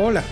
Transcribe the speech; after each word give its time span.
Hola, 0.00 0.22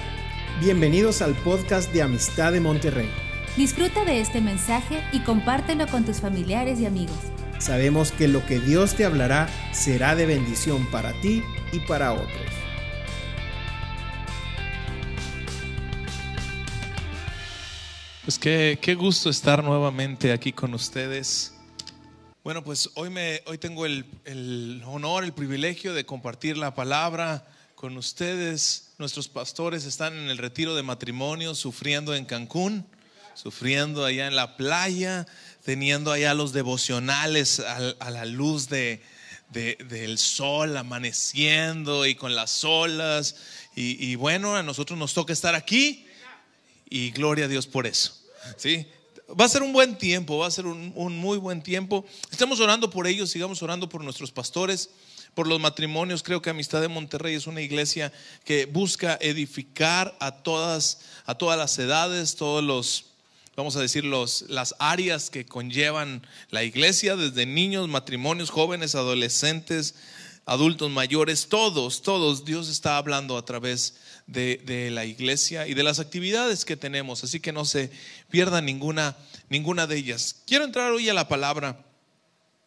bienvenidos 0.61 1.23
al 1.23 1.35
podcast 1.35 1.93
de 1.93 2.01
Amistad 2.01 2.53
de 2.53 2.61
Monterrey. 2.61 3.11
Disfruta 3.57 4.05
de 4.05 4.21
este 4.21 4.41
mensaje 4.41 5.03
y 5.11 5.19
compártelo 5.25 5.89
con 5.89 6.05
tus 6.05 6.21
familiares 6.21 6.79
y 6.79 6.87
amigos. 6.87 7.17
Sabemos 7.59 8.13
que 8.13 8.29
lo 8.29 8.47
que 8.47 8.61
Dios 8.61 8.95
te 8.95 9.05
hablará 9.05 9.49
será 9.73 10.15
de 10.15 10.25
bendición 10.25 10.89
para 10.93 11.21
ti 11.21 11.43
y 11.73 11.81
para 11.81 12.13
otros. 12.13 12.31
Pues 18.23 18.39
qué, 18.39 18.79
qué 18.81 18.95
gusto 18.95 19.31
estar 19.31 19.65
nuevamente 19.65 20.31
aquí 20.31 20.53
con 20.53 20.75
ustedes. 20.75 21.55
Bueno, 22.45 22.63
pues 22.63 22.89
hoy, 22.95 23.11
me, 23.11 23.43
hoy 23.47 23.59
tengo 23.59 23.85
el, 23.85 24.07
el 24.27 24.81
honor, 24.87 25.25
el 25.25 25.33
privilegio 25.33 25.93
de 25.93 26.07
compartir 26.07 26.57
la 26.57 26.73
palabra 26.73 27.45
con 27.75 27.97
ustedes. 27.97 28.86
Nuestros 28.99 29.29
pastores 29.29 29.85
están 29.85 30.17
en 30.17 30.31
el 30.31 30.39
retiro 30.39 30.75
de 30.75 30.83
matrimonio, 30.83 31.55
sufriendo 31.55 32.15
en 32.15 32.25
Cancún, 32.25 32.87
sufriendo 33.35 34.07
allá 34.07 34.27
en 34.27 34.35
la 34.35 34.57
playa, 34.57 35.27
teniendo 35.63 36.13
allá 36.13 36.33
los 36.33 36.55
devocionales 36.55 37.61
a, 37.61 38.11
la 38.11 38.25
luz 38.25 38.71
de, 38.71 39.03
del 39.51 40.17
sol 40.17 40.79
amaneciendo 40.79 42.07
y 42.07 42.15
con 42.15 42.35
las 42.35 42.65
olas. 42.65 43.37
Y, 43.75 44.15
bueno, 44.15 44.57
a 44.57 44.63
nosotros 44.63 44.99
nos 44.99 45.13
toca 45.13 45.35
estar 45.35 45.55
aquí 45.55 46.07
y 46.89 47.11
gloria 47.11 47.45
a 47.45 47.49
Dios 47.49 47.67
por 47.67 47.87
eso. 47.87 48.15
¿sí? 48.57 48.87
Va 49.39 49.45
a 49.45 49.51
ser 49.51 49.63
un 49.63 49.75
buen 49.75 49.99
tiempo, 49.99 50.39
va 50.39 50.47
a 50.47 50.51
ser 50.51 50.65
un, 50.65 50.93
un 50.95 51.19
muy 51.19 51.37
buen 51.37 51.61
tiempo. 51.61 52.07
Estamos 52.31 52.61
orando 52.61 52.89
por 52.89 53.07
ellos, 53.07 53.29
sigamos 53.29 53.63
orando 53.63 53.91
por 53.91 54.03
nuestros 54.03 54.33
pastores 54.33 54.89
por 55.37 55.47
los 55.47 55.61
matrimonios. 55.61 56.23
Creo 56.23 56.41
que 56.41 56.49
Amistad 56.49 56.81
de 56.81 56.89
Monterrey 56.89 57.35
es 57.35 57.47
una 57.47 57.61
iglesia 57.61 58.11
que 58.43 58.65
busca 58.65 59.19
edificar 59.21 60.17
a 60.19 60.33
todas, 60.33 61.01
a 61.27 61.37
todas 61.37 61.59
las 61.59 61.79
edades, 61.79 62.37
todos 62.37 62.65
los, 62.65 63.05
vamos 63.55 63.77
a 63.77 63.83
decir, 63.83 64.03
los, 64.07 64.47
las 64.49 64.75
áreas 64.79 65.29
que 65.29 65.45
conllevan 65.45 66.27
la 66.49 66.65
iglesia, 66.65 67.17
desde 67.17 67.45
niños, 67.45 67.87
matrimonios, 67.87 68.49
jóvenes, 68.49 68.95
adolescentes, 68.95 69.95
adultos 70.47 70.91
mayores, 70.91 71.49
todos, 71.51 72.01
todos. 72.01 72.47
Dios 72.47 72.71
está 72.71 72.97
hablando 72.97 73.37
a 73.37 73.45
través 73.45 73.97
de, 74.27 74.89
la 74.91 75.05
iglesia 75.05 75.69
y 75.69 75.75
de 75.75 75.83
las 75.83 75.99
actividades 75.99 76.65
que 76.65 76.79
tenemos, 76.79 77.25
así 77.25 77.41
que 77.41 77.53
no 77.53 77.67
se 77.67 77.91
pierda 78.31 78.63
ninguna, 78.63 79.15
ninguna 79.51 79.87
de 79.87 79.99
ellas. 79.99 80.37
Quiero 80.47 80.65
entrar 80.65 80.93
hoy 80.93 81.11
a 81.11 81.15
la 81.15 81.29
palabra. 81.29 81.85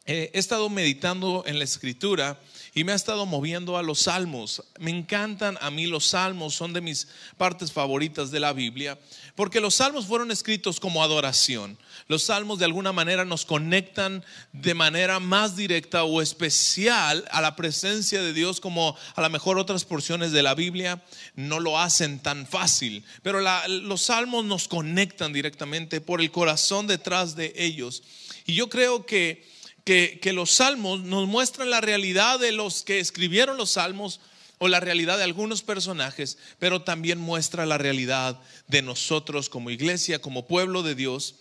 Eh, 0.05 0.29
he 0.33 0.39
estado 0.39 0.69
meditando 0.69 1.43
en 1.47 1.57
la 1.57 1.65
escritura 1.65 2.39
y 2.73 2.83
me 2.83 2.91
ha 2.91 2.95
estado 2.95 3.25
moviendo 3.25 3.77
a 3.77 3.83
los 3.83 4.01
salmos. 4.01 4.63
Me 4.79 4.91
encantan 4.91 5.57
a 5.61 5.71
mí 5.71 5.87
los 5.87 6.07
salmos, 6.07 6.55
son 6.55 6.73
de 6.73 6.81
mis 6.81 7.07
partes 7.37 7.71
favoritas 7.71 8.31
de 8.31 8.39
la 8.39 8.53
Biblia, 8.53 8.99
porque 9.35 9.59
los 9.59 9.75
salmos 9.75 10.05
fueron 10.05 10.31
escritos 10.31 10.79
como 10.79 11.03
adoración. 11.03 11.77
Los 12.07 12.23
salmos 12.23 12.59
de 12.59 12.65
alguna 12.65 12.91
manera 12.91 13.25
nos 13.25 13.45
conectan 13.45 14.23
de 14.53 14.73
manera 14.73 15.19
más 15.19 15.55
directa 15.55 16.03
o 16.03 16.21
especial 16.21 17.25
a 17.31 17.41
la 17.41 17.55
presencia 17.55 18.21
de 18.21 18.33
Dios 18.33 18.59
como 18.59 18.97
a 19.15 19.21
lo 19.21 19.29
mejor 19.29 19.57
otras 19.57 19.85
porciones 19.85 20.31
de 20.31 20.43
la 20.43 20.55
Biblia 20.55 21.03
no 21.35 21.59
lo 21.59 21.79
hacen 21.79 22.19
tan 22.19 22.47
fácil. 22.47 23.03
Pero 23.21 23.41
los 23.67 24.01
salmos 24.01 24.45
nos 24.45 24.67
conectan 24.67 25.33
directamente 25.33 26.01
por 26.01 26.21
el 26.21 26.31
corazón 26.31 26.87
detrás 26.87 27.35
de 27.35 27.53
ellos. 27.55 28.03
Y 28.45 28.55
yo 28.55 28.69
creo 28.69 29.05
que 29.05 29.47
que, 29.83 30.31
los 30.33 30.51
salmos 30.51 31.01
nos 31.01 31.27
muestran 31.27 31.69
la 31.69 31.81
realidad 31.81 32.39
de 32.39 32.51
los 32.51 32.83
que 32.83 32.99
escribieron 32.99 33.57
los 33.57 33.71
salmos 33.71 34.19
o 34.57 34.67
la 34.67 34.79
realidad 34.79 35.17
de 35.17 35.23
algunos 35.23 35.61
personajes, 35.61 36.37
pero 36.59 36.81
también 36.81 37.19
muestra 37.19 37.65
la 37.65 37.77
realidad 37.77 38.39
de 38.67 38.81
nosotros 38.81 39.49
como 39.49 39.69
iglesia, 39.69 40.19
como 40.19 40.47
pueblo 40.47 40.83
de 40.83 40.95
Dios. 40.95 41.35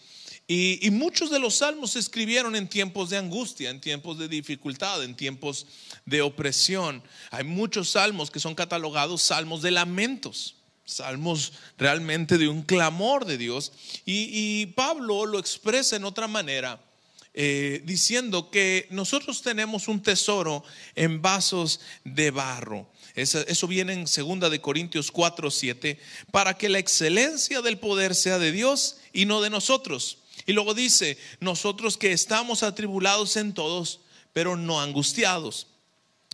Y, 0.46 0.78
y, 0.86 0.90
muchos 0.90 1.30
de 1.30 1.40
los 1.40 1.56
salmos 1.56 1.90
se 1.90 1.98
escribieron 1.98 2.56
en 2.56 2.68
tiempos 2.68 3.10
de 3.10 3.18
angustia, 3.18 3.68
en 3.68 3.80
tiempos 3.80 4.18
de 4.18 4.28
dificultad, 4.28 5.02
en 5.04 5.14
tiempos 5.14 5.66
de 6.06 6.22
opresión. 6.22 7.02
Hay 7.30 7.44
muchos 7.44 7.90
salmos 7.90 8.30
que 8.30 8.40
son 8.40 8.54
catalogados 8.54 9.20
salmos 9.20 9.60
de 9.60 9.72
lamentos, 9.72 10.54
salmos 10.86 11.52
realmente 11.76 12.38
de 12.38 12.48
un 12.48 12.62
clamor 12.62 13.26
de 13.26 13.36
Dios. 13.36 13.72
Y, 14.06 14.30
y 14.32 14.66
Pablo 14.66 15.26
lo 15.26 15.38
expresa 15.38 15.96
en 15.96 16.04
otra 16.04 16.28
manera 16.28 16.80
eh, 17.40 17.82
diciendo 17.84 18.50
que 18.50 18.88
nosotros 18.90 19.42
tenemos 19.42 19.86
un 19.86 20.02
tesoro 20.02 20.64
en 20.96 21.22
vasos 21.22 21.78
de 22.02 22.32
barro. 22.32 22.90
Eso, 23.14 23.38
eso 23.46 23.68
viene 23.68 23.92
en 23.92 24.06
2 24.06 24.50
de 24.50 24.60
Corintios 24.60 25.12
4, 25.12 25.48
7, 25.48 26.00
para 26.32 26.58
que 26.58 26.68
la 26.68 26.80
excelencia 26.80 27.62
del 27.62 27.78
poder 27.78 28.16
sea 28.16 28.40
de 28.40 28.50
Dios 28.50 28.96
y 29.12 29.26
no 29.26 29.40
de 29.40 29.50
nosotros. 29.50 30.18
Y 30.46 30.52
luego 30.52 30.74
dice, 30.74 31.16
nosotros 31.38 31.96
que 31.96 32.10
estamos 32.10 32.64
atribulados 32.64 33.36
en 33.36 33.54
todos, 33.54 34.00
pero 34.32 34.56
no 34.56 34.80
angustiados, 34.80 35.68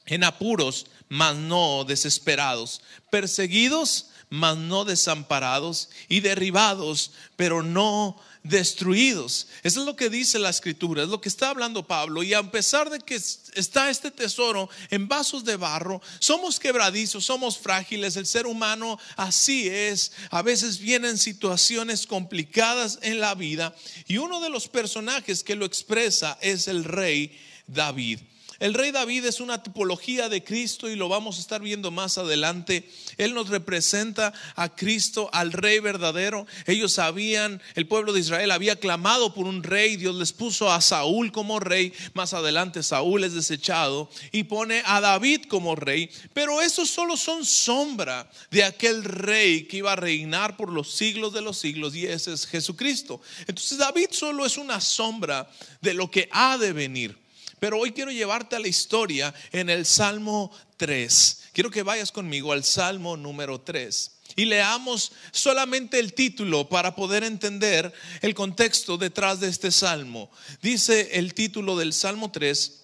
en 0.06 0.24
apuros, 0.24 0.86
mas 1.10 1.36
no 1.36 1.84
desesperados, 1.84 2.80
perseguidos, 3.10 4.06
mas 4.30 4.56
no 4.56 4.86
desamparados, 4.86 5.90
y 6.08 6.20
derribados, 6.20 7.12
pero 7.36 7.62
no 7.62 8.18
destruidos. 8.44 9.48
Eso 9.62 9.80
es 9.80 9.86
lo 9.86 9.96
que 9.96 10.10
dice 10.10 10.38
la 10.38 10.50
escritura, 10.50 11.02
es 11.02 11.08
lo 11.08 11.20
que 11.20 11.30
está 11.30 11.48
hablando 11.48 11.86
Pablo. 11.86 12.22
Y 12.22 12.34
a 12.34 12.50
pesar 12.50 12.90
de 12.90 13.00
que 13.00 13.16
está 13.16 13.90
este 13.90 14.10
tesoro 14.10 14.68
en 14.90 15.08
vasos 15.08 15.44
de 15.44 15.56
barro, 15.56 16.00
somos 16.20 16.60
quebradizos, 16.60 17.24
somos 17.24 17.58
frágiles, 17.58 18.16
el 18.16 18.26
ser 18.26 18.46
humano 18.46 18.98
así 19.16 19.68
es. 19.68 20.12
A 20.30 20.42
veces 20.42 20.78
vienen 20.78 21.18
situaciones 21.18 22.06
complicadas 22.06 22.98
en 23.02 23.18
la 23.18 23.34
vida 23.34 23.74
y 24.06 24.18
uno 24.18 24.40
de 24.40 24.50
los 24.50 24.68
personajes 24.68 25.42
que 25.42 25.56
lo 25.56 25.64
expresa 25.64 26.38
es 26.42 26.68
el 26.68 26.84
rey 26.84 27.36
David. 27.66 28.20
El 28.64 28.72
rey 28.72 28.92
David 28.92 29.26
es 29.26 29.40
una 29.40 29.62
tipología 29.62 30.30
de 30.30 30.42
Cristo 30.42 30.88
y 30.88 30.96
lo 30.96 31.10
vamos 31.10 31.36
a 31.36 31.40
estar 31.40 31.60
viendo 31.60 31.90
más 31.90 32.16
adelante. 32.16 32.88
Él 33.18 33.34
nos 33.34 33.50
representa 33.50 34.32
a 34.56 34.74
Cristo, 34.74 35.28
al 35.34 35.52
rey 35.52 35.80
verdadero. 35.80 36.46
Ellos 36.64 36.94
sabían, 36.94 37.60
el 37.74 37.86
pueblo 37.86 38.14
de 38.14 38.20
Israel 38.20 38.50
había 38.50 38.80
clamado 38.80 39.34
por 39.34 39.44
un 39.44 39.62
rey, 39.62 39.96
Dios 39.98 40.14
les 40.14 40.32
puso 40.32 40.72
a 40.72 40.80
Saúl 40.80 41.30
como 41.30 41.60
rey. 41.60 41.92
Más 42.14 42.32
adelante 42.32 42.82
Saúl 42.82 43.24
es 43.24 43.34
desechado 43.34 44.08
y 44.32 44.44
pone 44.44 44.82
a 44.86 45.02
David 45.02 45.42
como 45.46 45.76
rey. 45.76 46.08
Pero 46.32 46.62
esos 46.62 46.88
solo 46.88 47.18
son 47.18 47.44
sombra 47.44 48.30
de 48.50 48.64
aquel 48.64 49.04
rey 49.04 49.64
que 49.64 49.76
iba 49.76 49.92
a 49.92 49.96
reinar 49.96 50.56
por 50.56 50.72
los 50.72 50.90
siglos 50.90 51.34
de 51.34 51.42
los 51.42 51.58
siglos 51.58 51.94
y 51.94 52.06
ese 52.06 52.32
es 52.32 52.46
Jesucristo. 52.46 53.20
Entonces 53.40 53.76
David 53.76 54.08
solo 54.12 54.46
es 54.46 54.56
una 54.56 54.80
sombra 54.80 55.50
de 55.82 55.92
lo 55.92 56.10
que 56.10 56.30
ha 56.32 56.56
de 56.56 56.72
venir. 56.72 57.23
Pero 57.58 57.78
hoy 57.78 57.92
quiero 57.92 58.10
llevarte 58.10 58.56
a 58.56 58.60
la 58.60 58.68
historia 58.68 59.34
en 59.52 59.70
el 59.70 59.86
Salmo 59.86 60.50
3. 60.76 61.42
Quiero 61.52 61.70
que 61.70 61.82
vayas 61.82 62.12
conmigo 62.12 62.52
al 62.52 62.64
Salmo 62.64 63.16
número 63.16 63.60
3 63.60 64.10
y 64.36 64.44
leamos 64.46 65.12
solamente 65.32 65.98
el 65.98 66.12
título 66.14 66.68
para 66.68 66.94
poder 66.94 67.24
entender 67.24 67.92
el 68.20 68.34
contexto 68.34 68.96
detrás 68.96 69.40
de 69.40 69.48
este 69.48 69.70
salmo. 69.70 70.30
Dice 70.62 71.10
el 71.18 71.34
título 71.34 71.76
del 71.76 71.92
Salmo 71.92 72.30
3, 72.30 72.80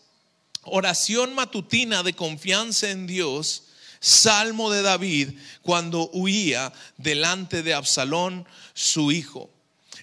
oración 0.63 1.35
matutina 1.35 2.03
de 2.03 2.13
confianza 2.13 2.91
en 2.91 3.07
Dios, 3.07 3.65
salmo 4.01 4.71
de 4.71 4.83
David 4.83 5.31
cuando 5.63 6.11
huía 6.13 6.73
delante 6.97 7.63
de 7.63 7.75
Absalón, 7.75 8.47
su 8.75 9.13
hijo. 9.13 9.51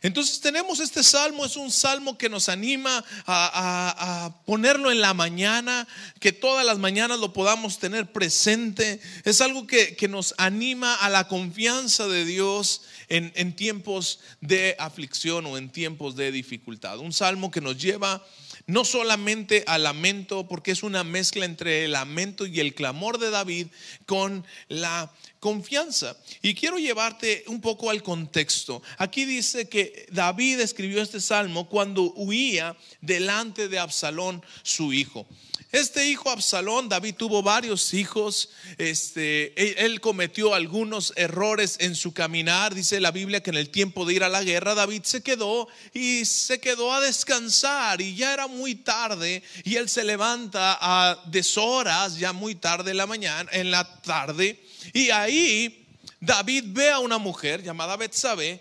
Entonces 0.02 0.40
tenemos 0.40 0.80
este 0.80 1.04
salmo, 1.04 1.46
es 1.46 1.56
un 1.56 1.72
salmo 1.72 2.18
que 2.18 2.30
nos 2.30 2.50
anima 2.50 3.04
a, 3.26 4.34
ponerlo 4.46 4.92
en 4.92 5.02
la 5.02 5.14
mañana, 5.14 5.88
que 6.20 6.32
todas 6.32 6.66
las 6.66 6.78
mañanas 6.78 7.20
lo 7.20 7.34
podamos 7.34 7.80
tener 7.80 8.12
presente. 8.12 9.00
Es 9.24 9.42
algo 9.42 9.68
que, 9.68 9.96
nos 10.08 10.36
anima 10.38 10.96
a 10.96 11.10
la 11.10 11.28
confianza 11.28 12.08
de 12.08 12.24
Dios 12.24 12.82
en, 13.10 13.34
en 13.36 13.56
tiempos 13.56 14.20
de 14.40 14.76
aflicción 14.80 15.46
o 15.46 15.58
en 15.58 15.70
tiempos 15.70 16.16
de 16.16 16.32
dificultad. 16.32 17.00
Un 17.00 17.12
salmo 17.12 17.52
que 17.52 17.60
nos 17.60 17.78
lleva 17.78 18.26
no 18.68 18.84
solamente 18.84 19.64
al 19.66 19.84
lamento, 19.84 20.48
porque 20.48 20.72
es 20.72 20.84
una 20.84 21.04
mezcla 21.04 21.46
entre 21.46 21.86
el 21.86 21.94
lamento 21.94 22.46
y 22.46 22.60
el 22.60 22.76
clamor 22.76 23.18
de 23.18 23.30
David 23.30 23.68
con 24.06 24.46
la 24.68 25.12
confianza. 25.40 26.18
Y 26.42 26.54
quiero 26.54 26.78
llevarte 26.78 27.46
un 27.48 27.62
poco 27.62 27.90
al 27.90 28.04
contexto. 28.04 28.84
Aquí 28.98 29.24
dice 29.24 29.70
que 29.70 30.06
David 30.12 30.60
escribió 30.60 31.02
este 31.02 31.22
salmo 31.22 31.70
cuando 31.70 32.14
huía 32.16 32.76
delante 33.02 33.70
de 33.70 33.80
Absalón, 33.80 34.44
su 34.64 34.92
hijo. 34.94 35.26
Este 35.74 36.08
hijo 36.08 36.30
Absalón, 36.30 36.88
David 36.88 37.16
tuvo 37.16 37.44
varios 37.44 37.94
hijos, 37.94 38.50
este, 38.78 39.84
él, 39.84 40.00
cometió 40.00 40.54
algunos 40.54 41.12
errores 41.18 41.76
en 41.82 41.94
su 41.94 42.14
caminar, 42.14 42.74
dice 42.74 43.02
la 43.02 43.12
Biblia 43.12 43.44
que 43.44 43.50
en 43.50 43.58
el 43.58 43.70
tiempo 43.70 44.06
de 44.06 44.14
ir 44.14 44.24
a 44.24 44.30
la 44.30 44.44
guerra 44.44 44.76
David 44.76 45.02
se 45.04 45.22
quedó 45.22 45.68
y 45.94 46.24
se 46.24 46.62
quedó 46.62 46.94
a 46.94 47.02
descansar 47.02 48.00
y 48.00 48.16
ya 48.16 48.34
era 48.34 48.48
muy 48.48 48.76
tarde 48.76 49.44
y 49.66 49.76
él 49.76 49.90
se 49.90 50.06
levanta 50.06 50.78
a 50.80 51.22
deshoras, 51.26 52.18
ya 52.18 52.32
muy 52.32 52.56
tarde 52.56 52.92
en 52.92 52.98
la 52.98 53.06
mañana, 53.06 53.50
en 53.52 53.70
la 53.70 54.02
tarde. 54.02 54.64
Y 54.94 55.10
ahí 55.10 55.87
David 56.28 56.66
ve 56.68 56.92
a 56.92 57.00
una 57.00 57.18
mujer 57.18 57.64
llamada 57.64 57.96
Betsabé, 57.96 58.60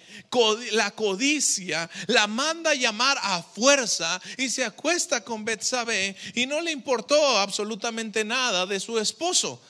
la 0.71 0.93
codicia, 0.93 1.91
la 2.07 2.29
manda 2.29 2.71
a 2.71 2.75
llamar 2.75 3.19
a 3.21 3.43
fuerza 3.43 4.23
y 4.39 4.49
se 4.49 4.65
acuesta 4.65 5.25
con 5.25 5.45
Betsabé 5.45 6.15
y 6.37 6.47
no 6.47 6.61
le 6.61 6.71
importó 6.71 7.39
absolutamente 7.39 8.25
nada 8.25 8.67
de 8.67 8.79
su 8.79 9.01
esposo. 9.01 9.61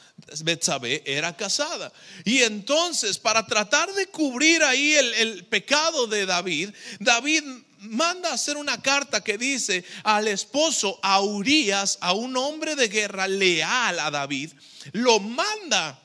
Betsabé 0.43 1.03
era 1.07 1.35
casada. 1.37 1.91
Y 2.25 2.43
entonces, 2.43 3.17
para 3.17 3.47
tratar 3.47 3.91
de 3.95 4.07
cubrir 4.09 4.63
ahí 4.63 4.93
el, 4.93 5.15
el 5.15 5.47
pecado 5.47 6.07
de 6.07 6.27
David, 6.27 6.71
David 7.01 7.45
manda 7.79 8.31
a 8.31 8.35
hacer 8.35 8.59
una 8.59 8.83
carta 8.83 9.25
que 9.25 9.39
dice 9.39 9.85
al 10.05 10.29
esposo, 10.29 11.01
a 11.03 11.23
Urias, 11.23 11.97
a 12.03 12.13
un 12.13 12.37
hombre 12.37 12.77
de 12.77 12.89
guerra 12.89 13.27
leal 13.27 13.99
a 14.01 14.11
David, 14.11 14.53
lo 14.93 15.19
manda 15.19 15.99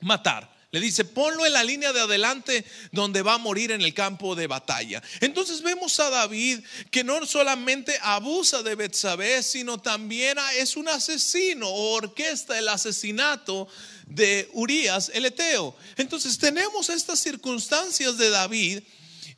matar. 0.00 0.57
Le 0.70 0.80
dice, 0.80 1.06
ponlo 1.06 1.46
en 1.46 1.54
la 1.54 1.64
línea 1.64 1.94
de 1.94 2.00
adelante 2.00 2.62
donde 2.92 3.22
va 3.22 3.34
a 3.34 3.38
morir 3.38 3.70
en 3.70 3.80
el 3.80 3.94
campo 3.94 4.34
de 4.34 4.46
batalla. 4.46 5.02
Entonces 5.20 5.62
vemos 5.62 5.98
a 5.98 6.10
David 6.10 6.60
que 6.90 7.04
no 7.04 7.24
solamente 7.24 7.98
abusa 8.02 8.62
de 8.62 8.74
Betsabé, 8.74 9.42
sino 9.42 9.80
también 9.80 10.36
es 10.56 10.76
un 10.76 10.88
asesino 10.88 11.68
o 11.68 11.94
orquesta 11.94 12.58
el 12.58 12.68
asesinato 12.68 13.66
de 14.08 14.50
Urias 14.52 15.10
el 15.14 15.24
Eteo. 15.24 15.74
Entonces 15.96 16.36
tenemos 16.36 16.90
estas 16.90 17.18
circunstancias 17.18 18.18
de 18.18 18.28
David 18.28 18.82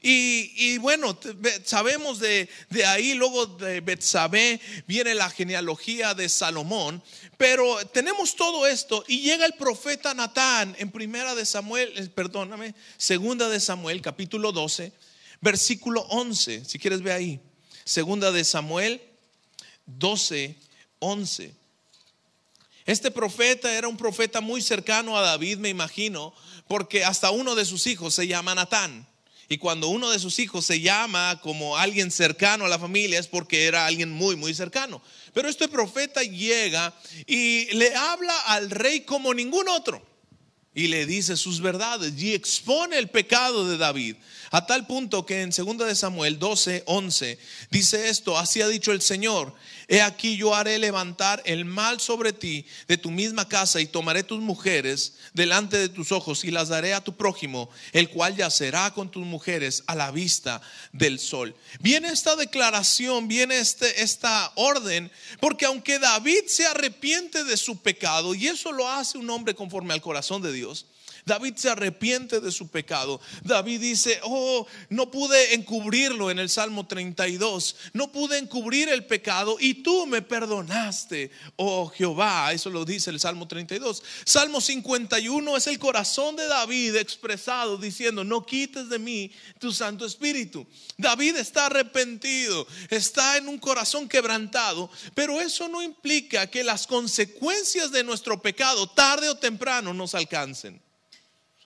y, 0.02 0.78
bueno, 0.78 1.18
sabemos 1.64 2.20
de, 2.20 2.48
de 2.70 2.86
ahí, 2.86 3.12
luego 3.12 3.44
de 3.44 3.82
Betsabé 3.82 4.58
viene 4.86 5.14
la 5.14 5.28
genealogía 5.28 6.14
de 6.14 6.30
Salomón, 6.30 7.02
pero 7.40 7.86
tenemos 7.86 8.36
todo 8.36 8.66
esto 8.66 9.02
y 9.08 9.22
llega 9.22 9.46
el 9.46 9.54
profeta 9.54 10.12
Natán 10.12 10.76
en 10.78 10.90
primera 10.90 11.34
de 11.34 11.46
Samuel, 11.46 11.90
eh, 11.96 12.06
perdóname, 12.14 12.74
segunda 12.98 13.48
de 13.48 13.58
Samuel, 13.60 14.02
capítulo 14.02 14.52
12, 14.52 14.92
versículo 15.40 16.02
11, 16.10 16.66
si 16.66 16.78
quieres 16.78 17.00
ver 17.00 17.14
ahí, 17.14 17.40
segunda 17.82 18.30
de 18.30 18.44
Samuel 18.44 19.00
12, 19.86 20.54
11. 20.98 21.54
Este 22.84 23.10
profeta 23.10 23.72
era 23.72 23.88
un 23.88 23.96
profeta 23.96 24.42
muy 24.42 24.60
cercano 24.60 25.16
a 25.16 25.22
David, 25.22 25.60
me 25.60 25.70
imagino, 25.70 26.34
porque 26.68 27.06
hasta 27.06 27.30
uno 27.30 27.54
de 27.54 27.64
sus 27.64 27.86
hijos 27.86 28.12
se 28.12 28.26
llama 28.26 28.54
Natán. 28.54 29.08
Y 29.52 29.58
cuando 29.58 29.88
uno 29.88 30.10
de 30.10 30.20
sus 30.20 30.38
hijos 30.38 30.64
se 30.64 30.80
llama 30.80 31.40
como 31.42 31.76
alguien 31.76 32.12
cercano 32.12 32.66
a 32.66 32.68
la 32.68 32.78
familia 32.78 33.18
es 33.18 33.26
porque 33.26 33.64
era 33.64 33.84
alguien 33.84 34.08
muy, 34.08 34.36
muy 34.36 34.54
cercano. 34.54 35.02
Pero 35.34 35.48
este 35.48 35.66
profeta 35.66 36.22
llega 36.22 36.94
y 37.26 37.64
le 37.74 37.92
habla 37.96 38.38
al 38.46 38.70
rey 38.70 39.00
como 39.00 39.34
ningún 39.34 39.68
otro. 39.68 40.06
Y 40.72 40.86
le 40.86 41.04
dice 41.04 41.36
sus 41.36 41.60
verdades 41.60 42.12
y 42.16 42.32
expone 42.32 42.96
el 42.96 43.08
pecado 43.10 43.68
de 43.68 43.76
David. 43.76 44.14
A 44.52 44.66
tal 44.66 44.86
punto 44.86 45.26
que 45.26 45.42
en 45.42 45.50
2 45.50 45.78
de 45.78 45.96
Samuel 45.96 46.38
12, 46.38 46.84
11 46.86 47.38
dice 47.72 48.08
esto, 48.08 48.38
así 48.38 48.62
ha 48.62 48.68
dicho 48.68 48.92
el 48.92 49.02
Señor, 49.02 49.52
he 49.90 50.00
aquí 50.00 50.36
yo 50.36 50.54
haré 50.54 50.78
levantar 50.78 51.42
el 51.44 51.64
mal 51.64 51.98
sobre 51.98 52.32
ti 52.32 52.64
de 52.86 52.96
tu 52.96 53.10
misma 53.10 53.48
casa 53.48 53.80
y 53.80 53.86
tomaré 53.86 54.22
tus 54.22 54.40
mujeres 54.40 55.14
delante 55.34 55.76
de 55.78 55.88
tus 55.88 56.12
ojos 56.12 56.44
y 56.44 56.52
las 56.52 56.68
daré 56.68 56.94
a 56.94 57.02
tu 57.02 57.16
prójimo, 57.16 57.68
el 57.90 58.08
cual 58.08 58.36
yacerá 58.36 58.94
con 58.94 59.10
tus 59.10 59.26
mujeres 59.26 59.82
a 59.88 59.96
la 59.96 60.12
vista 60.12 60.62
del 60.92 61.18
sol. 61.18 61.56
Viene 61.80 62.08
esta 62.08 62.36
declaración, 62.36 63.26
viene 63.26 63.58
este, 63.58 64.00
esta 64.00 64.52
orden, 64.54 65.10
porque 65.40 65.66
aunque 65.66 65.98
David 65.98 66.46
se 66.46 66.66
arrepiente 66.66 67.42
de 67.42 67.56
su 67.56 67.82
pecado, 67.82 68.36
y 68.36 68.46
eso 68.46 68.70
lo 68.70 68.88
hace 68.88 69.18
un 69.18 69.28
hombre 69.28 69.56
conforme 69.56 69.92
al 69.92 70.00
corazón 70.00 70.40
de 70.40 70.52
Dios, 70.52 70.86
David 71.24 71.54
se 71.56 71.70
arrepiente 71.70 72.40
de 72.40 72.50
su 72.50 72.68
pecado. 72.68 73.20
David 73.42 73.80
dice, 73.80 74.20
oh, 74.24 74.66
no 74.88 75.10
pude 75.10 75.54
encubrirlo 75.54 76.30
en 76.30 76.38
el 76.38 76.48
Salmo 76.48 76.86
32. 76.86 77.76
No 77.92 78.12
pude 78.12 78.38
encubrir 78.38 78.88
el 78.88 79.04
pecado 79.04 79.56
y 79.60 79.74
tú 79.74 80.06
me 80.06 80.22
perdonaste, 80.22 81.30
oh 81.56 81.88
Jehová. 81.88 82.52
Eso 82.52 82.70
lo 82.70 82.84
dice 82.84 83.10
el 83.10 83.20
Salmo 83.20 83.46
32. 83.46 84.02
Salmo 84.24 84.60
51 84.60 85.56
es 85.56 85.66
el 85.66 85.78
corazón 85.78 86.36
de 86.36 86.46
David 86.46 86.96
expresado 86.96 87.76
diciendo, 87.76 88.24
no 88.24 88.44
quites 88.44 88.88
de 88.88 88.98
mí 88.98 89.30
tu 89.58 89.72
Santo 89.72 90.06
Espíritu. 90.06 90.66
David 90.96 91.36
está 91.36 91.66
arrepentido, 91.66 92.66
está 92.88 93.36
en 93.36 93.48
un 93.48 93.58
corazón 93.58 94.08
quebrantado, 94.08 94.90
pero 95.14 95.40
eso 95.40 95.68
no 95.68 95.82
implica 95.82 96.48
que 96.48 96.64
las 96.64 96.86
consecuencias 96.86 97.90
de 97.90 98.04
nuestro 98.04 98.40
pecado 98.40 98.88
tarde 98.88 99.28
o 99.28 99.36
temprano 99.36 99.94
nos 99.94 100.14
alcancen. 100.14 100.80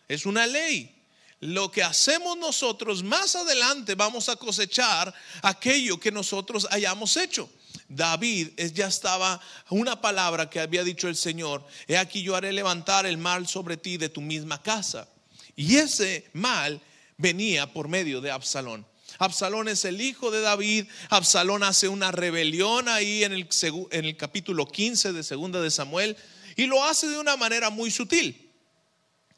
Es 0.08 0.26
una 0.26 0.46
ley. 0.46 0.94
Lo 1.40 1.70
que 1.70 1.82
hacemos 1.82 2.38
nosotros 2.38 3.02
más 3.02 3.36
adelante 3.36 3.94
vamos 3.94 4.28
a 4.28 4.36
cosechar 4.36 5.12
aquello 5.42 6.00
que 6.00 6.10
nosotros 6.10 6.66
hayamos 6.70 7.16
hecho. 7.16 7.50
David 7.88 8.48
ya 8.72 8.86
estaba 8.86 9.40
una 9.68 10.00
palabra 10.00 10.48
que 10.48 10.60
había 10.60 10.84
dicho 10.84 11.06
el 11.06 11.16
Señor, 11.16 11.66
he 11.86 11.98
aquí 11.98 12.22
yo 12.22 12.34
haré 12.34 12.52
levantar 12.52 13.04
el 13.04 13.18
mal 13.18 13.46
sobre 13.46 13.76
ti 13.76 13.98
de 13.98 14.08
tu 14.08 14.22
misma 14.22 14.62
casa. 14.62 15.06
Y 15.54 15.76
ese 15.76 16.30
mal 16.32 16.80
venía 17.18 17.72
por 17.72 17.88
medio 17.88 18.20
de 18.20 18.30
Absalón. 18.30 18.86
Absalón 19.18 19.68
es 19.68 19.84
el 19.84 20.00
hijo 20.00 20.30
de 20.30 20.40
David. 20.40 20.86
Absalón 21.10 21.62
hace 21.62 21.88
una 21.88 22.10
rebelión 22.10 22.88
ahí 22.88 23.22
en 23.22 23.32
el, 23.32 23.48
en 23.90 24.04
el 24.04 24.16
capítulo 24.16 24.66
15 24.66 25.12
de 25.12 25.22
segunda 25.22 25.60
de 25.60 25.70
Samuel 25.70 26.16
y 26.56 26.66
lo 26.66 26.82
hace 26.82 27.08
de 27.08 27.18
una 27.18 27.36
manera 27.36 27.70
muy 27.70 27.90
sutil 27.90 28.44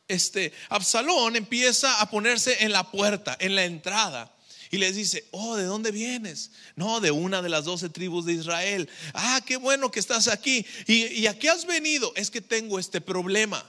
este 0.08 0.52
Absalón 0.68 1.36
empieza 1.36 2.00
a 2.00 2.10
ponerse 2.10 2.64
en 2.64 2.72
la 2.72 2.90
puerta, 2.90 3.36
en 3.40 3.54
la 3.54 3.64
entrada. 3.64 4.32
Y 4.70 4.78
les 4.78 4.96
dice, 4.96 5.26
oh, 5.30 5.56
¿de 5.56 5.64
dónde 5.64 5.92
vienes? 5.92 6.50
No, 6.74 7.00
de 7.00 7.12
una 7.12 7.40
de 7.40 7.48
las 7.48 7.64
doce 7.64 7.88
tribus 7.88 8.26
de 8.26 8.32
Israel. 8.32 8.88
Ah, 9.14 9.40
qué 9.46 9.56
bueno 9.56 9.90
que 9.90 10.00
estás 10.00 10.26
aquí. 10.26 10.66
¿Y, 10.86 11.06
y 11.06 11.26
a 11.28 11.38
qué 11.38 11.48
has 11.48 11.66
venido? 11.66 12.12
Es 12.16 12.30
que 12.30 12.40
tengo 12.40 12.78
este 12.78 13.00
problema. 13.00 13.64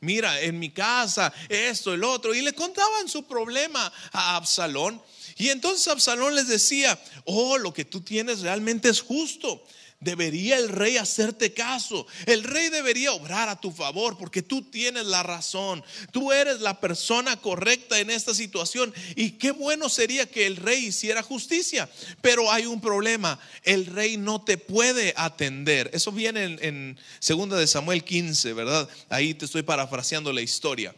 Mira, 0.00 0.40
en 0.42 0.58
mi 0.58 0.70
casa, 0.70 1.32
esto, 1.48 1.94
el 1.94 2.04
otro. 2.04 2.34
Y 2.34 2.42
le 2.42 2.52
contaban 2.52 3.08
su 3.08 3.24
problema 3.24 3.90
a 4.12 4.36
Absalón. 4.36 5.02
Y 5.38 5.48
entonces 5.48 5.88
Absalón 5.88 6.34
les 6.34 6.48
decía, 6.48 6.98
oh, 7.24 7.56
lo 7.58 7.72
que 7.72 7.84
tú 7.84 8.02
tienes 8.02 8.40
realmente 8.40 8.90
es 8.90 9.00
justo. 9.00 9.64
Debería 10.00 10.58
el 10.58 10.68
rey 10.68 10.98
hacerte 10.98 11.54
caso. 11.54 12.06
El 12.26 12.44
rey 12.44 12.68
debería 12.68 13.12
obrar 13.12 13.48
a 13.48 13.58
tu 13.58 13.72
favor 13.72 14.18
porque 14.18 14.42
tú 14.42 14.62
tienes 14.62 15.06
la 15.06 15.22
razón. 15.22 15.82
Tú 16.12 16.32
eres 16.32 16.60
la 16.60 16.80
persona 16.80 17.36
correcta 17.40 17.98
en 17.98 18.10
esta 18.10 18.34
situación. 18.34 18.92
Y 19.14 19.32
qué 19.32 19.52
bueno 19.52 19.88
sería 19.88 20.26
que 20.26 20.46
el 20.46 20.56
rey 20.56 20.86
hiciera 20.86 21.22
justicia. 21.22 21.88
Pero 22.20 22.52
hay 22.52 22.66
un 22.66 22.80
problema. 22.80 23.40
El 23.62 23.86
rey 23.86 24.18
no 24.18 24.42
te 24.42 24.58
puede 24.58 25.14
atender. 25.16 25.90
Eso 25.94 26.12
viene 26.12 26.44
en, 26.44 26.58
en 26.62 26.98
2 27.26 27.58
de 27.58 27.66
Samuel 27.66 28.04
15, 28.04 28.52
¿verdad? 28.52 28.88
Ahí 29.08 29.32
te 29.32 29.46
estoy 29.46 29.62
parafraseando 29.62 30.30
la 30.30 30.42
historia. 30.42 30.94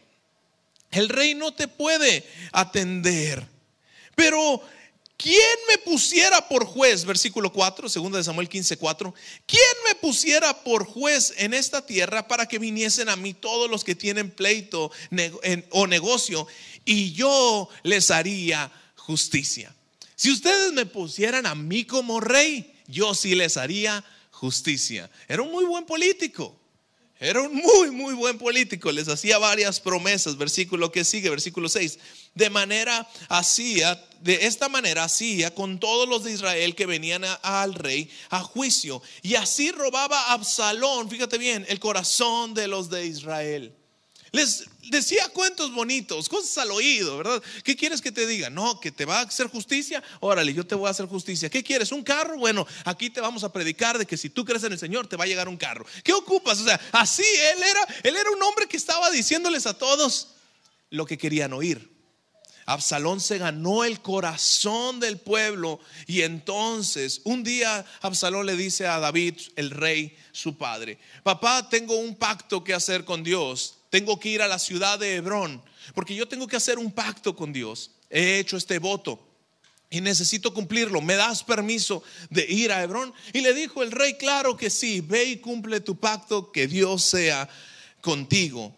El 0.90 1.08
rey 1.08 1.34
no 1.34 1.52
te 1.54 1.68
puede 1.68 2.24
atender. 2.52 3.46
Pero 4.16 4.60
¿quién 5.18 5.58
me 5.68 5.76
pusiera 5.76 6.48
por 6.48 6.64
juez? 6.64 7.04
Versículo 7.04 7.52
4, 7.52 7.90
segunda 7.90 8.16
de 8.16 8.24
Samuel 8.24 8.48
15, 8.48 8.78
4. 8.78 9.14
¿Quién 9.44 9.62
me 9.86 9.94
pusiera 9.96 10.64
por 10.64 10.86
juez 10.86 11.34
en 11.36 11.52
esta 11.52 11.84
tierra 11.84 12.26
para 12.26 12.46
que 12.46 12.58
viniesen 12.58 13.10
a 13.10 13.16
mí 13.16 13.34
todos 13.34 13.70
los 13.70 13.84
que 13.84 13.94
tienen 13.94 14.30
pleito 14.30 14.90
o 15.70 15.86
negocio 15.86 16.46
y 16.86 17.12
yo 17.12 17.68
les 17.82 18.10
haría 18.10 18.72
justicia? 18.96 19.74
Si 20.16 20.30
ustedes 20.30 20.72
me 20.72 20.86
pusieran 20.86 21.44
a 21.44 21.54
mí 21.54 21.84
como 21.84 22.20
rey, 22.20 22.72
yo 22.86 23.14
sí 23.14 23.34
les 23.34 23.56
haría 23.56 24.02
justicia. 24.30 25.10
Era 25.28 25.42
un 25.42 25.52
muy 25.52 25.64
buen 25.64 25.84
político. 25.84 26.57
Era 27.20 27.40
un 27.42 27.52
muy, 27.52 27.90
muy 27.90 28.14
buen 28.14 28.38
político. 28.38 28.92
Les 28.92 29.08
hacía 29.08 29.38
varias 29.38 29.80
promesas. 29.80 30.36
Versículo 30.36 30.92
que 30.92 31.04
sigue, 31.04 31.30
versículo 31.30 31.68
6. 31.68 31.98
De 32.34 32.48
manera 32.48 33.08
hacía, 33.28 34.00
de 34.20 34.46
esta 34.46 34.68
manera 34.68 35.04
hacía 35.04 35.52
con 35.52 35.80
todos 35.80 36.08
los 36.08 36.22
de 36.22 36.32
Israel 36.32 36.76
que 36.76 36.86
venían 36.86 37.24
al 37.42 37.74
rey 37.74 38.08
a 38.30 38.40
juicio. 38.40 39.02
Y 39.22 39.34
así 39.34 39.72
robaba 39.72 40.32
Absalón, 40.32 41.10
fíjate 41.10 41.38
bien, 41.38 41.66
el 41.68 41.80
corazón 41.80 42.54
de 42.54 42.68
los 42.68 42.88
de 42.88 43.06
Israel. 43.06 43.74
Les 44.32 44.64
decía 44.90 45.28
cuentos 45.30 45.72
bonitos, 45.72 46.28
cosas 46.28 46.58
al 46.58 46.70
oído, 46.70 47.18
¿verdad? 47.18 47.42
¿Qué 47.64 47.76
quieres 47.76 48.00
que 48.00 48.12
te 48.12 48.26
diga? 48.26 48.50
No, 48.50 48.80
que 48.80 48.90
te 48.90 49.04
va 49.04 49.20
a 49.20 49.22
hacer 49.22 49.48
justicia. 49.48 50.02
Órale, 50.20 50.52
yo 50.52 50.66
te 50.66 50.74
voy 50.74 50.88
a 50.88 50.90
hacer 50.90 51.06
justicia. 51.06 51.48
¿Qué 51.48 51.62
quieres? 51.62 51.92
¿Un 51.92 52.02
carro? 52.02 52.38
Bueno, 52.38 52.66
aquí 52.84 53.10
te 53.10 53.20
vamos 53.20 53.44
a 53.44 53.52
predicar 53.52 53.98
de 53.98 54.06
que 54.06 54.16
si 54.16 54.30
tú 54.30 54.44
crees 54.44 54.64
en 54.64 54.72
el 54.72 54.78
Señor 54.78 55.06
te 55.06 55.16
va 55.16 55.24
a 55.24 55.26
llegar 55.26 55.48
un 55.48 55.56
carro. 55.56 55.86
¿Qué 56.02 56.12
ocupas? 56.12 56.60
O 56.60 56.64
sea, 56.64 56.80
así 56.92 57.22
él 57.22 57.62
era, 57.62 58.00
él 58.02 58.16
era 58.16 58.30
un 58.30 58.42
hombre 58.42 58.66
que 58.66 58.76
estaba 58.76 59.10
diciéndoles 59.10 59.66
a 59.66 59.74
todos 59.74 60.28
lo 60.90 61.06
que 61.06 61.18
querían 61.18 61.52
oír. 61.52 61.98
Absalón 62.68 63.18
se 63.20 63.38
ganó 63.38 63.82
el 63.84 64.02
corazón 64.02 65.00
del 65.00 65.16
pueblo 65.16 65.80
y 66.06 66.20
entonces 66.20 67.22
un 67.24 67.42
día 67.42 67.86
Absalón 68.02 68.44
le 68.44 68.56
dice 68.56 68.86
a 68.86 68.98
David, 68.98 69.40
el 69.56 69.70
rey, 69.70 70.14
su 70.32 70.58
padre, 70.58 70.98
papá, 71.22 71.70
tengo 71.70 71.96
un 71.96 72.14
pacto 72.14 72.62
que 72.62 72.74
hacer 72.74 73.06
con 73.06 73.24
Dios. 73.24 73.77
Tengo 73.90 74.18
que 74.18 74.28
ir 74.28 74.42
a 74.42 74.48
la 74.48 74.58
ciudad 74.58 74.98
de 74.98 75.16
Hebrón, 75.16 75.62
porque 75.94 76.14
yo 76.14 76.28
tengo 76.28 76.46
que 76.46 76.56
hacer 76.56 76.78
un 76.78 76.92
pacto 76.92 77.34
con 77.34 77.52
Dios. 77.52 77.92
He 78.10 78.38
hecho 78.38 78.56
este 78.56 78.78
voto 78.78 79.26
y 79.90 80.00
necesito 80.00 80.52
cumplirlo. 80.52 81.00
¿Me 81.00 81.14
das 81.14 81.42
permiso 81.42 82.02
de 82.30 82.46
ir 82.46 82.72
a 82.72 82.82
Hebrón? 82.82 83.12
Y 83.32 83.40
le 83.40 83.54
dijo 83.54 83.82
el 83.82 83.90
rey, 83.90 84.14
claro 84.14 84.56
que 84.56 84.70
sí, 84.70 85.00
ve 85.00 85.24
y 85.24 85.36
cumple 85.38 85.80
tu 85.80 85.96
pacto, 85.96 86.52
que 86.52 86.66
Dios 86.66 87.04
sea 87.04 87.48
contigo. 88.00 88.76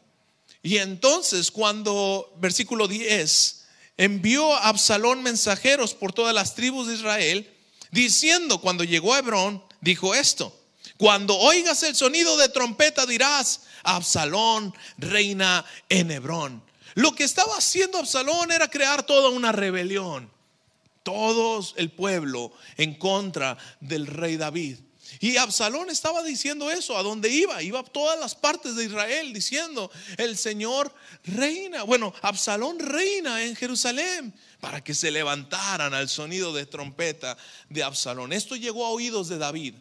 Y 0.63 0.77
entonces 0.77 1.51
cuando, 1.51 2.33
versículo 2.39 2.87
10, 2.87 3.65
envió 3.97 4.55
a 4.55 4.69
Absalón 4.69 5.23
mensajeros 5.23 5.95
por 5.95 6.13
todas 6.13 6.35
las 6.35 6.55
tribus 6.55 6.89
de 6.89 6.95
Israel, 6.95 7.51
diciendo, 7.91 8.61
cuando 8.61 8.85
llegó 8.85 9.15
a 9.15 9.19
Hebrón, 9.19 9.65
dijo 9.81 10.15
esto, 10.15 10.57
cuando 10.97 11.37
oigas 11.39 11.83
el 11.83 11.97
sonido 11.97 12.37
de 12.37 12.51
trompeta 12.51 13.07
dirás, 13.07 13.63
Absalón 13.83 14.75
reina 14.99 15.65
en 15.89 16.11
Hebrón. 16.11 16.63
Lo 16.95 17.15
que 17.15 17.25
estaba 17.25 17.57
haciendo 17.57 17.99
Absalón 17.99 18.53
era 18.53 18.69
crear 18.69 19.05
toda 19.05 19.31
una 19.31 19.53
rebelión. 19.53 20.31
Todos 21.03 21.75
el 21.77 21.91
pueblo 21.91 22.53
en 22.77 22.95
contra 22.95 23.57
del 23.81 24.07
rey 24.07 24.37
David. 24.37 24.79
Y 25.19 25.37
Absalón 25.39 25.91
estaba 25.91 26.23
diciendo 26.23 26.71
eso, 26.71 26.97
a 26.97 27.03
dónde 27.03 27.31
iba, 27.31 27.63
iba 27.63 27.81
a 27.81 27.85
todas 27.85 28.19
las 28.21 28.35
partes 28.35 28.77
de 28.77 28.85
Israel 28.85 29.33
diciendo, 29.33 29.91
el 30.19 30.37
Señor 30.37 30.95
reina. 31.25 31.83
Bueno, 31.83 32.15
Absalón 32.23 32.79
reina 32.79 33.43
en 33.43 33.57
Jerusalén 33.57 34.33
para 34.61 34.85
que 34.85 34.95
se 34.95 35.11
levantaran 35.11 35.95
al 35.95 36.09
sonido 36.09 36.53
de 36.53 36.67
trompeta 36.67 37.37
de 37.69 37.83
Absalón. 37.83 38.33
Esto 38.33 38.55
llegó 38.55 38.87
a 38.87 38.91
oídos 38.91 39.29
de 39.29 39.39
David. 39.39 39.75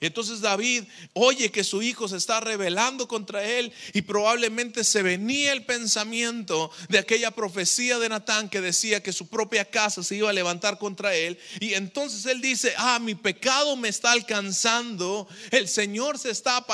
Entonces 0.00 0.40
David 0.40 0.84
oye 1.12 1.50
que 1.50 1.62
su 1.62 1.82
hijo 1.82 2.08
se 2.08 2.16
está 2.16 2.40
rebelando 2.40 3.06
contra 3.06 3.44
él 3.44 3.70
y 3.92 4.00
probablemente 4.02 4.82
se 4.82 5.02
venía 5.02 5.52
el 5.52 5.66
pensamiento 5.66 6.70
de 6.88 6.98
aquella 6.98 7.30
profecía 7.30 7.98
de 7.98 8.08
Natán 8.08 8.48
que 8.48 8.62
decía 8.62 9.02
que 9.02 9.12
su 9.12 9.28
propia 9.28 9.66
casa 9.66 10.02
se 10.02 10.16
iba 10.16 10.30
a 10.30 10.32
levantar 10.32 10.78
contra 10.78 11.14
él. 11.14 11.38
Y 11.60 11.74
entonces 11.74 12.24
él 12.24 12.40
dice, 12.40 12.72
ah, 12.78 12.98
mi 12.98 13.14
pecado 13.14 13.76
me 13.76 13.88
está 13.88 14.12
alcanzando, 14.12 15.28
el 15.50 15.68
Señor 15.68 16.18
se 16.18 16.30
está 16.30 16.64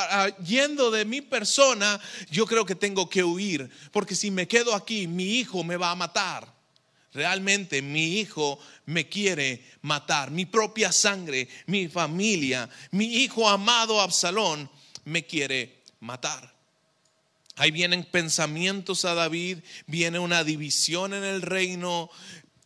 yendo 0.45 0.93
de 0.93 1.05
mi 1.05 1.21
persona, 1.21 2.01
yo 2.31 2.47
creo 2.47 2.65
que 2.65 2.77
tengo 2.77 3.11
que 3.11 3.25
huir, 3.25 3.69
porque 3.91 4.15
si 4.15 4.31
me 4.31 4.47
quedo 4.47 4.75
aquí, 4.75 5.07
mi 5.09 5.39
hijo 5.39 5.65
me 5.65 5.77
va 5.77 5.91
a 5.91 5.97
matar. 5.97 6.56
Realmente 7.17 7.81
mi 7.81 8.19
hijo 8.19 8.59
me 8.85 9.09
quiere 9.09 9.65
matar, 9.81 10.31
mi 10.31 10.45
propia 10.45 10.93
sangre, 10.93 11.49
mi 11.65 11.89
familia, 11.89 12.69
mi 12.91 13.07
hijo 13.07 13.49
amado 13.49 14.03
Absalón 14.03 14.69
me 15.07 15.25
quiere 15.25 15.83
matar. 16.01 16.55
Ahí 17.57 17.71
vienen 17.71 18.05
pensamientos 18.05 19.07
a 19.07 19.15
David, 19.15 19.61
viene 19.87 20.19
una 20.19 20.45
división 20.45 21.15
en 21.15 21.25
el 21.25 21.41
reino, 21.41 22.11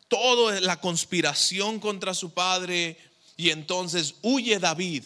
todo 0.09 0.53
es 0.53 0.61
la 0.63 0.81
conspiración 0.81 1.79
contra 1.79 2.13
su 2.13 2.35
padre 2.35 2.99
y 3.37 3.51
entonces 3.51 4.17
huye 4.21 4.59
David. 4.59 5.05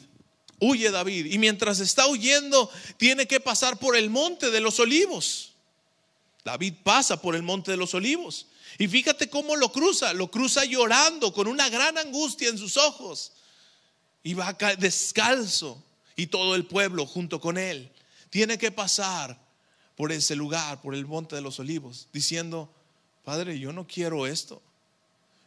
Huye 0.59 0.91
David 0.91 1.27
y 1.27 1.37
mientras 1.37 1.81
está 1.81 2.07
huyendo 2.07 2.71
tiene 2.97 3.27
que 3.27 3.41
pasar 3.41 3.79
por 3.79 3.95
el 3.95 4.09
monte 4.09 4.51
de 4.51 4.61
los 4.63 4.81
olivos. 4.81 5.53
David 6.47 6.73
pasa 6.83 7.21
por 7.21 7.37
el 7.37 7.43
monte 7.43 7.73
de 7.73 7.77
los 7.77 7.93
olivos 7.93 8.47
y 8.79 8.89
fíjate 8.89 9.29
cómo 9.29 9.57
lo 9.57 9.71
cruza, 9.71 10.13
lo 10.13 10.31
cruza 10.31 10.65
llorando 10.65 11.33
con 11.33 11.47
una 11.47 11.69
gran 11.69 11.97
angustia 11.99 12.49
en 12.49 12.59
sus 12.59 12.77
ojos. 12.77 13.33
Y 14.23 14.35
va 14.35 14.55
descalzo 14.79 15.83
y 16.17 16.27
todo 16.29 16.55
el 16.55 16.67
pueblo 16.67 17.07
junto 17.07 17.41
con 17.41 17.59
él. 17.59 17.93
Tiene 18.31 18.59
que 18.59 18.73
pasar 18.73 19.39
por 19.97 20.11
ese 20.11 20.35
lugar, 20.35 20.81
por 20.81 20.95
el 20.95 21.07
monte 21.07 21.37
de 21.37 21.43
los 21.43 21.61
olivos, 21.61 22.09
diciendo, 22.13 22.73
Padre, 23.25 23.59
yo 23.59 23.73
no 23.73 23.87
quiero 23.87 24.27
esto. 24.27 24.63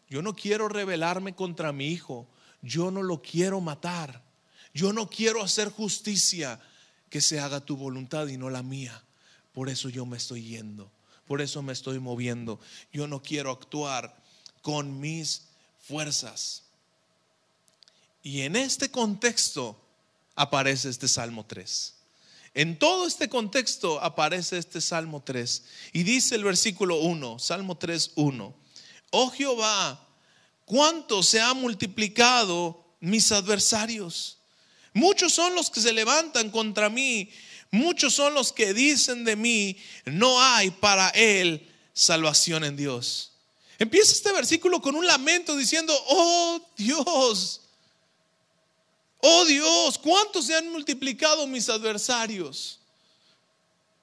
Yo 0.09 0.21
no 0.21 0.35
quiero 0.35 0.69
rebelarme 0.69 1.35
contra 1.35 1.73
mi 1.73 1.87
hijo. 1.87 2.27
Yo 2.61 2.91
no 2.91 3.03
lo 3.03 3.21
quiero 3.21 3.59
matar. 3.59 4.23
Yo 4.73 4.93
no 4.93 5.09
quiero 5.09 5.43
hacer 5.43 5.69
justicia. 5.69 6.59
Que 7.09 7.21
se 7.21 7.39
haga 7.39 7.61
tu 7.61 7.77
voluntad 7.77 8.27
y 8.27 8.37
no 8.37 8.49
la 8.49 8.63
mía. 8.63 9.03
Por 9.53 9.69
eso 9.69 9.89
yo 9.89 10.05
me 10.05 10.17
estoy 10.17 10.43
yendo. 10.43 10.91
Por 11.27 11.41
eso 11.41 11.61
me 11.61 11.73
estoy 11.73 11.99
moviendo. 11.99 12.59
Yo 12.91 13.07
no 13.07 13.21
quiero 13.21 13.51
actuar 13.51 14.15
con 14.61 14.99
mis 14.99 15.43
fuerzas. 15.79 16.63
Y 18.23 18.41
en 18.41 18.55
este 18.55 18.89
contexto 18.89 19.79
aparece 20.35 20.89
este 20.89 21.07
Salmo 21.07 21.45
3. 21.45 21.93
En 22.53 22.79
todo 22.79 23.05
este 23.05 23.29
contexto 23.29 24.01
aparece 24.01 24.57
este 24.57 24.81
Salmo 24.81 25.21
3. 25.23 25.63
Y 25.93 26.03
dice 26.03 26.35
el 26.35 26.43
versículo 26.43 26.97
1, 26.97 27.39
Salmo 27.39 27.77
3, 27.77 28.13
1. 28.15 28.55
Oh 29.11 29.29
Jehová, 29.29 30.07
cuánto 30.65 31.23
se 31.23 31.39
ha 31.39 31.53
multiplicado 31.53 32.83
mis 32.99 33.31
adversarios. 33.31 34.39
Muchos 34.93 35.33
son 35.33 35.53
los 35.55 35.69
que 35.69 35.81
se 35.81 35.93
levantan 35.93 36.49
contra 36.49 36.89
mí 36.89 37.29
Muchos 37.71 38.13
son 38.13 38.33
los 38.33 38.51
que 38.53 38.73
dicen 38.73 39.23
de 39.23 39.35
mí, 39.35 39.77
no 40.05 40.41
hay 40.41 40.71
para 40.71 41.09
él 41.09 41.67
salvación 41.93 42.63
en 42.63 42.75
Dios. 42.75 43.31
Empieza 43.79 44.13
este 44.13 44.31
versículo 44.31 44.81
con 44.81 44.95
un 44.95 45.05
lamento 45.05 45.55
diciendo, 45.55 45.93
oh 46.07 46.61
Dios, 46.77 47.61
oh 49.19 49.45
Dios, 49.45 49.97
¿cuántos 49.99 50.45
se 50.45 50.55
han 50.55 50.69
multiplicado 50.69 51.45
mis 51.45 51.69
adversarios? 51.69 52.79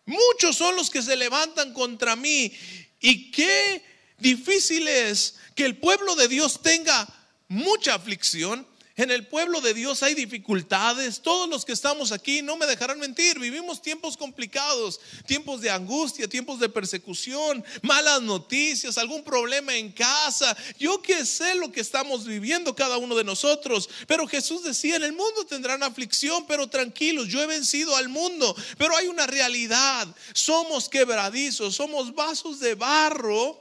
Muchos 0.06 0.56
son 0.56 0.76
los 0.76 0.90
que 0.90 1.02
se 1.02 1.16
levantan 1.16 1.72
contra 1.72 2.14
mí. 2.14 2.52
Y 3.00 3.30
qué 3.30 3.82
difícil 4.18 4.86
es 4.86 5.36
que 5.54 5.64
el 5.64 5.76
pueblo 5.78 6.14
de 6.14 6.28
Dios 6.28 6.60
tenga 6.62 7.08
mucha 7.48 7.94
aflicción 7.94 8.66
en 8.96 9.10
el 9.10 9.26
pueblo 9.26 9.60
de 9.60 9.74
Dios 9.74 10.04
hay 10.04 10.14
dificultades. 10.14 11.20
Todos 11.20 11.48
los 11.48 11.64
que 11.64 11.72
estamos 11.72 12.12
aquí 12.12 12.42
no 12.42 12.56
me 12.56 12.66
dejarán 12.66 13.00
mentir. 13.00 13.40
Vivimos 13.40 13.82
tiempos 13.82 14.16
complicados, 14.16 15.00
tiempos 15.26 15.60
de 15.60 15.70
angustia, 15.70 16.28
tiempos 16.28 16.60
de 16.60 16.68
persecución, 16.68 17.64
malas 17.82 18.22
noticias, 18.22 18.96
algún 18.96 19.24
problema 19.24 19.74
en 19.76 19.90
casa. 19.90 20.56
Yo 20.78 21.02
que 21.02 21.24
sé 21.24 21.56
lo 21.56 21.72
que 21.72 21.80
estamos 21.80 22.24
viviendo 22.24 22.76
cada 22.76 22.96
uno 22.96 23.16
de 23.16 23.24
nosotros. 23.24 23.90
Pero 24.06 24.28
Jesús 24.28 24.62
decía, 24.62 24.94
en 24.94 25.02
el 25.02 25.12
mundo 25.12 25.44
tendrán 25.44 25.82
aflicción, 25.82 26.46
pero 26.46 26.68
tranquilos, 26.68 27.26
yo 27.26 27.42
he 27.42 27.46
vencido 27.46 27.96
al 27.96 28.08
mundo. 28.08 28.54
Pero 28.78 28.96
hay 28.96 29.08
una 29.08 29.26
realidad. 29.26 30.06
Somos 30.34 30.88
quebradizos, 30.88 31.74
somos 31.74 32.14
vasos 32.14 32.60
de 32.60 32.76
barro 32.76 33.60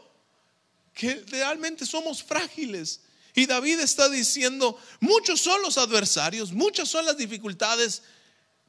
que 0.94 1.24
realmente 1.28 1.88
somos 1.88 2.22
frágiles. 2.22 3.00
Y 3.36 3.46
David 3.46 3.80
está 3.80 4.10
diciendo, 4.10 4.78
muchos 5.00 5.42
son 5.42 5.62
los 5.62 5.78
adversarios, 5.78 6.52
muchas 6.52 6.90
son 6.90 7.06
las 7.06 7.18
dificultades, 7.18 8.04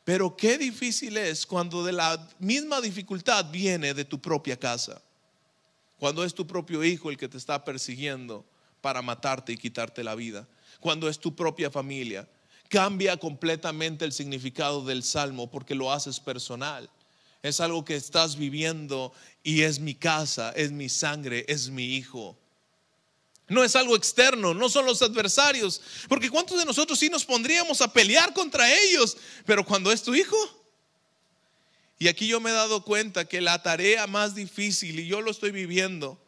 pero 0.05 0.37
qué 0.37 0.57
difícil 0.57 1.17
es 1.17 1.47
cuando 1.47 1.85
de 1.85 1.93
la 1.93 2.29
misma 2.39 2.81
dificultad 2.81 3.51
viene 3.51 3.93
de 3.93 4.05
tu 4.05 4.21
propia 4.21 4.59
casa. 4.59 5.03
Cuando 5.99 6.25
es 6.25 6.35
tu 6.35 6.47
propio 6.47 6.85
hijo 6.85 7.11
el 7.11 7.17
que 7.17 7.29
te 7.29 7.39
está 7.39 7.65
persiguiendo 7.65 8.45
para 8.81 9.01
matarte 9.01 9.53
y 9.53 9.57
quitarte 9.57 10.05
la 10.05 10.15
vida. 10.15 10.47
Cuando 10.81 11.09
es 11.09 11.19
tu 11.19 11.35
propia 11.35 11.71
familia. 11.71 12.29
Cambia 12.69 13.17
completamente 13.17 14.05
el 14.05 14.13
significado 14.13 14.85
del 14.85 15.03
salmo 15.03 15.51
porque 15.51 15.75
lo 15.75 15.93
haces 15.93 16.21
personal. 16.21 16.91
Es 17.43 17.61
algo 17.61 17.85
que 17.85 17.95
estás 17.95 18.37
viviendo 18.37 19.13
y 19.43 19.63
es 19.63 19.79
mi 19.79 19.95
casa, 19.95 20.51
es 20.53 20.73
mi 20.73 20.89
sangre, 20.89 21.45
es 21.49 21.71
mi 21.71 21.97
hijo. 21.97 22.37
No 23.49 23.63
es 23.63 23.77
algo 23.77 23.95
externo, 23.97 24.55
no 24.55 24.69
son 24.69 24.87
los 24.87 25.03
adversarios. 25.03 25.81
Porque 26.09 26.31
¿cuántos 26.31 26.59
de 26.59 26.65
nosotros 26.65 26.99
sí 26.99 27.09
nos 27.09 27.25
pondríamos 27.25 27.81
a 27.81 27.93
pelear 27.93 28.33
contra 28.33 28.73
ellos? 28.73 29.17
Pero 29.45 29.65
cuando 29.65 29.93
es 29.93 30.03
tu 30.03 30.15
hijo. 30.15 30.37
Y 31.99 32.09
aquí 32.09 32.27
yo 32.27 32.41
me 32.41 32.51
he 32.51 32.55
dado 32.55 32.83
cuenta 32.83 33.27
que 33.27 33.41
la 33.41 33.63
tarea 33.63 34.07
más 34.07 34.35
difícil, 34.35 34.99
y 34.99 35.07
yo 35.07 35.21
lo 35.21 35.31
estoy 35.31 35.51
viviendo, 35.53 36.21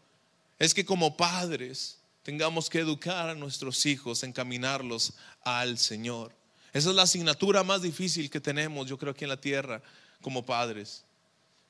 es 0.59 0.75
que 0.75 0.85
como 0.85 1.17
padres 1.17 1.99
tengamos 2.23 2.71
que 2.71 2.81
educar 2.81 3.29
a 3.29 3.35
nuestros 3.35 3.85
hijos, 3.87 4.23
encaminarlos 4.23 5.15
al 5.43 5.79
Señor. 5.79 6.33
Esa 6.73 6.91
es 6.91 6.97
la 6.97 7.03
asignatura 7.03 7.63
más 7.65 7.83
difícil 7.83 8.31
que 8.31 8.41
tenemos, 8.41 8.87
yo 8.87 8.99
creo, 8.99 9.13
aquí 9.13 9.25
en 9.25 9.31
la 9.31 9.41
tierra 9.41 9.83
como 10.21 10.45
padres 10.45 11.06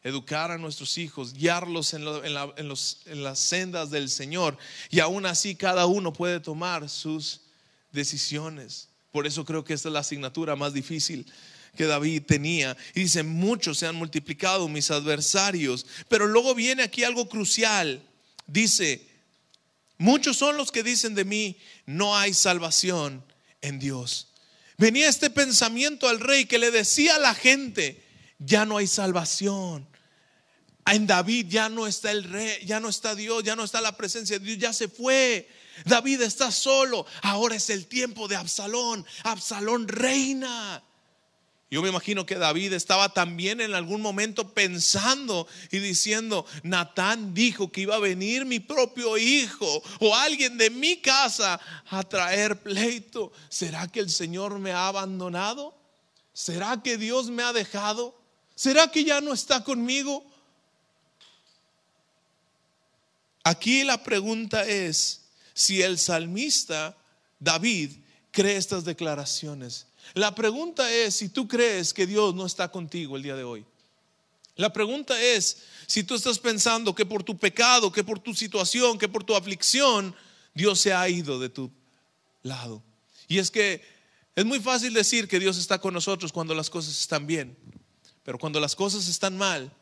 educar 0.06 0.52
a 0.52 0.58
nuestros 0.58 0.98
hijos, 0.98 1.34
guiarlos 1.34 1.92
en, 1.92 2.04
en, 2.06 3.22
las 3.24 3.38
sendas 3.40 3.90
del 3.90 4.08
Señor. 4.08 4.56
Y 4.88 5.00
aún 5.00 5.26
así 5.26 5.56
cada 5.56 5.86
uno 5.86 6.12
puede 6.12 6.38
tomar 6.38 6.88
sus 6.88 7.40
decisiones. 7.90 8.88
Por 9.10 9.26
eso 9.26 9.44
creo 9.44 9.64
que 9.64 9.74
esta 9.74 9.88
es 9.88 9.92
la 9.92 10.00
asignatura 10.00 10.54
más 10.54 10.72
difícil 10.72 11.26
que 11.76 11.86
David 11.86 12.22
tenía. 12.22 12.76
Y 12.94 13.00
dice, 13.00 13.24
muchos 13.24 13.78
se 13.78 13.88
han 13.88 13.96
multiplicado 13.96 14.68
mis 14.68 14.92
adversarios. 14.92 15.84
Pero 16.08 16.28
luego 16.28 16.54
viene 16.54 16.84
aquí 16.84 17.02
algo 17.02 17.28
crucial. 17.28 18.00
Dice, 18.46 19.04
muchos 19.98 20.36
son 20.36 20.56
los 20.56 20.70
que 20.70 20.84
dicen 20.84 21.16
de 21.16 21.24
mí, 21.24 21.56
no 21.84 22.16
hay 22.16 22.32
salvación 22.32 23.24
en 23.60 23.80
Dios. 23.80 24.28
Venía 24.78 25.08
este 25.08 25.30
pensamiento 25.30 26.08
al 26.08 26.20
rey 26.20 26.44
que 26.44 26.60
le 26.60 26.70
decía 26.70 27.16
a 27.16 27.18
la 27.18 27.34
gente, 27.34 28.04
ya 28.38 28.64
no 28.64 28.76
hay 28.76 28.86
salvación 28.86 29.88
En 30.86 31.06
David 31.06 31.46
ya 31.48 31.68
no 31.68 31.86
está 31.86 32.12
el 32.12 32.24
rey, 32.24 32.64
ya 32.64 32.78
no 32.78 32.88
está 32.88 33.14
Dios, 33.14 33.42
ya 33.42 33.56
no 33.56 33.64
está 33.64 33.80
la 33.80 33.96
presencia 33.96 34.38
de 34.38 34.44
Dios, 34.44 34.58
ya 34.58 34.72
se 34.72 34.88
fue. 34.88 35.48
David 35.84 36.22
está 36.22 36.50
solo. 36.50 37.06
Ahora 37.22 37.56
es 37.56 37.70
el 37.70 37.86
tiempo 37.86 38.28
de 38.28 38.36
Absalón. 38.36 39.04
Absalón 39.24 39.88
reina. 39.88 40.82
Yo 41.68 41.82
me 41.82 41.88
imagino 41.88 42.24
que 42.24 42.36
David 42.36 42.72
estaba 42.74 43.08
también 43.08 43.60
en 43.60 43.74
algún 43.74 44.00
momento 44.00 44.54
pensando 44.54 45.48
y 45.72 45.78
diciendo, 45.78 46.46
Natán 46.62 47.34
dijo 47.34 47.72
que 47.72 47.80
iba 47.80 47.96
a 47.96 48.00
venir 48.00 48.44
mi 48.44 48.60
propio 48.60 49.18
hijo 49.18 49.82
o 49.98 50.14
alguien 50.14 50.56
de 50.58 50.70
mi 50.70 50.98
casa 50.98 51.60
a 51.90 52.04
traer 52.04 52.62
pleito. 52.62 53.32
¿Será 53.48 53.88
que 53.88 53.98
el 53.98 54.10
Señor 54.10 54.60
me 54.60 54.70
ha 54.70 54.86
abandonado? 54.86 55.76
¿Será 56.32 56.80
que 56.80 56.96
Dios 56.96 57.30
me 57.30 57.42
ha 57.42 57.52
dejado? 57.52 58.16
¿Será 58.54 58.92
que 58.92 59.02
ya 59.02 59.20
no 59.20 59.32
está 59.32 59.64
conmigo? 59.64 60.24
Aquí 63.46 63.84
la 63.84 64.02
pregunta 64.02 64.64
es 64.66 65.20
si 65.54 65.80
el 65.80 66.00
salmista 66.00 66.96
David 67.38 67.92
cree 68.32 68.56
estas 68.56 68.84
declaraciones. 68.84 69.86
La 70.14 70.34
pregunta 70.34 70.92
es 70.92 71.14
si 71.14 71.28
tú 71.28 71.46
crees 71.46 71.94
que 71.94 72.08
Dios 72.08 72.34
no 72.34 72.44
está 72.44 72.72
contigo 72.72 73.16
el 73.16 73.22
día 73.22 73.36
de 73.36 73.44
hoy. 73.44 73.64
La 74.56 74.72
pregunta 74.72 75.22
es 75.22 75.58
si 75.86 76.02
tú 76.02 76.16
estás 76.16 76.40
pensando 76.40 76.92
que 76.92 77.06
por 77.06 77.22
tu 77.22 77.38
pecado, 77.38 77.92
que 77.92 78.02
por 78.02 78.18
tu 78.18 78.34
situación, 78.34 78.98
que 78.98 79.08
por 79.08 79.22
tu 79.22 79.36
aflicción, 79.36 80.12
Dios 80.52 80.80
se 80.80 80.92
ha 80.92 81.08
ido 81.08 81.38
de 81.38 81.48
tu 81.48 81.70
lado. 82.42 82.82
Y 83.28 83.38
es 83.38 83.52
que 83.52 83.80
es 84.34 84.44
muy 84.44 84.58
fácil 84.58 84.92
decir 84.92 85.28
que 85.28 85.38
Dios 85.38 85.56
está 85.56 85.78
con 85.78 85.94
nosotros 85.94 86.32
cuando 86.32 86.52
las 86.52 86.68
cosas 86.68 86.98
están 86.98 87.28
bien, 87.28 87.56
pero 88.24 88.40
cuando 88.40 88.58
las 88.58 88.74
cosas 88.74 89.06
están 89.06 89.38
mal, 89.38 89.72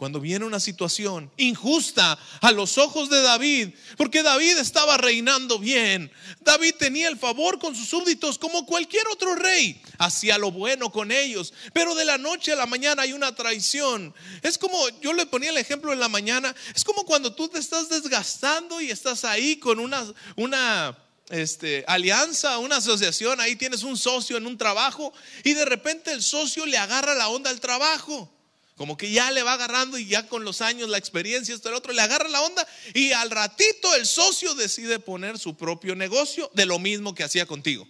cuando 0.00 0.18
viene 0.18 0.46
una 0.46 0.60
situación 0.60 1.30
injusta 1.36 2.18
a 2.40 2.52
los 2.52 2.78
ojos 2.78 3.10
de 3.10 3.20
David, 3.20 3.74
porque 3.98 4.22
David 4.22 4.56
estaba 4.56 4.96
reinando 4.96 5.58
bien, 5.58 6.10
David 6.40 6.76
tenía 6.78 7.06
el 7.06 7.18
favor 7.18 7.58
con 7.58 7.76
sus 7.76 7.86
súbditos 7.86 8.38
como 8.38 8.64
cualquier 8.64 9.06
otro 9.12 9.34
rey, 9.34 9.78
hacía 9.98 10.38
lo 10.38 10.52
bueno 10.52 10.90
con 10.90 11.12
ellos, 11.12 11.52
pero 11.74 11.94
de 11.94 12.06
la 12.06 12.16
noche 12.16 12.52
a 12.52 12.56
la 12.56 12.64
mañana 12.64 13.02
hay 13.02 13.12
una 13.12 13.34
traición. 13.34 14.14
Es 14.40 14.56
como, 14.56 14.88
yo 15.02 15.12
le 15.12 15.26
ponía 15.26 15.50
el 15.50 15.58
ejemplo 15.58 15.92
en 15.92 16.00
la 16.00 16.08
mañana, 16.08 16.56
es 16.74 16.82
como 16.82 17.04
cuando 17.04 17.34
tú 17.34 17.48
te 17.48 17.58
estás 17.58 17.90
desgastando 17.90 18.80
y 18.80 18.90
estás 18.90 19.24
ahí 19.24 19.56
con 19.56 19.78
una, 19.78 20.02
una 20.36 20.96
este, 21.28 21.84
alianza, 21.86 22.56
una 22.56 22.78
asociación, 22.78 23.38
ahí 23.38 23.54
tienes 23.54 23.82
un 23.82 23.98
socio 23.98 24.38
en 24.38 24.46
un 24.46 24.56
trabajo 24.56 25.12
y 25.44 25.52
de 25.52 25.66
repente 25.66 26.10
el 26.10 26.22
socio 26.22 26.64
le 26.64 26.78
agarra 26.78 27.14
la 27.14 27.28
onda 27.28 27.50
al 27.50 27.60
trabajo. 27.60 28.32
Como 28.80 28.96
que 28.96 29.10
ya 29.10 29.30
le 29.30 29.42
va 29.42 29.52
agarrando 29.52 29.98
y 29.98 30.06
ya 30.06 30.26
con 30.26 30.42
los 30.42 30.62
años, 30.62 30.88
la 30.88 30.96
experiencia, 30.96 31.54
esto, 31.54 31.68
el 31.68 31.74
otro, 31.74 31.92
le 31.92 32.00
agarra 32.00 32.30
la 32.30 32.40
onda 32.40 32.66
y 32.94 33.12
al 33.12 33.30
ratito 33.30 33.94
el 33.94 34.06
socio 34.06 34.54
decide 34.54 34.98
poner 34.98 35.38
su 35.38 35.54
propio 35.54 35.94
negocio 35.94 36.50
de 36.54 36.64
lo 36.64 36.78
mismo 36.78 37.14
que 37.14 37.22
hacía 37.22 37.44
contigo. 37.44 37.86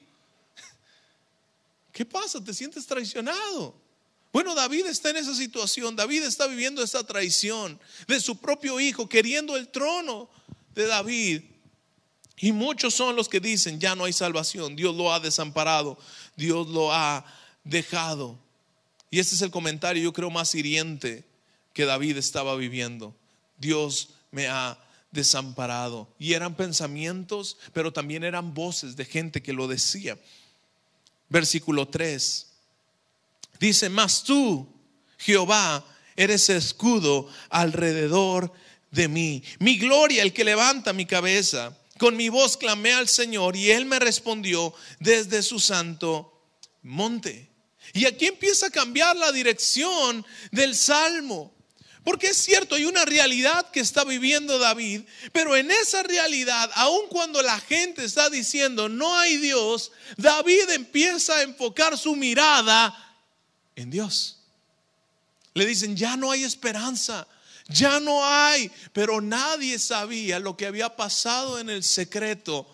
¿Qué 1.92 2.04
pasa? 2.04 2.42
¿Te 2.42 2.52
sientes 2.52 2.88
traicionado? 2.88 3.80
Bueno, 4.32 4.52
David 4.56 4.86
está 4.86 5.10
en 5.10 5.18
esa 5.18 5.32
situación, 5.32 5.94
David 5.94 6.24
está 6.24 6.48
viviendo 6.48 6.82
esa 6.82 7.06
traición 7.06 7.78
de 8.08 8.18
su 8.18 8.40
propio 8.40 8.80
hijo, 8.80 9.08
queriendo 9.08 9.56
el 9.56 9.68
trono 9.68 10.28
de 10.74 10.88
David. 10.88 11.42
Y 12.38 12.50
muchos 12.50 12.94
son 12.94 13.14
los 13.14 13.28
que 13.28 13.38
dicen, 13.38 13.78
ya 13.78 13.94
no 13.94 14.06
hay 14.06 14.12
salvación, 14.12 14.74
Dios 14.74 14.96
lo 14.96 15.12
ha 15.12 15.20
desamparado, 15.20 15.96
Dios 16.34 16.66
lo 16.66 16.92
ha 16.92 17.24
dejado. 17.62 18.49
Y 19.10 19.18
este 19.18 19.34
es 19.34 19.42
el 19.42 19.50
comentario, 19.50 20.02
yo 20.02 20.12
creo, 20.12 20.30
más 20.30 20.54
hiriente 20.54 21.24
que 21.72 21.84
David 21.84 22.16
estaba 22.16 22.54
viviendo. 22.56 23.14
Dios 23.58 24.10
me 24.30 24.46
ha 24.48 24.78
desamparado. 25.10 26.08
Y 26.18 26.34
eran 26.34 26.54
pensamientos, 26.54 27.56
pero 27.72 27.92
también 27.92 28.22
eran 28.22 28.54
voces 28.54 28.96
de 28.96 29.04
gente 29.04 29.42
que 29.42 29.52
lo 29.52 29.66
decía. 29.66 30.16
Versículo 31.28 31.88
3. 31.88 32.46
Dice, 33.58 33.88
mas 33.88 34.22
tú, 34.22 34.66
Jehová, 35.18 35.84
eres 36.16 36.48
escudo 36.48 37.28
alrededor 37.50 38.52
de 38.90 39.08
mí. 39.08 39.42
Mi 39.58 39.76
gloria, 39.76 40.22
el 40.22 40.32
que 40.32 40.44
levanta 40.44 40.92
mi 40.92 41.06
cabeza. 41.06 41.76
Con 41.98 42.16
mi 42.16 42.28
voz 42.30 42.56
clamé 42.56 42.92
al 42.92 43.08
Señor 43.08 43.56
y 43.56 43.70
Él 43.70 43.84
me 43.84 43.98
respondió 43.98 44.72
desde 45.00 45.42
su 45.42 45.60
santo 45.60 46.32
monte. 46.82 47.49
Y 47.92 48.06
aquí 48.06 48.26
empieza 48.26 48.66
a 48.66 48.70
cambiar 48.70 49.16
la 49.16 49.32
dirección 49.32 50.24
del 50.52 50.76
salmo. 50.76 51.54
Porque 52.04 52.28
es 52.28 52.38
cierto, 52.38 52.76
hay 52.76 52.86
una 52.86 53.04
realidad 53.04 53.70
que 53.70 53.80
está 53.80 54.04
viviendo 54.04 54.58
David, 54.58 55.02
pero 55.32 55.54
en 55.54 55.70
esa 55.70 56.02
realidad, 56.02 56.70
aun 56.74 57.08
cuando 57.08 57.42
la 57.42 57.60
gente 57.60 58.04
está 58.04 58.30
diciendo 58.30 58.88
no 58.88 59.16
hay 59.18 59.36
Dios, 59.36 59.92
David 60.16 60.70
empieza 60.70 61.36
a 61.36 61.42
enfocar 61.42 61.98
su 61.98 62.16
mirada 62.16 62.96
en 63.76 63.90
Dios. 63.90 64.38
Le 65.52 65.66
dicen, 65.66 65.94
ya 65.94 66.16
no 66.16 66.30
hay 66.30 66.44
esperanza, 66.44 67.28
ya 67.68 68.00
no 68.00 68.24
hay, 68.24 68.70
pero 68.94 69.20
nadie 69.20 69.78
sabía 69.78 70.38
lo 70.38 70.56
que 70.56 70.66
había 70.66 70.96
pasado 70.96 71.58
en 71.58 71.68
el 71.68 71.82
secreto, 71.82 72.66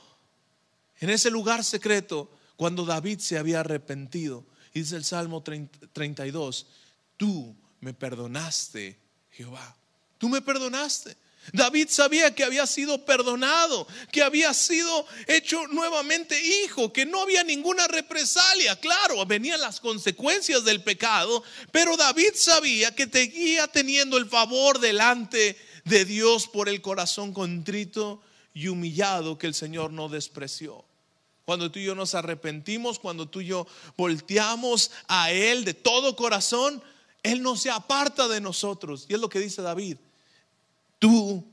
en 1.00 1.10
ese 1.10 1.30
lugar 1.30 1.64
secreto, 1.64 2.30
cuando 2.56 2.84
David 2.84 3.18
se 3.18 3.38
había 3.38 3.60
arrepentido 3.60 4.46
dice 4.80 4.96
el 4.96 5.04
Salmo 5.04 5.42
32, 5.42 6.66
tú 7.16 7.56
me 7.80 7.94
perdonaste, 7.94 8.98
Jehová. 9.30 9.76
Tú 10.18 10.28
me 10.28 10.40
perdonaste. 10.40 11.16
David 11.52 11.88
sabía 11.88 12.34
que 12.34 12.42
había 12.42 12.66
sido 12.66 13.04
perdonado, 13.04 13.86
que 14.10 14.22
había 14.22 14.52
sido 14.52 15.06
hecho 15.28 15.66
nuevamente 15.68 16.40
hijo, 16.64 16.92
que 16.92 17.06
no 17.06 17.22
había 17.22 17.44
ninguna 17.44 17.86
represalia. 17.86 18.78
Claro, 18.80 19.24
venían 19.26 19.60
las 19.60 19.80
consecuencias 19.80 20.64
del 20.64 20.82
pecado, 20.82 21.44
pero 21.70 21.96
David 21.96 22.32
sabía 22.34 22.94
que 22.94 23.06
seguía 23.06 23.68
teniendo 23.68 24.18
el 24.18 24.26
favor 24.26 24.80
delante 24.80 25.56
de 25.84 26.04
Dios 26.04 26.48
por 26.48 26.68
el 26.68 26.82
corazón 26.82 27.32
contrito 27.32 28.20
y 28.52 28.68
humillado 28.68 29.38
que 29.38 29.46
el 29.46 29.54
Señor 29.54 29.92
no 29.92 30.08
despreció. 30.08 30.85
Cuando 31.46 31.70
tú 31.70 31.78
y 31.78 31.84
yo 31.84 31.94
nos 31.94 32.16
arrepentimos, 32.16 32.98
cuando 32.98 33.28
tú 33.28 33.40
y 33.40 33.46
yo 33.46 33.68
volteamos 33.96 34.90
a 35.06 35.30
Él 35.30 35.64
de 35.64 35.74
todo 35.74 36.16
corazón, 36.16 36.82
Él 37.22 37.40
no 37.40 37.56
se 37.56 37.70
aparta 37.70 38.26
de 38.26 38.40
nosotros. 38.40 39.06
Y 39.08 39.14
es 39.14 39.20
lo 39.20 39.28
que 39.28 39.38
dice 39.38 39.62
David. 39.62 39.96
Tú, 40.98 41.46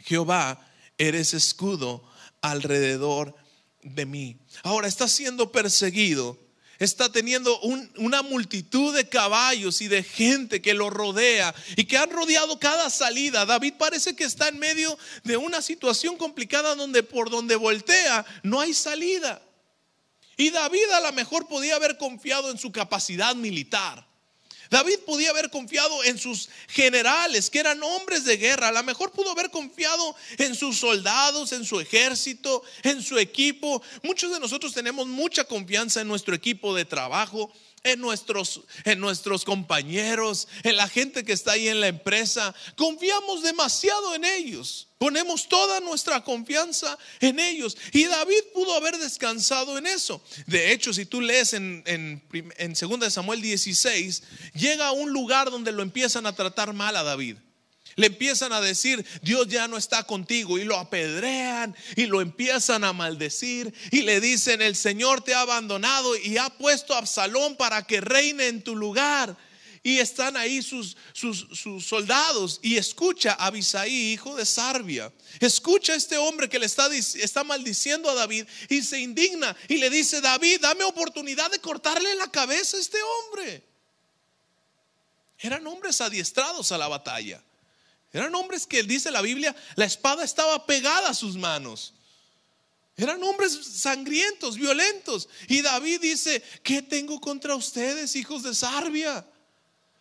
Jehová, 0.00 0.60
eres 0.98 1.32
escudo 1.32 2.04
alrededor 2.42 3.34
de 3.82 4.04
mí. 4.04 4.38
Ahora 4.62 4.86
está 4.86 5.08
siendo 5.08 5.50
perseguido 5.50 6.38
está 6.78 7.10
teniendo 7.10 7.58
una 7.96 8.22
multitud 8.22 8.94
de 8.94 9.08
caballos 9.08 9.80
y 9.80 9.88
de 9.88 10.02
gente 10.02 10.60
que 10.60 10.74
lo 10.74 10.90
rodea 10.90 11.54
y 11.76 11.84
que 11.84 11.98
han 11.98 12.10
rodeado 12.10 12.58
cada 12.58 12.90
salida. 12.90 13.46
David 13.46 13.74
parece 13.78 14.14
que 14.14 14.24
está 14.24 14.48
en 14.48 14.58
medio 14.58 14.98
de 15.24 15.36
una 15.36 15.62
situación 15.62 16.16
complicada 16.16 16.74
donde 16.74 17.02
por 17.02 17.30
donde 17.30 17.56
voltea 17.56 18.24
no 18.42 18.60
hay 18.60 18.74
salida. 18.74 19.42
Y 20.36 20.50
David 20.50 20.90
a 20.94 21.00
lo 21.00 21.12
mejor 21.12 21.48
podía 21.48 21.76
haber 21.76 21.96
confiado 21.96 22.50
en 22.50 22.58
su 22.58 22.70
capacidad 22.70 23.34
militar. 23.34 24.06
David 24.70 24.98
podía 25.06 25.30
haber 25.30 25.50
confiado 25.50 26.04
en 26.04 26.18
sus 26.18 26.48
generales, 26.68 27.50
que 27.50 27.60
eran 27.60 27.82
hombres 27.82 28.24
de 28.24 28.36
guerra. 28.36 28.68
A 28.68 28.72
lo 28.72 28.82
mejor 28.82 29.10
pudo 29.10 29.30
haber 29.30 29.50
confiado 29.50 30.14
en 30.38 30.54
sus 30.54 30.78
soldados, 30.78 31.52
en 31.52 31.64
su 31.64 31.80
ejército, 31.80 32.62
en 32.82 33.02
su 33.02 33.18
equipo. 33.18 33.82
Muchos 34.02 34.32
de 34.32 34.40
nosotros 34.40 34.72
tenemos 34.72 35.06
mucha 35.06 35.44
confianza 35.44 36.00
en 36.00 36.08
nuestro 36.08 36.34
equipo 36.34 36.74
de 36.74 36.84
trabajo, 36.84 37.52
en 37.86 38.00
nuestros, 38.00 38.62
en 38.84 39.00
nuestros 39.00 39.44
compañeros, 39.44 40.48
en 40.62 40.76
la 40.76 40.88
gente 40.88 41.24
que 41.24 41.32
está 41.32 41.52
ahí 41.52 41.68
en 41.68 41.80
la 41.80 41.88
empresa. 41.88 42.54
Confiamos 42.76 43.42
demasiado 43.42 44.14
en 44.14 44.24
ellos. 44.24 44.88
Ponemos 44.98 45.48
toda 45.48 45.80
nuestra 45.80 46.24
confianza 46.24 46.98
en 47.20 47.38
ellos. 47.38 47.76
Y 47.92 48.04
David 48.04 48.42
pudo 48.54 48.74
haber 48.74 48.98
descansado 48.98 49.78
en 49.78 49.86
eso. 49.86 50.22
De 50.46 50.72
hecho, 50.72 50.92
si 50.92 51.06
tú 51.06 51.20
lees 51.20 51.52
en, 51.52 51.82
en, 51.86 52.22
en 52.56 52.72
2 52.72 53.12
Samuel 53.12 53.40
16, 53.40 54.22
llega 54.54 54.88
a 54.88 54.92
un 54.92 55.12
lugar 55.12 55.50
donde 55.50 55.72
lo 55.72 55.82
empiezan 55.82 56.26
a 56.26 56.34
tratar 56.34 56.72
mal 56.72 56.96
a 56.96 57.02
David. 57.02 57.36
Le 57.96 58.08
empiezan 58.08 58.52
a 58.52 58.60
decir, 58.60 59.04
Dios 59.22 59.48
ya 59.48 59.68
no 59.68 59.78
está 59.78 60.02
contigo 60.04 60.58
y 60.58 60.64
lo 60.64 60.76
apedrean 60.76 61.74
y 61.96 62.04
lo 62.04 62.20
empiezan 62.20 62.84
a 62.84 62.92
maldecir 62.92 63.72
y 63.90 64.02
le 64.02 64.20
dicen, 64.20 64.60
el 64.60 64.76
Señor 64.76 65.22
te 65.22 65.32
ha 65.34 65.40
abandonado 65.40 66.14
y 66.14 66.36
ha 66.36 66.50
puesto 66.50 66.92
a 66.92 66.98
Absalón 66.98 67.56
para 67.56 67.82
que 67.86 68.02
reine 68.02 68.48
en 68.48 68.62
tu 68.62 68.76
lugar. 68.76 69.34
Y 69.82 69.98
están 69.98 70.36
ahí 70.36 70.62
sus, 70.62 70.96
sus, 71.14 71.86
soldados 71.86 72.58
y 72.60 72.76
escucha 72.76 73.32
a 73.38 73.46
Abisaí, 73.46 74.12
hijo 74.12 74.34
de 74.34 74.44
Sarbia. 74.44 75.10
Escucha 75.40 75.94
a 75.94 75.96
este 75.96 76.18
hombre 76.18 76.50
que 76.50 76.58
le 76.58 76.66
está, 76.66 76.94
está 76.94 77.44
maldiciendo 77.44 78.10
a 78.10 78.14
David 78.14 78.46
y 78.68 78.82
se 78.82 79.00
indigna 79.00 79.56
y 79.68 79.78
le 79.78 79.88
dice, 79.88 80.20
David, 80.20 80.58
dame 80.60 80.84
oportunidad 80.84 81.50
de 81.50 81.60
cortarle 81.60 82.14
la 82.16 82.30
cabeza 82.30 82.76
a 82.76 82.80
este 82.80 82.98
hombre. 83.02 83.64
Eran 85.38 85.66
hombres 85.66 86.00
adiestrados 86.02 86.72
a 86.72 86.78
la 86.78 86.88
batalla. 86.88 87.45
Eran 88.16 88.34
hombres 88.34 88.66
que, 88.66 88.82
dice 88.82 89.10
la 89.10 89.20
Biblia, 89.20 89.54
la 89.74 89.84
espada 89.84 90.24
estaba 90.24 90.64
pegada 90.64 91.10
a 91.10 91.14
sus 91.14 91.36
manos. 91.36 91.92
Eran 92.96 93.22
hombres 93.22 93.52
sangrientos, 93.52 94.56
violentos. 94.56 95.28
Y 95.48 95.60
David 95.60 96.00
dice, 96.00 96.42
¿qué 96.62 96.80
tengo 96.80 97.20
contra 97.20 97.54
ustedes, 97.54 98.16
hijos 98.16 98.42
de 98.42 98.54
Sarbia? 98.54 99.26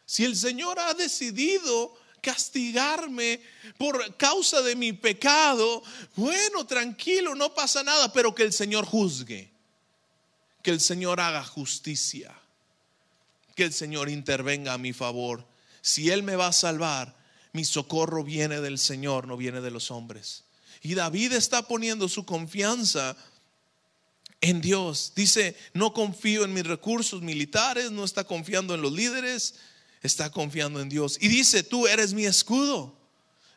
Si 0.06 0.24
el 0.24 0.38
Señor 0.38 0.80
ha 0.80 0.94
decidido 0.94 1.94
castigarme 2.22 3.42
por 3.78 4.16
causa 4.16 4.62
de 4.62 4.78
mi 4.78 4.94
pecado, 4.94 5.84
bueno, 6.16 6.66
tranquilo, 6.66 7.36
no 7.36 7.54
pasa 7.54 7.84
nada, 7.84 8.14
pero 8.14 8.34
que 8.34 8.44
el 8.44 8.54
Señor 8.54 8.86
juzgue, 8.86 9.52
que 10.64 10.72
el 10.72 10.80
Señor 10.80 11.20
haga 11.20 11.44
justicia, 11.44 12.34
que 13.56 13.66
el 13.66 13.74
Señor 13.74 14.08
intervenga 14.08 14.72
a 14.72 14.78
mi 14.78 14.94
favor. 14.94 15.46
Si 15.82 16.10
Él 16.10 16.24
me 16.24 16.38
va 16.38 16.48
a 16.48 16.54
salvar, 16.54 17.25
mi 17.56 17.66
socorro 17.66 18.24
viene 18.24 18.62
del 18.62 18.78
Señor, 18.78 19.28
no 19.28 19.38
viene 19.38 19.62
de 19.62 19.72
los 19.72 19.90
hombres. 19.90 20.44
Y 20.82 20.94
David 20.94 21.34
está 21.34 21.68
poniendo 21.68 22.08
su 22.08 22.26
confianza 22.26 23.16
en 24.42 24.62
Dios. 24.62 25.14
Dice, 25.16 25.56
no 25.74 25.94
confío 25.94 26.44
en 26.44 26.54
mis 26.54 26.66
recursos 26.66 27.22
militares, 27.22 27.92
no 27.92 28.04
está 28.04 28.26
confiando 28.26 28.76
en 28.76 28.82
los 28.82 28.92
líderes, 28.92 29.56
está 30.04 30.30
confiando 30.30 30.82
en 30.82 30.90
Dios. 30.90 31.18
Y 31.20 31.30
dice, 31.30 31.64
tú 31.64 31.88
eres 31.88 32.14
mi 32.14 32.26
escudo, 32.26 32.96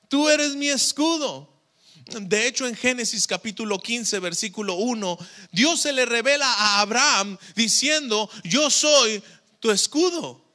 tú 0.08 0.28
eres 0.28 0.54
mi 0.56 0.68
escudo. 0.68 1.52
De 2.06 2.46
hecho, 2.46 2.66
en 2.66 2.74
Génesis 2.74 3.26
capítulo 3.26 3.78
15, 3.78 4.18
versículo 4.20 4.76
1, 4.76 5.18
Dios 5.52 5.82
se 5.82 5.92
le 5.92 6.06
revela 6.06 6.50
a 6.50 6.80
Abraham 6.80 7.36
diciendo, 7.54 8.30
yo 8.44 8.70
soy 8.70 9.22
tu 9.60 9.70
escudo. 9.70 10.47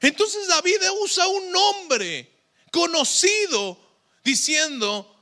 Entonces 0.00 0.48
David 0.48 0.78
usa 1.02 1.26
un 1.28 1.52
nombre 1.52 2.30
conocido 2.70 3.78
diciendo, 4.24 5.16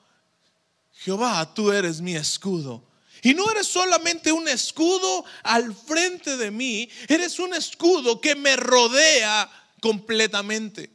Jehová, 0.92 1.52
tú 1.54 1.72
eres 1.72 2.00
mi 2.00 2.14
escudo. 2.14 2.84
Y 3.22 3.34
no 3.34 3.50
eres 3.50 3.66
solamente 3.66 4.30
un 4.30 4.46
escudo 4.46 5.24
al 5.42 5.74
frente 5.74 6.36
de 6.36 6.50
mí, 6.50 6.88
eres 7.08 7.38
un 7.40 7.52
escudo 7.54 8.20
que 8.20 8.36
me 8.36 8.56
rodea 8.56 9.50
completamente. 9.80 10.90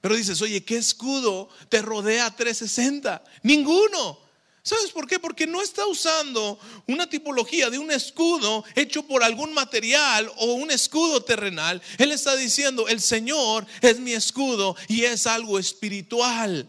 Pero 0.00 0.16
dices, 0.16 0.40
oye, 0.42 0.64
¿qué 0.64 0.76
escudo 0.76 1.48
te 1.68 1.82
rodea 1.82 2.34
360? 2.34 3.22
Ninguno. 3.42 4.27
¿Sabes 4.68 4.90
por 4.90 5.06
qué? 5.06 5.18
Porque 5.18 5.46
no 5.46 5.62
está 5.62 5.86
usando 5.86 6.58
una 6.86 7.08
tipología 7.08 7.70
de 7.70 7.78
un 7.78 7.90
escudo 7.90 8.66
hecho 8.74 9.02
por 9.02 9.24
algún 9.24 9.54
material 9.54 10.30
o 10.36 10.52
un 10.52 10.70
escudo 10.70 11.22
terrenal. 11.22 11.80
Él 11.96 12.12
está 12.12 12.36
diciendo, 12.36 12.86
el 12.86 13.00
Señor 13.00 13.66
es 13.80 13.98
mi 13.98 14.12
escudo 14.12 14.76
y 14.86 15.04
es 15.04 15.26
algo 15.26 15.58
espiritual. 15.58 16.68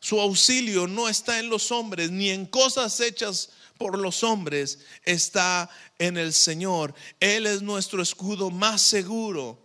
Su 0.00 0.18
auxilio 0.18 0.86
no 0.86 1.10
está 1.10 1.38
en 1.38 1.50
los 1.50 1.70
hombres 1.72 2.10
ni 2.10 2.30
en 2.30 2.46
cosas 2.46 2.98
hechas 3.00 3.50
por 3.76 3.98
los 3.98 4.24
hombres, 4.24 4.78
está 5.04 5.68
en 5.98 6.16
el 6.16 6.32
Señor. 6.32 6.94
Él 7.20 7.46
es 7.46 7.60
nuestro 7.60 8.00
escudo 8.00 8.50
más 8.50 8.80
seguro. 8.80 9.62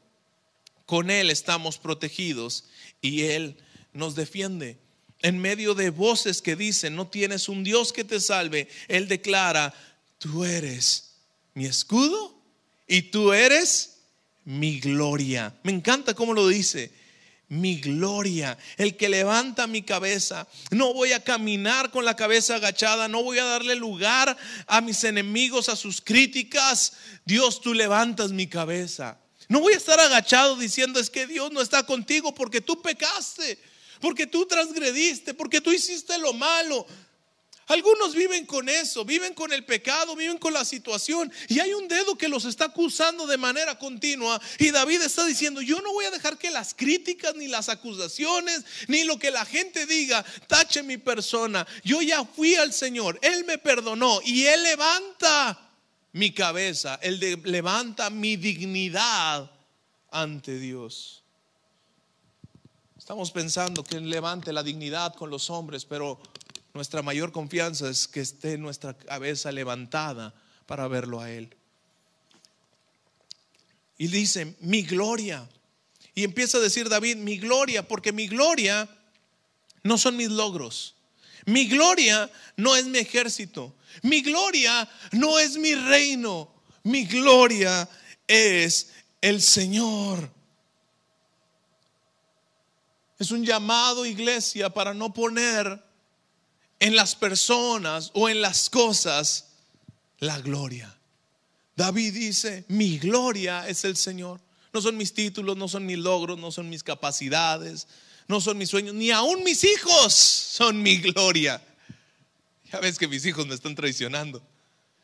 Con 0.86 1.10
Él 1.10 1.32
estamos 1.32 1.78
protegidos 1.78 2.66
y 3.00 3.22
Él 3.22 3.56
nos 3.94 4.14
defiende 4.14 4.78
en 5.26 5.40
medio 5.40 5.74
de 5.74 5.90
voces 5.90 6.40
que 6.40 6.56
dicen, 6.56 6.96
no 6.96 7.08
tienes 7.08 7.50
un 7.50 7.64
Dios 7.64 7.92
que 7.92 8.04
te 8.04 8.20
salve, 8.20 8.70
Él 8.88 9.08
declara, 9.08 9.74
tú 10.20 10.46
eres 10.46 11.16
mi 11.56 11.66
escudo 11.66 12.40
y 12.88 13.02
tú 13.02 13.34
eres 13.34 14.02
mi 14.44 14.80
gloria. 14.80 15.52
Me 15.64 15.72
encanta 15.72 16.14
cómo 16.14 16.36
lo 16.36 16.48
dice. 16.48 16.92
Mi 17.48 17.78
gloria, 17.78 18.56
el 18.78 18.98
que 18.98 19.10
levanta 19.10 19.66
mi 19.66 19.82
cabeza. 19.82 20.48
No 20.70 20.94
voy 20.94 21.14
a 21.14 21.24
caminar 21.24 21.90
con 21.90 22.06
la 22.06 22.16
cabeza 22.16 22.58
agachada, 22.58 23.08
no 23.08 23.24
voy 23.24 23.40
a 23.40 23.46
darle 23.46 23.76
lugar 23.76 24.38
a 24.68 24.82
mis 24.82 25.04
enemigos, 25.04 25.70
a 25.70 25.76
sus 25.76 26.02
críticas. 26.02 26.94
Dios, 27.26 27.62
tú 27.62 27.74
levantas 27.74 28.32
mi 28.32 28.46
cabeza. 28.46 29.18
No 29.48 29.60
voy 29.60 29.74
a 29.74 29.78
estar 29.78 30.00
agachado 30.00 30.56
diciendo 30.56 31.00
es 31.00 31.10
que 31.10 31.26
Dios 31.26 31.52
no 31.52 31.62
está 31.62 31.84
contigo 31.84 32.36
porque 32.36 32.62
tú 32.62 32.80
pecaste 32.84 33.58
porque 34.00 34.28
tú 34.28 34.46
transgrediste, 34.46 35.34
porque 35.34 35.62
tú 35.62 35.72
hiciste 35.72 36.18
lo 36.18 36.34
malo. 36.34 36.86
Algunos 37.68 38.14
viven 38.14 38.46
con 38.46 38.70
eso, 38.70 39.04
viven 39.06 39.34
con 39.34 39.52
el 39.52 39.66
pecado, 39.66 40.16
viven 40.16 40.38
con 40.38 40.54
la 40.54 40.64
situación 40.64 41.32
y 41.48 41.60
hay 41.60 41.74
un 41.74 41.88
dedo 41.88 42.16
que 42.16 42.28
los 42.28 42.46
está 42.46 42.66
acusando 42.66 43.26
de 43.26 43.38
manera 43.38 43.80
continua 43.80 44.40
y 44.60 44.70
David 44.70 45.02
está 45.02 45.26
diciendo, 45.26 45.62
yo 45.62 45.82
no 45.82 45.92
voy 45.92 46.06
a 46.06 46.12
dejar 46.12 46.38
que 46.38 46.52
las 46.52 46.76
críticas 46.76 47.34
ni 47.36 47.48
las 47.48 47.70
acusaciones 47.70 48.64
ni 48.88 49.04
lo 49.04 49.18
que 49.18 49.32
la 49.32 49.46
gente 49.46 49.88
diga 49.88 50.24
tache 50.48 50.84
mi 50.84 50.98
persona. 50.98 51.66
Yo 51.84 52.04
ya 52.04 52.24
fui 52.24 52.54
al 52.54 52.72
Señor, 52.72 53.18
Él 53.24 53.46
me 53.46 53.58
perdonó 53.58 54.20
y 54.24 54.46
Él 54.46 54.62
levanta 54.62 55.60
mi 56.12 56.32
cabeza, 56.34 57.00
Él 57.02 57.20
levanta 57.46 58.12
mi 58.12 58.36
dignidad 58.36 59.50
ante 60.12 60.60
Dios. 60.60 61.25
Estamos 63.06 63.30
pensando 63.30 63.84
que 63.84 64.00
levante 64.00 64.52
la 64.52 64.64
dignidad 64.64 65.14
con 65.14 65.30
los 65.30 65.52
hombres, 65.52 65.86
pero 65.86 66.20
nuestra 66.74 67.04
mayor 67.04 67.32
confianza 67.32 67.88
es 67.88 68.08
que 68.08 68.20
esté 68.20 68.58
nuestra 68.58 68.98
cabeza 68.98 69.52
levantada 69.52 70.34
para 70.66 70.88
verlo 70.88 71.22
a 71.22 71.30
Él. 71.30 71.56
Y 74.00 74.08
dice, 74.08 74.56
mi 74.62 74.82
gloria. 74.82 75.48
Y 76.16 76.24
empieza 76.24 76.58
a 76.58 76.62
decir 76.62 76.90
David, 76.90 77.18
mi 77.18 77.38
gloria, 77.38 77.88
porque 77.88 78.12
mi 78.12 78.28
gloria 78.28 78.90
no 79.84 80.00
son 80.00 80.18
mis 80.18 80.32
logros. 80.32 80.96
Mi 81.46 81.68
gloria 81.68 82.28
no 82.58 82.76
es 82.76 82.88
mi 82.88 82.98
ejército. 82.98 83.76
Mi 84.02 84.24
gloria 84.24 84.90
no 85.12 85.38
es 85.38 85.58
mi 85.58 85.76
reino. 85.76 86.52
Mi 86.82 87.06
gloria 87.06 87.88
es 88.28 88.94
el 89.22 89.44
Señor. 89.44 90.34
Es 93.18 93.32
un 93.32 93.46
llamado, 93.46 94.06
iglesia, 94.06 94.70
para 94.70 94.94
no 94.94 95.14
poner 95.14 95.82
en 96.80 96.96
las 96.96 97.16
personas 97.16 98.12
o 98.14 98.28
en 98.30 98.42
las 98.42 98.70
cosas 98.70 99.54
la 100.20 100.40
gloria. 100.40 100.96
David 101.76 102.14
dice, 102.14 102.66
mi 102.68 102.98
gloria 102.98 103.68
es 103.68 103.84
el 103.86 103.98
Señor. 103.98 104.40
No 104.74 104.82
son 104.82 104.98
mis 104.98 105.14
títulos, 105.14 105.56
no 105.56 105.68
son 105.68 105.86
mis 105.86 105.98
logros, 105.98 106.38
no 106.38 106.52
son 106.52 106.70
mis 106.70 106.84
capacidades, 106.84 107.88
no 108.28 108.42
son 108.42 108.58
mis 108.58 108.70
sueños, 108.70 108.94
ni 108.94 109.12
aún 109.12 109.44
mis 109.44 109.64
hijos 109.64 110.14
son 110.14 110.82
mi 110.82 110.98
gloria. 110.98 111.62
Ya 112.72 112.80
ves 112.80 112.98
que 112.98 113.08
mis 113.08 113.26
hijos 113.26 113.46
me 113.48 113.56
están 113.56 113.76
traicionando. 113.76 114.46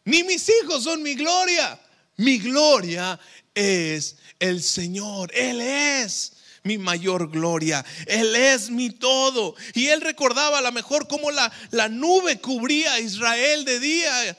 Ni 0.03 0.23
mis 0.23 0.49
hijos 0.49 0.83
son 0.83 1.03
mi 1.03 1.15
gloria. 1.15 1.79
Mi 2.17 2.39
gloria 2.39 3.19
es 3.53 4.17
el 4.39 4.61
Señor. 4.61 5.31
Él 5.33 5.61
es 5.61 6.33
mi 6.63 6.77
mayor 6.77 7.29
gloria. 7.29 7.85
Él 8.05 8.35
es 8.35 8.69
mi 8.69 8.89
todo. 8.89 9.55
Y 9.73 9.87
él 9.87 10.01
recordaba 10.01 10.59
a 10.59 10.61
lo 10.61 10.71
mejor 10.71 11.07
cómo 11.07 11.31
la, 11.31 11.51
la 11.71 11.89
nube 11.89 12.39
cubría 12.39 12.93
a 12.93 12.99
Israel 12.99 13.65
de 13.65 13.79
día. 13.79 14.37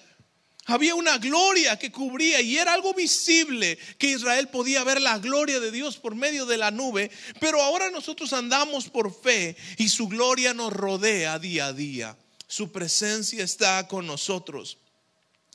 Había 0.67 0.95
una 0.95 1.19
gloria 1.19 1.77
que 1.77 1.91
cubría 1.91 2.41
y 2.41 2.57
era 2.57 2.73
algo 2.73 2.95
visible 2.95 3.77
que 3.99 4.11
Israel 4.11 4.49
podía 4.49 4.85
ver 4.85 5.01
la 5.01 5.19
gloria 5.19 5.59
de 5.59 5.73
Dios 5.73 5.97
por 5.97 6.15
medio 6.15 6.47
de 6.47 6.57
la 6.57 6.71
nube. 6.71 7.11
Pero 7.41 7.61
ahora 7.61 7.91
nosotros 7.91 8.33
andamos 8.33 8.89
por 8.89 9.13
fe 9.13 9.57
y 9.77 9.89
su 9.89 10.07
gloria 10.07 10.55
nos 10.55 10.73
rodea 10.73 11.39
día 11.41 11.67
a 11.67 11.73
día. 11.73 12.17
Su 12.47 12.71
presencia 12.71 13.43
está 13.43 13.89
con 13.89 14.07
nosotros. 14.07 14.79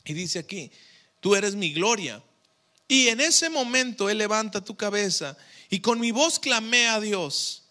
Y 0.04 0.12
dice 0.12 0.40
aquí, 0.40 0.70
tú 1.20 1.34
eres 1.34 1.54
mi 1.54 1.72
gloria. 1.72 2.22
Y 2.86 3.08
en 3.08 3.20
ese 3.20 3.48
momento 3.48 4.10
Él 4.10 4.18
levanta 4.18 4.64
tu 4.64 4.76
cabeza 4.76 5.36
y 5.70 5.80
con 5.80 6.00
mi 6.00 6.10
voz 6.10 6.38
clamé 6.38 6.88
a 6.88 7.00
Dios. 7.00 7.64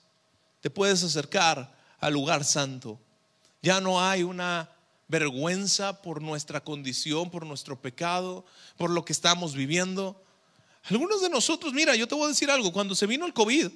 Te 0.61 0.69
puedes 0.69 1.03
acercar 1.03 1.75
al 1.99 2.13
lugar 2.13 2.43
santo. 2.45 2.99
Ya 3.61 3.81
no 3.81 4.01
hay 4.03 4.23
una 4.23 4.69
vergüenza 5.07 6.01
por 6.01 6.21
nuestra 6.21 6.63
condición, 6.63 7.31
por 7.31 7.45
nuestro 7.45 7.81
pecado, 7.81 8.45
por 8.77 8.89
lo 8.89 9.03
que 9.03 9.13
estamos 9.13 9.55
viviendo. 9.55 10.21
Algunos 10.89 11.21
de 11.21 11.29
nosotros, 11.29 11.73
mira, 11.73 11.95
yo 11.95 12.07
te 12.07 12.15
voy 12.15 12.25
a 12.25 12.29
decir 12.29 12.51
algo, 12.51 12.71
cuando 12.71 12.95
se 12.95 13.07
vino 13.07 13.25
el 13.25 13.33
COVID, 13.33 13.69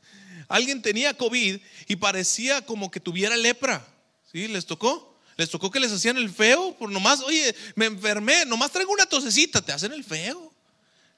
alguien 0.48 0.82
tenía 0.82 1.16
COVID 1.16 1.60
y 1.86 1.96
parecía 1.96 2.64
como 2.64 2.90
que 2.90 3.00
tuviera 3.00 3.36
lepra. 3.36 3.86
¿Sí? 4.32 4.48
¿Les 4.48 4.66
tocó? 4.66 5.16
Les 5.36 5.48
tocó 5.48 5.70
que 5.70 5.80
les 5.80 5.92
hacían 5.92 6.16
el 6.16 6.30
feo, 6.30 6.76
por 6.76 6.90
nomás, 6.90 7.20
oye, 7.20 7.54
me 7.74 7.86
enfermé, 7.86 8.44
nomás 8.44 8.70
traigo 8.70 8.92
una 8.92 9.06
tosecita, 9.06 9.62
te 9.62 9.72
hacen 9.72 9.92
el 9.92 10.04
feo. 10.04 10.52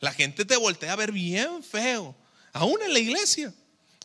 La 0.00 0.12
gente 0.12 0.44
te 0.44 0.56
voltea 0.56 0.92
a 0.92 0.96
ver 0.96 1.12
bien 1.12 1.62
feo 1.62 2.14
aún 2.52 2.80
en 2.82 2.92
la 2.92 2.98
iglesia. 2.98 3.52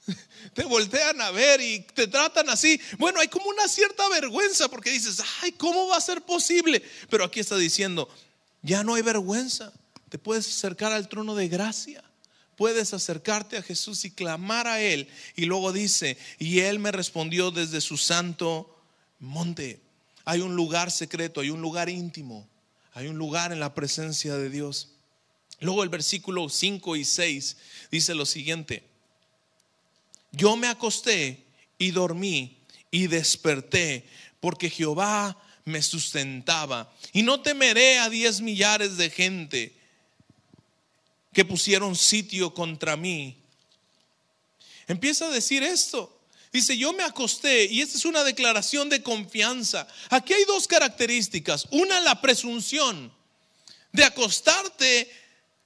Te 0.54 0.64
voltean 0.64 1.20
a 1.22 1.32
ver 1.32 1.60
y 1.60 1.82
te 1.94 2.08
tratan 2.08 2.50
así. 2.50 2.80
Bueno, 2.98 3.20
hay 3.20 3.28
como 3.28 3.48
una 3.50 3.68
cierta 3.68 4.08
vergüenza 4.10 4.70
porque 4.70 4.90
dices, 4.90 5.22
ay, 5.42 5.52
¿cómo 5.52 5.88
va 5.88 5.98
a 5.98 6.02
ser 6.02 6.22
posible? 6.22 6.82
Pero 7.10 7.26
aquí 7.26 7.42
está 7.42 7.58
diciendo, 7.58 8.10
ya 8.62 8.84
no 8.84 8.96
hay 8.96 9.02
vergüenza. 9.02 9.74
Te 10.10 10.18
puedes 10.18 10.48
acercar 10.48 10.94
al 10.94 11.10
trono 11.10 11.36
de 11.36 11.50
gracia 11.50 12.04
puedes 12.58 12.94
acercarte 12.94 13.56
a 13.56 13.62
Jesús 13.62 14.04
y 14.04 14.12
clamar 14.12 14.68
a 14.68 14.82
Él. 14.82 15.08
Y 15.36 15.46
luego 15.46 15.72
dice, 15.72 16.18
y 16.40 16.60
Él 16.60 16.80
me 16.80 16.92
respondió 16.92 17.52
desde 17.52 17.80
su 17.80 17.98
santo 17.98 18.76
monte. 19.20 19.80
Hay 20.26 20.42
un 20.42 20.56
lugar 20.56 20.92
secreto, 20.92 21.40
hay 21.40 21.52
un 21.52 21.62
lugar 21.62 21.88
íntimo, 21.88 22.50
hay 22.94 23.08
un 23.08 23.18
lugar 23.18 23.54
en 23.54 23.62
la 23.62 23.74
presencia 23.74 24.36
de 24.36 24.50
Dios. 24.50 24.97
Luego 25.60 25.84
el 25.84 25.90
versículo 25.90 26.50
5 26.50 26.96
y 26.96 27.06
6 27.06 27.58
dice 27.92 28.16
lo 28.16 28.26
siguiente, 28.26 28.84
yo 30.32 30.56
me 30.56 30.68
acosté 30.68 31.46
y 31.80 31.92
dormí 31.92 32.58
y 32.92 33.08
desperté 33.08 34.06
porque 34.40 34.70
Jehová 34.70 35.42
me 35.66 35.82
sustentaba 35.82 36.94
y 37.12 37.24
no 37.24 37.42
temeré 37.42 38.00
a 38.00 38.10
diez 38.10 38.40
millares 38.40 38.98
de 38.98 39.10
gente 39.10 39.74
que 41.34 41.46
pusieron 41.46 41.96
sitio 41.96 42.54
contra 42.54 42.96
mí. 42.96 43.38
Empieza 44.88 45.28
a 45.28 45.32
decir 45.32 45.64
esto. 45.64 46.14
Dice, 46.54 46.78
yo 46.78 46.94
me 46.94 47.04
acosté 47.04 47.66
y 47.66 47.82
esta 47.82 47.98
es 47.98 48.06
una 48.06 48.24
declaración 48.24 48.90
de 48.90 49.04
confianza. 49.04 49.88
Aquí 50.10 50.34
hay 50.34 50.46
dos 50.46 50.68
características. 50.68 51.68
Una, 51.72 52.00
la 52.00 52.22
presunción 52.22 53.12
de 53.92 54.04
acostarte 54.06 55.12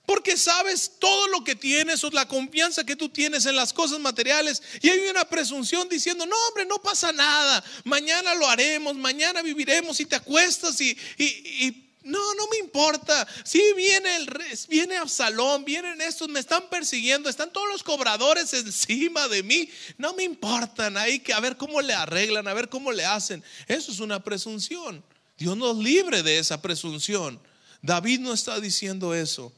porque 0.06 0.36
sabes 0.36 0.94
todo 1.00 1.28
lo 1.28 1.44
que 1.44 1.56
tienes 1.56 2.04
o 2.04 2.10
la 2.10 2.28
confianza 2.28 2.84
que 2.84 2.96
tú 2.96 3.10
tienes 3.10 3.46
en 3.46 3.56
las 3.56 3.72
cosas 3.72 4.00
materiales. 4.00 4.62
Y 4.82 4.90
hay 4.90 5.08
una 5.10 5.26
presunción 5.26 5.88
diciendo, 5.88 6.26
no 6.26 6.36
hombre, 6.48 6.66
no 6.66 6.80
pasa 6.80 7.12
nada. 7.12 7.64
Mañana 7.84 8.34
lo 8.36 8.48
haremos, 8.48 8.96
mañana 8.96 9.42
viviremos 9.42 10.00
y 10.00 10.06
te 10.06 10.16
acuestas 10.16 10.82
y, 10.82 10.98
y, 11.18 11.88
no, 12.04 12.34
no 12.34 12.48
me 12.48 12.58
importa. 12.58 13.28
Si 13.44 13.62
viene 13.74 14.16
el 14.16 14.28
viene 14.68 14.98
Absalón, 14.98 15.64
vienen 15.64 16.02
estos, 16.02 16.28
me 16.30 16.40
están 16.40 16.68
persiguiendo, 16.68 17.30
están 17.30 17.54
todos 17.54 17.68
los 17.72 17.84
cobradores 17.84 18.54
encima 18.56 19.28
de 19.28 19.44
mí. 19.44 19.70
No 20.00 20.14
me 20.16 20.24
importan. 20.24 20.98
Hay 20.98 21.20
que 21.20 21.34
a 21.34 21.40
ver 21.40 21.58
cómo 21.58 21.80
le 21.80 21.94
arreglan, 21.94 22.48
a 22.48 22.54
ver 22.54 22.70
cómo 22.70 22.92
le 22.92 23.06
hacen. 23.06 23.44
Eso 23.68 23.92
es 23.92 24.00
una 24.00 24.24
presunción. 24.24 25.04
Dios 25.38 25.56
nos 25.56 25.78
libre 25.78 26.24
de 26.24 26.40
esa 26.40 26.62
presunción. 26.62 27.40
David 27.84 28.20
no 28.20 28.34
está 28.34 28.60
diciendo 28.60 29.14
eso. 29.14 29.54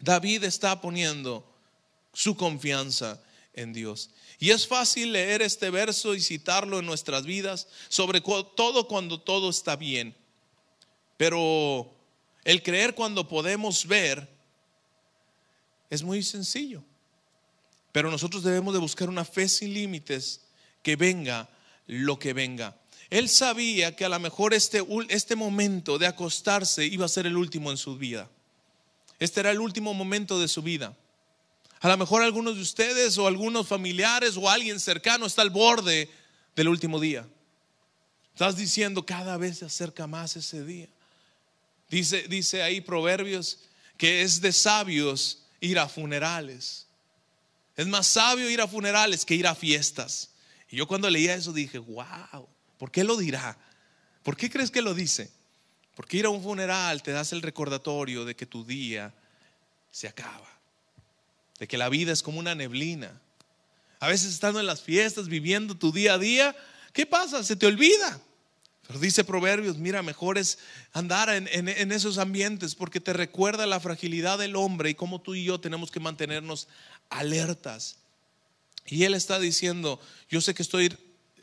David 0.00 0.44
está 0.44 0.80
poniendo 0.80 1.44
su 2.12 2.36
confianza 2.36 3.20
en 3.54 3.72
Dios. 3.72 4.10
Y 4.38 4.50
es 4.50 4.66
fácil 4.66 5.12
leer 5.12 5.42
este 5.42 5.70
verso 5.70 6.14
y 6.14 6.20
citarlo 6.20 6.78
en 6.78 6.86
nuestras 6.86 7.24
vidas, 7.24 7.68
sobre 7.88 8.20
todo 8.20 8.86
cuando 8.86 9.20
todo 9.20 9.50
está 9.50 9.76
bien. 9.76 10.14
Pero 11.16 11.90
el 12.44 12.62
creer 12.62 12.94
cuando 12.94 13.26
podemos 13.26 13.86
ver 13.86 14.28
es 15.88 16.02
muy 16.02 16.22
sencillo. 16.22 16.82
Pero 17.92 18.10
nosotros 18.10 18.42
debemos 18.42 18.74
de 18.74 18.80
buscar 18.80 19.08
una 19.08 19.24
fe 19.24 19.48
sin 19.48 19.72
límites 19.72 20.42
que 20.82 20.96
venga 20.96 21.48
lo 21.86 22.18
que 22.18 22.34
venga. 22.34 22.76
Él 23.08 23.28
sabía 23.28 23.96
que 23.96 24.04
a 24.04 24.08
lo 24.08 24.18
mejor 24.20 24.52
este, 24.52 24.84
este 25.08 25.36
momento 25.36 25.96
de 25.96 26.06
acostarse 26.06 26.84
iba 26.84 27.06
a 27.06 27.08
ser 27.08 27.26
el 27.26 27.36
último 27.36 27.70
en 27.70 27.76
su 27.76 27.96
vida. 27.96 28.28
Este 29.18 29.40
era 29.40 29.50
el 29.50 29.60
último 29.60 29.94
momento 29.94 30.38
de 30.40 30.48
su 30.48 30.62
vida. 30.62 30.96
A 31.80 31.88
lo 31.88 31.96
mejor 31.96 32.22
algunos 32.22 32.56
de 32.56 32.62
ustedes 32.62 33.18
o 33.18 33.26
algunos 33.26 33.66
familiares 33.66 34.36
o 34.36 34.48
alguien 34.48 34.80
cercano 34.80 35.26
está 35.26 35.42
al 35.42 35.50
borde 35.50 36.10
del 36.54 36.68
último 36.68 36.98
día. 36.98 37.26
Estás 38.32 38.56
diciendo 38.56 39.04
cada 39.04 39.36
vez 39.36 39.58
se 39.58 39.64
acerca 39.64 40.06
más 40.06 40.36
ese 40.36 40.64
día. 40.64 40.88
Dice, 41.88 42.26
dice 42.28 42.62
ahí 42.62 42.80
Proverbios 42.80 43.58
que 43.96 44.22
es 44.22 44.40
de 44.40 44.52
sabios 44.52 45.42
ir 45.60 45.78
a 45.78 45.88
funerales. 45.88 46.86
Es 47.76 47.86
más 47.86 48.06
sabio 48.06 48.50
ir 48.50 48.60
a 48.60 48.68
funerales 48.68 49.24
que 49.24 49.34
ir 49.34 49.46
a 49.46 49.54
fiestas. 49.54 50.30
Y 50.70 50.76
yo 50.76 50.86
cuando 50.86 51.08
leía 51.08 51.34
eso 51.34 51.52
dije, 51.52 51.78
wow, 51.78 52.48
¿por 52.78 52.90
qué 52.90 53.04
lo 53.04 53.16
dirá? 53.16 53.56
¿Por 54.22 54.36
qué 54.36 54.50
crees 54.50 54.70
que 54.70 54.82
lo 54.82 54.94
dice? 54.94 55.30
Porque 55.96 56.18
ir 56.18 56.26
a 56.26 56.28
un 56.30 56.42
funeral 56.42 57.02
te 57.02 57.10
das 57.10 57.32
el 57.32 57.40
recordatorio 57.40 58.26
de 58.26 58.36
que 58.36 58.44
tu 58.44 58.64
día 58.64 59.14
se 59.90 60.06
acaba, 60.06 60.46
de 61.58 61.66
que 61.66 61.78
la 61.78 61.88
vida 61.88 62.12
es 62.12 62.22
como 62.22 62.38
una 62.38 62.54
neblina. 62.54 63.18
A 63.98 64.08
veces 64.08 64.34
estando 64.34 64.60
en 64.60 64.66
las 64.66 64.82
fiestas, 64.82 65.26
viviendo 65.26 65.74
tu 65.74 65.92
día 65.92 66.14
a 66.14 66.18
día, 66.18 66.54
¿qué 66.92 67.06
pasa? 67.06 67.42
Se 67.42 67.56
te 67.56 67.66
olvida. 67.66 68.20
Pero 68.86 69.00
dice 69.00 69.24
Proverbios, 69.24 69.78
mira, 69.78 70.02
mejor 70.02 70.36
es 70.36 70.58
andar 70.92 71.30
en, 71.30 71.48
en, 71.50 71.90
esos 71.90 72.18
ambientes 72.18 72.74
porque 72.74 73.00
te 73.00 73.14
recuerda 73.14 73.66
la 73.66 73.80
fragilidad 73.80 74.38
del 74.38 74.54
hombre 74.54 74.90
y 74.90 74.94
cómo 74.94 75.22
tú 75.22 75.34
y 75.34 75.44
yo 75.44 75.58
tenemos 75.58 75.90
que 75.90 75.98
mantenernos 75.98 76.68
alertas. 77.08 77.96
Y 78.86 79.04
él 79.04 79.14
está 79.14 79.40
diciendo, 79.40 79.98
yo 80.28 80.42
sé 80.42 80.54
que 80.54 80.62
estoy 80.62 80.96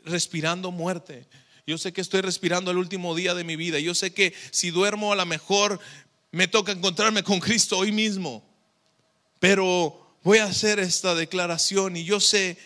respirando 0.04 0.70
muerte, 0.70 1.26
yo 1.66 1.78
sé 1.78 1.92
que 1.92 2.00
estoy 2.02 2.20
respirando 2.20 2.70
el 2.70 2.78
último 2.78 3.14
día 3.14 3.34
de 3.34 3.44
mi 3.44 3.56
vida. 3.56 3.78
Yo 3.78 3.94
sé 3.94 4.12
que 4.12 4.34
si 4.50 4.70
duermo 4.70 5.12
a 5.12 5.16
lo 5.16 5.24
mejor 5.24 5.80
me 6.30 6.46
toca 6.46 6.72
encontrarme 6.72 7.22
con 7.22 7.40
Cristo 7.40 7.78
hoy 7.78 7.90
mismo. 7.90 8.44
Pero 9.40 10.18
voy 10.22 10.38
a 10.38 10.44
hacer 10.44 10.78
esta 10.78 11.14
declaración 11.14 11.96
y 11.96 12.04
yo 12.04 12.20
sé 12.20 12.58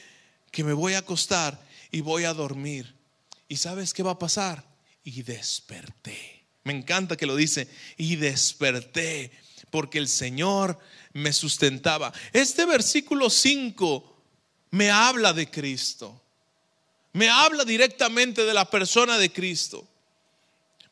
que 0.50 0.64
me 0.64 0.72
voy 0.72 0.94
a 0.94 0.98
acostar 0.98 1.60
y 1.92 2.00
voy 2.00 2.24
a 2.24 2.34
dormir. 2.34 2.94
¿Y 3.46 3.56
sabes 3.56 3.94
qué 3.94 4.02
va 4.02 4.12
a 4.12 4.18
pasar? 4.18 4.64
Y 5.04 5.22
desperté. 5.22 6.44
Me 6.64 6.72
encanta 6.72 7.16
que 7.16 7.26
lo 7.26 7.36
dice. 7.36 7.68
Y 7.96 8.16
desperté 8.16 9.30
porque 9.70 9.98
el 9.98 10.08
Señor 10.08 10.76
me 11.12 11.32
sustentaba. 11.32 12.12
Este 12.32 12.66
versículo 12.66 13.30
5 13.30 14.22
me 14.70 14.90
habla 14.90 15.32
de 15.32 15.48
Cristo 15.48 16.20
me 17.12 17.28
habla 17.28 17.64
directamente 17.64 18.44
de 18.44 18.54
la 18.54 18.68
persona 18.68 19.18
de 19.18 19.32
Cristo. 19.32 19.86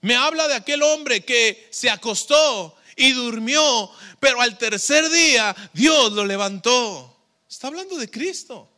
Me 0.00 0.14
habla 0.14 0.48
de 0.48 0.54
aquel 0.54 0.82
hombre 0.82 1.24
que 1.24 1.68
se 1.70 1.90
acostó 1.90 2.76
y 2.96 3.12
durmió, 3.12 3.90
pero 4.20 4.40
al 4.40 4.56
tercer 4.56 5.08
día 5.10 5.54
Dios 5.72 6.12
lo 6.12 6.24
levantó. 6.24 7.16
Está 7.48 7.68
hablando 7.68 7.96
de 7.96 8.10
Cristo. 8.10 8.70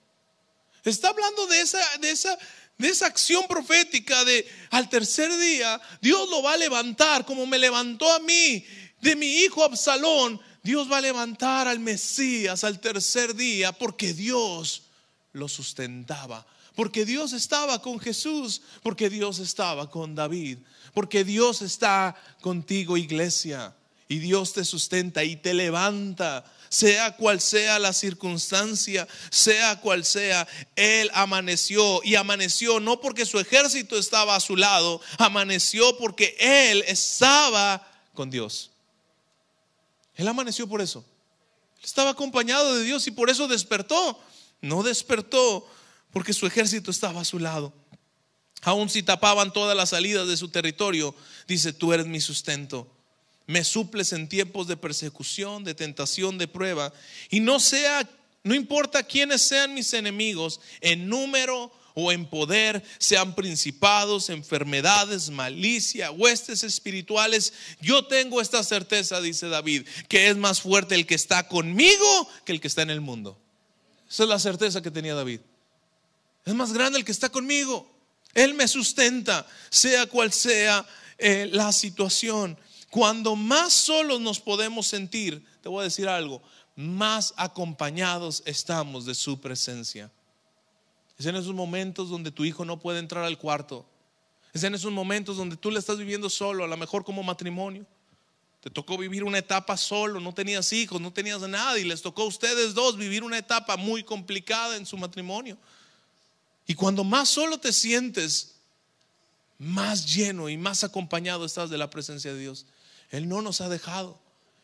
Está 0.84 1.08
hablando 1.08 1.46
de 1.46 1.60
esa, 1.60 1.80
de 2.00 2.10
esa, 2.10 2.38
de 2.76 2.88
esa 2.88 3.06
acción 3.06 3.46
profética 3.46 4.24
de 4.24 4.48
al 4.70 4.88
tercer 4.88 5.36
día 5.38 5.80
Dios 6.00 6.28
lo 6.30 6.42
va 6.42 6.54
a 6.54 6.56
levantar 6.56 7.24
como 7.24 7.46
me 7.46 7.58
levantó 7.58 8.10
a 8.12 8.20
mí 8.20 8.64
de 9.00 9.16
mi 9.16 9.26
hijo 9.26 9.64
Absalón. 9.64 10.40
Dios 10.62 10.90
va 10.90 10.98
a 10.98 11.02
levantar 11.02 11.68
al 11.68 11.78
Mesías 11.78 12.64
al 12.64 12.80
tercer 12.80 13.34
día 13.34 13.72
porque 13.72 14.12
Dios 14.12 14.82
lo 15.32 15.48
sustentaba 15.48 16.46
porque 16.78 17.04
Dios 17.04 17.32
estaba 17.32 17.82
con 17.82 17.98
Jesús, 17.98 18.62
porque 18.84 19.10
Dios 19.10 19.40
estaba 19.40 19.90
con 19.90 20.14
David, 20.14 20.58
porque 20.94 21.24
Dios 21.24 21.60
está 21.60 22.14
contigo 22.40 22.96
iglesia 22.96 23.74
y 24.06 24.20
Dios 24.20 24.52
te 24.52 24.64
sustenta 24.64 25.24
y 25.24 25.34
te 25.34 25.54
levanta. 25.54 26.44
Sea 26.68 27.16
cual 27.16 27.40
sea 27.40 27.80
la 27.80 27.92
circunstancia, 27.92 29.08
sea 29.28 29.80
cual 29.80 30.04
sea, 30.04 30.46
Él 30.76 31.10
amaneció 31.14 32.00
y 32.04 32.14
amaneció 32.14 32.78
no 32.78 33.00
porque 33.00 33.26
su 33.26 33.40
ejército 33.40 33.98
estaba 33.98 34.36
a 34.36 34.40
su 34.40 34.54
lado, 34.54 35.00
amaneció 35.18 35.98
porque 35.98 36.36
Él 36.38 36.84
estaba 36.86 37.90
con 38.14 38.30
Dios. 38.30 38.70
Él 40.14 40.28
amaneció 40.28 40.68
por 40.68 40.80
eso. 40.80 41.04
estaba 41.82 42.10
acompañado 42.10 42.76
de 42.76 42.84
Dios 42.84 43.04
y 43.08 43.10
por 43.10 43.30
eso 43.30 43.48
despertó. 43.48 44.16
No 44.60 44.84
despertó 44.84 45.68
porque 46.12 46.32
su 46.32 46.46
ejército 46.46 46.90
estaba 46.90 47.20
a 47.20 47.24
su 47.24 47.38
lado. 47.38 47.72
Aun 48.62 48.88
si 48.88 49.02
tapaban 49.02 49.52
todas 49.52 49.76
las 49.76 49.90
salidas 49.90 50.26
de 50.26 50.36
su 50.36 50.48
territorio, 50.48 51.14
dice, 51.46 51.72
tú 51.72 51.92
eres 51.92 52.06
mi 52.06 52.20
sustento. 52.20 52.90
Me 53.46 53.64
suples 53.64 54.12
en 54.12 54.28
tiempos 54.28 54.66
de 54.66 54.76
persecución, 54.76 55.64
de 55.64 55.74
tentación, 55.74 56.38
de 56.38 56.48
prueba. 56.48 56.92
Y 57.30 57.40
no 57.40 57.60
sea, 57.60 58.08
no 58.42 58.54
importa 58.54 59.02
quiénes 59.02 59.42
sean 59.42 59.74
mis 59.74 59.92
enemigos, 59.94 60.60
en 60.80 61.08
número 61.08 61.72
o 61.94 62.12
en 62.12 62.26
poder, 62.26 62.84
sean 62.98 63.34
principados, 63.34 64.28
enfermedades, 64.28 65.30
malicia, 65.30 66.10
huestes 66.10 66.62
espirituales. 66.62 67.52
Yo 67.80 68.06
tengo 68.06 68.40
esta 68.40 68.62
certeza, 68.62 69.20
dice 69.20 69.48
David, 69.48 69.86
que 70.08 70.28
es 70.28 70.36
más 70.36 70.60
fuerte 70.60 70.94
el 70.94 71.06
que 71.06 71.14
está 71.14 71.48
conmigo 71.48 72.28
que 72.44 72.52
el 72.52 72.60
que 72.60 72.68
está 72.68 72.82
en 72.82 72.90
el 72.90 73.00
mundo. 73.00 73.38
Esa 74.08 74.24
es 74.24 74.28
la 74.28 74.38
certeza 74.38 74.82
que 74.82 74.90
tenía 74.90 75.14
David. 75.14 75.40
Es 76.48 76.54
más 76.54 76.72
grande 76.72 76.98
el 76.98 77.04
que 77.04 77.12
está 77.12 77.28
conmigo. 77.28 77.86
Él 78.32 78.54
me 78.54 78.66
sustenta, 78.66 79.46
sea 79.68 80.06
cual 80.06 80.32
sea 80.32 80.86
eh, 81.18 81.46
la 81.52 81.72
situación. 81.72 82.56
Cuando 82.88 83.36
más 83.36 83.74
solos 83.74 84.18
nos 84.22 84.40
podemos 84.40 84.86
sentir, 84.86 85.44
te 85.60 85.68
voy 85.68 85.82
a 85.82 85.84
decir 85.84 86.08
algo, 86.08 86.42
más 86.74 87.34
acompañados 87.36 88.42
estamos 88.46 89.04
de 89.04 89.14
su 89.14 89.38
presencia. 89.38 90.10
Es 91.18 91.26
en 91.26 91.36
esos 91.36 91.52
momentos 91.52 92.08
donde 92.08 92.30
tu 92.30 92.46
hijo 92.46 92.64
no 92.64 92.80
puede 92.80 93.00
entrar 93.00 93.24
al 93.24 93.36
cuarto. 93.36 93.86
Es 94.54 94.64
en 94.64 94.74
esos 94.74 94.90
momentos 94.90 95.36
donde 95.36 95.58
tú 95.58 95.70
le 95.70 95.78
estás 95.78 95.98
viviendo 95.98 96.30
solo, 96.30 96.64
a 96.64 96.68
lo 96.68 96.78
mejor 96.78 97.04
como 97.04 97.22
matrimonio. 97.22 97.86
Te 98.62 98.70
tocó 98.70 98.96
vivir 98.96 99.22
una 99.22 99.36
etapa 99.36 99.76
solo, 99.76 100.18
no 100.18 100.32
tenías 100.32 100.72
hijos, 100.72 100.98
no 100.98 101.12
tenías 101.12 101.42
nada 101.42 101.78
y 101.78 101.84
les 101.84 102.00
tocó 102.00 102.22
a 102.22 102.26
ustedes 102.26 102.72
dos 102.72 102.96
vivir 102.96 103.22
una 103.22 103.36
etapa 103.36 103.76
muy 103.76 104.02
complicada 104.02 104.78
en 104.78 104.86
su 104.86 104.96
matrimonio. 104.96 105.58
Y 106.68 106.74
cuando 106.74 107.02
más 107.02 107.30
solo 107.30 107.58
te 107.58 107.72
sientes, 107.72 108.56
más 109.58 110.14
lleno 110.14 110.50
y 110.50 110.56
más 110.58 110.84
acompañado 110.84 111.44
estás 111.44 111.70
de 111.70 111.78
la 111.78 111.90
presencia 111.90 112.32
de 112.32 112.38
Dios. 112.38 112.66
Él 113.10 113.26
no 113.26 113.42
nos 113.42 113.62
ha 113.62 113.70
dejado. 113.70 114.20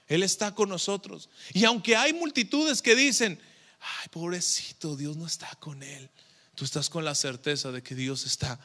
Él 0.07 0.23
está 0.23 0.55
con 0.55 0.69
nosotros. 0.69 1.31
Y 1.55 1.65
aunque 1.65 1.97
hay 1.97 2.13
multitudes 2.13 2.83
que 2.83 2.95
dicen, 2.95 3.41
ay, 3.81 4.09
pobrecito, 4.11 4.97
Dios 4.97 5.17
no 5.17 5.27
está 5.27 5.51
con 5.61 5.83
él, 5.83 6.11
tú 6.55 6.67
estás 6.67 6.91
con 6.91 7.07
la 7.07 7.15
certeza 7.15 7.73
de 7.73 7.83
que 7.83 7.95
Dios 7.95 8.27
está 8.27 8.61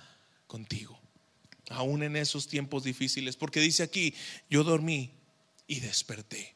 contigo. 0.46 1.00
Aún 1.70 2.04
en 2.04 2.18
esos 2.18 2.46
tiempos 2.46 2.84
difíciles. 2.84 3.38
Porque 3.38 3.62
dice 3.62 3.84
aquí, 3.84 4.14
yo 4.50 4.66
dormí 4.66 5.12
y 5.66 5.80
desperté. 5.80 6.56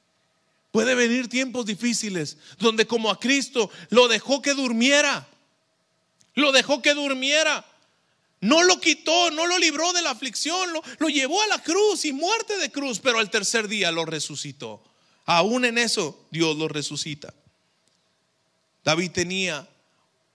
Puede 0.73 0.95
venir 0.95 1.29
tiempos 1.29 1.65
difíciles 1.65 2.37
donde 2.59 2.85
como 2.87 3.09
a 3.09 3.19
Cristo 3.19 3.71
lo 3.89 4.09
dejó 4.09 4.41
que 4.41 4.53
durmiera. 4.53 5.29
Lo 6.35 6.51
dejó 6.51 6.81
que 6.81 6.93
durmiera. 6.93 7.65
No 8.43 8.61
lo 8.63 8.81
quitó, 8.81 9.31
no 9.31 9.47
lo 9.47 9.57
libró 9.57 9.93
de 9.93 10.01
la 10.01 10.09
aflicción, 10.09 10.69
lo, 10.99 11.07
llevó 11.07 11.41
a 11.41 11.47
la 11.47 11.63
cruz 11.63 12.03
y 12.03 12.11
muerte 12.11 12.57
de 12.57 12.69
cruz, 12.69 12.99
pero 12.99 13.19
al 13.19 13.29
tercer 13.29 13.69
día 13.69 13.89
lo 13.89 14.03
resucitó. 14.03 14.83
Aún 15.25 15.63
en 15.63 15.77
eso 15.77 16.25
Dios 16.29 16.57
lo 16.57 16.67
resucita. 16.67 17.33
David 18.83 19.11
tenía 19.11 19.65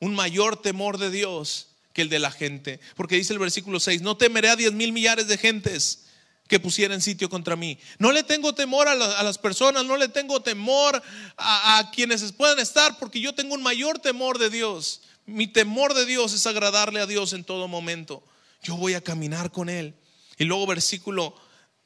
un 0.00 0.14
mayor 0.14 0.56
temor 0.62 0.96
de 0.96 1.10
Dios 1.10 1.66
que 1.92 2.00
el 2.00 2.08
de 2.08 2.18
la 2.18 2.30
gente, 2.30 2.80
porque 2.96 3.16
dice 3.16 3.34
el 3.34 3.40
versículo 3.40 3.78
6, 3.78 4.00
no 4.00 4.16
temeré 4.16 4.48
a 4.48 4.56
diez 4.56 4.72
mil 4.72 4.92
millares 4.92 5.28
de 5.28 5.36
gentes 5.36 6.06
que 6.46 6.58
pusieran 6.58 7.02
sitio 7.02 7.28
contra 7.28 7.56
mí. 7.56 7.78
No 7.98 8.10
le 8.10 8.22
tengo 8.22 8.54
temor 8.54 8.88
a 8.88 8.94
las 8.94 9.36
personas, 9.36 9.84
no 9.84 9.98
le 9.98 10.08
tengo 10.08 10.40
temor 10.40 11.02
a, 11.36 11.78
a 11.78 11.90
quienes 11.90 12.32
puedan 12.32 12.58
estar, 12.58 12.98
porque 12.98 13.20
yo 13.20 13.34
tengo 13.34 13.52
un 13.52 13.62
mayor 13.62 13.98
temor 13.98 14.38
de 14.38 14.48
Dios. 14.48 15.02
Mi 15.28 15.46
temor 15.46 15.92
de 15.92 16.06
Dios 16.06 16.32
es 16.32 16.46
agradarle 16.46 17.00
a 17.00 17.06
Dios 17.06 17.34
en 17.34 17.44
todo 17.44 17.68
momento. 17.68 18.22
Yo 18.62 18.76
voy 18.76 18.94
a 18.94 19.02
caminar 19.02 19.52
con 19.52 19.68
Él. 19.68 19.94
Y 20.38 20.44
luego 20.44 20.66
versículo 20.66 21.34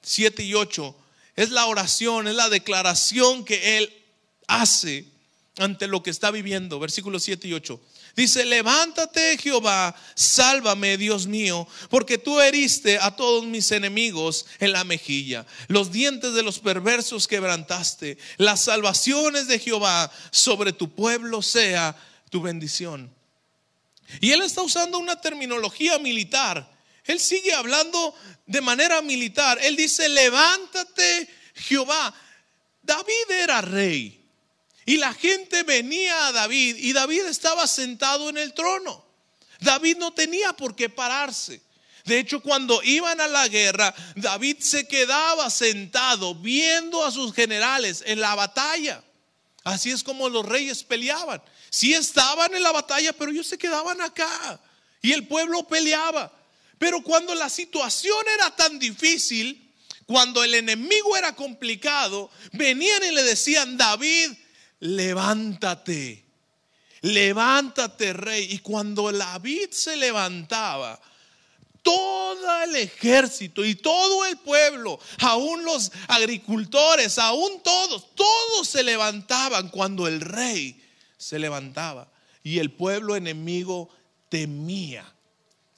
7 0.00 0.44
y 0.44 0.55
8 0.55 0.96
es 1.35 1.50
la 1.50 1.66
oración, 1.66 2.28
es 2.28 2.37
la 2.37 2.48
declaración 2.48 3.44
que 3.44 3.78
Él 3.78 3.92
hace 4.46 5.07
ante 5.59 5.88
lo 5.88 6.05
que 6.05 6.11
está 6.11 6.31
viviendo. 6.31 6.78
Versículo 6.78 7.18
7 7.18 7.48
y 7.48 7.52
8. 7.52 7.81
Dice, 8.14 8.44
levántate 8.44 9.37
Jehová, 9.37 9.96
sálvame 10.14 10.96
Dios 10.96 11.26
mío, 11.26 11.66
porque 11.90 12.18
tú 12.18 12.40
heriste 12.40 12.98
a 12.98 13.16
todos 13.16 13.44
mis 13.44 13.72
enemigos 13.72 14.46
en 14.61 14.70
la 14.70 14.85
mejilla. 14.85 15.46
Los 15.66 15.90
dientes 15.90 16.35
de 16.35 16.44
los 16.44 16.61
perversos 16.61 17.26
quebrantaste. 17.26 18.18
Las 18.37 18.61
salvaciones 18.61 19.48
de 19.48 19.59
Jehová 19.59 20.12
sobre 20.31 20.72
tu 20.72 20.94
pueblo 20.94 21.42
sea 21.42 21.96
tu 22.31 22.40
bendición. 22.40 23.11
Y 24.20 24.33
él 24.33 24.42
está 24.42 24.62
usando 24.62 24.98
una 24.98 25.20
terminología 25.20 25.98
militar. 25.98 26.70
Él 27.05 27.18
sigue 27.18 27.53
hablando 27.53 28.14
de 28.46 28.61
manera 28.61 29.03
militar. 29.03 29.59
Él 29.62 29.77
dice, 29.77 30.09
levántate 30.09 31.29
Jehová. 31.55 32.14
David 32.83 33.31
era 33.31 33.61
rey. 33.61 34.20
Y 34.85 34.96
la 34.96 35.14
gente 35.14 35.62
venía 35.62 36.27
a 36.27 36.33
David 36.33 36.77
y 36.77 36.92
David 36.92 37.27
estaba 37.27 37.66
sentado 37.66 38.29
en 38.29 38.37
el 38.37 38.53
trono. 38.53 39.05
David 39.61 39.96
no 39.98 40.12
tenía 40.12 40.53
por 40.55 40.75
qué 40.75 40.88
pararse. 40.88 41.62
De 42.05 42.18
hecho, 42.18 42.42
cuando 42.42 42.83
iban 42.83 43.20
a 43.20 43.29
la 43.29 43.46
guerra, 43.46 43.94
David 44.16 44.57
se 44.59 44.88
quedaba 44.88 45.48
sentado 45.51 46.35
viendo 46.35 47.05
a 47.05 47.12
sus 47.12 47.33
generales 47.33 48.03
en 48.07 48.20
la 48.20 48.35
batalla. 48.35 49.05
Así 49.64 49.90
es 49.90 50.03
como 50.03 50.29
los 50.29 50.44
reyes 50.44 50.83
peleaban. 50.83 51.42
Sí 51.70 51.94
estaban 51.94 52.55
en 52.55 52.62
la 52.62 52.72
batalla, 52.72 53.12
pero 53.12 53.31
ellos 53.31 53.46
se 53.46 53.59
quedaban 53.59 54.01
acá. 54.01 54.61
Y 55.01 55.12
el 55.12 55.27
pueblo 55.27 55.66
peleaba. 55.66 56.33
Pero 56.79 57.03
cuando 57.03 57.35
la 57.35 57.48
situación 57.48 58.18
era 58.35 58.55
tan 58.57 58.79
difícil, 58.79 59.72
cuando 60.07 60.42
el 60.42 60.55
enemigo 60.55 61.16
era 61.16 61.35
complicado, 61.35 62.31
venían 62.53 63.03
y 63.05 63.12
le 63.12 63.22
decían, 63.22 63.77
David, 63.77 64.33
levántate, 64.81 66.25
levántate 67.03 68.12
rey. 68.12 68.48
Y 68.51 68.59
cuando 68.59 69.12
David 69.12 69.70
se 69.70 69.96
levantaba, 69.96 71.01
todo 71.83 72.62
el 72.62 72.77
ejército 72.77 73.64
y 73.64 73.75
todo 73.75 74.25
el 74.25 74.37
pueblo, 74.38 74.99
aún 75.21 75.64
los 75.64 75.92
agricultores, 76.09 77.18
aún 77.18 77.61
todos, 77.62 78.14
todos 78.14 78.68
se 78.68 78.83
levantaban 78.83 79.68
cuando 79.68 80.07
el 80.07 80.21
rey 80.21 80.81
se 81.18 81.38
levantaba. 81.38 82.11
Y 82.45 82.59
el 82.59 82.71
pueblo 82.71 83.16
enemigo 83.16 83.88
temía 84.29 85.05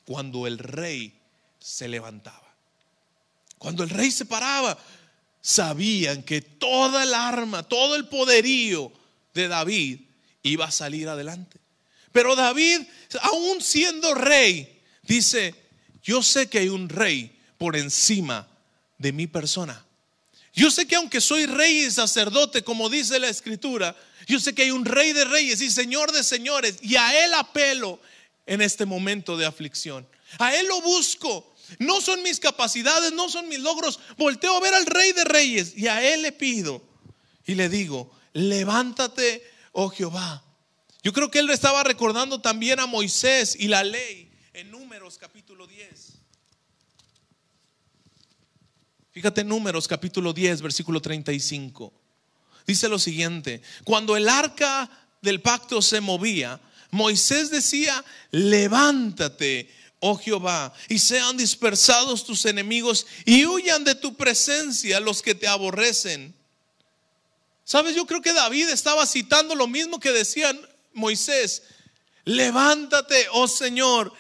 cuando 0.06 0.46
el 0.46 0.58
rey 0.58 1.18
se 1.58 1.88
levantaba. 1.88 2.54
Cuando 3.58 3.82
el 3.82 3.90
rey 3.90 4.10
se 4.10 4.26
paraba, 4.26 4.78
sabían 5.40 6.22
que 6.22 6.40
toda 6.40 7.02
el 7.02 7.14
arma, 7.14 7.62
todo 7.62 7.96
el 7.96 8.08
poderío 8.08 8.92
de 9.32 9.48
David 9.48 10.00
iba 10.42 10.66
a 10.66 10.70
salir 10.70 11.08
adelante. 11.08 11.58
Pero 12.12 12.36
David, 12.36 12.82
aún 13.22 13.60
siendo 13.60 14.14
rey, 14.14 14.82
dice, 15.02 15.54
yo 16.04 16.22
sé 16.22 16.48
que 16.48 16.58
hay 16.58 16.68
un 16.68 16.88
rey 16.88 17.36
por 17.56 17.76
encima 17.76 18.46
de 18.98 19.12
mi 19.12 19.26
persona. 19.26 19.84
Yo 20.52 20.70
sé 20.70 20.86
que 20.86 20.96
aunque 20.96 21.20
soy 21.20 21.46
rey 21.46 21.84
y 21.84 21.90
sacerdote, 21.90 22.62
como 22.62 22.88
dice 22.88 23.18
la 23.18 23.28
escritura, 23.28 23.96
yo 24.26 24.38
sé 24.38 24.54
que 24.54 24.62
hay 24.62 24.70
un 24.70 24.84
rey 24.84 25.12
de 25.12 25.24
reyes 25.24 25.60
y 25.62 25.70
señor 25.70 26.12
de 26.12 26.22
señores 26.22 26.76
y 26.82 26.94
a 26.96 27.24
él 27.24 27.34
apelo 27.34 27.98
en 28.46 28.60
este 28.60 28.84
momento 28.84 29.36
de 29.36 29.46
aflicción. 29.46 30.06
A 30.38 30.54
él 30.54 30.68
lo 30.68 30.80
busco. 30.82 31.52
No 31.78 32.02
son 32.02 32.22
mis 32.22 32.38
capacidades, 32.38 33.12
no 33.12 33.30
son 33.30 33.48
mis 33.48 33.58
logros. 33.58 33.98
Volteo 34.18 34.56
a 34.56 34.60
ver 34.60 34.74
al 34.74 34.86
rey 34.86 35.12
de 35.12 35.24
reyes 35.24 35.72
y 35.76 35.88
a 35.88 36.04
él 36.12 36.22
le 36.22 36.32
pido 36.32 36.82
y 37.46 37.54
le 37.54 37.70
digo, 37.70 38.12
levántate, 38.34 39.42
oh 39.72 39.88
Jehová. 39.88 40.44
Yo 41.02 41.12
creo 41.14 41.30
que 41.30 41.38
él 41.38 41.46
le 41.46 41.54
estaba 41.54 41.82
recordando 41.82 42.40
también 42.42 42.78
a 42.78 42.86
Moisés 42.86 43.56
y 43.58 43.68
la 43.68 43.82
ley 43.82 44.33
en 44.54 44.70
Números 44.70 45.18
capítulo 45.18 45.66
10. 45.66 46.12
Fíjate 49.10 49.44
Números 49.44 49.86
capítulo 49.88 50.32
10, 50.32 50.62
versículo 50.62 51.02
35. 51.02 51.92
Dice 52.66 52.88
lo 52.88 52.98
siguiente, 52.98 53.60
cuando 53.82 54.16
el 54.16 54.28
arca 54.28 54.88
del 55.20 55.42
pacto 55.42 55.82
se 55.82 56.00
movía, 56.00 56.60
Moisés 56.90 57.50
decía, 57.50 58.04
levántate, 58.30 59.68
oh 59.98 60.16
Jehová, 60.16 60.72
y 60.88 61.00
sean 61.00 61.36
dispersados 61.36 62.24
tus 62.24 62.44
enemigos 62.44 63.06
y 63.24 63.44
huyan 63.46 63.82
de 63.82 63.96
tu 63.96 64.14
presencia 64.14 65.00
los 65.00 65.20
que 65.20 65.34
te 65.34 65.48
aborrecen. 65.48 66.32
Sabes, 67.64 67.96
yo 67.96 68.06
creo 68.06 68.22
que 68.22 68.32
David 68.32 68.68
estaba 68.68 69.04
citando 69.06 69.56
lo 69.56 69.66
mismo 69.66 69.98
que 69.98 70.12
decía 70.12 70.56
Moisés, 70.92 71.64
levántate, 72.24 73.26
oh 73.32 73.48
Señor, 73.48 74.12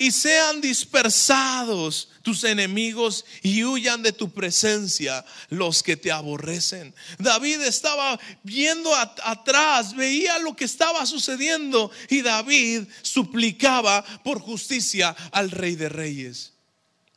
y 0.00 0.12
sean 0.12 0.62
dispersados 0.62 2.08
tus 2.22 2.42
enemigos 2.44 3.26
y 3.42 3.64
huyan 3.64 4.02
de 4.02 4.14
tu 4.14 4.30
presencia 4.30 5.26
los 5.50 5.82
que 5.82 5.94
te 5.94 6.10
aborrecen. 6.10 6.94
David 7.18 7.60
estaba 7.60 8.18
viendo 8.42 8.94
atrás, 8.94 9.94
veía 9.94 10.38
lo 10.38 10.56
que 10.56 10.64
estaba 10.64 11.04
sucediendo 11.04 11.90
y 12.08 12.22
David 12.22 12.84
suplicaba 13.02 14.02
por 14.24 14.40
justicia 14.40 15.10
al 15.32 15.50
rey 15.50 15.76
de 15.76 15.90
reyes. 15.90 16.54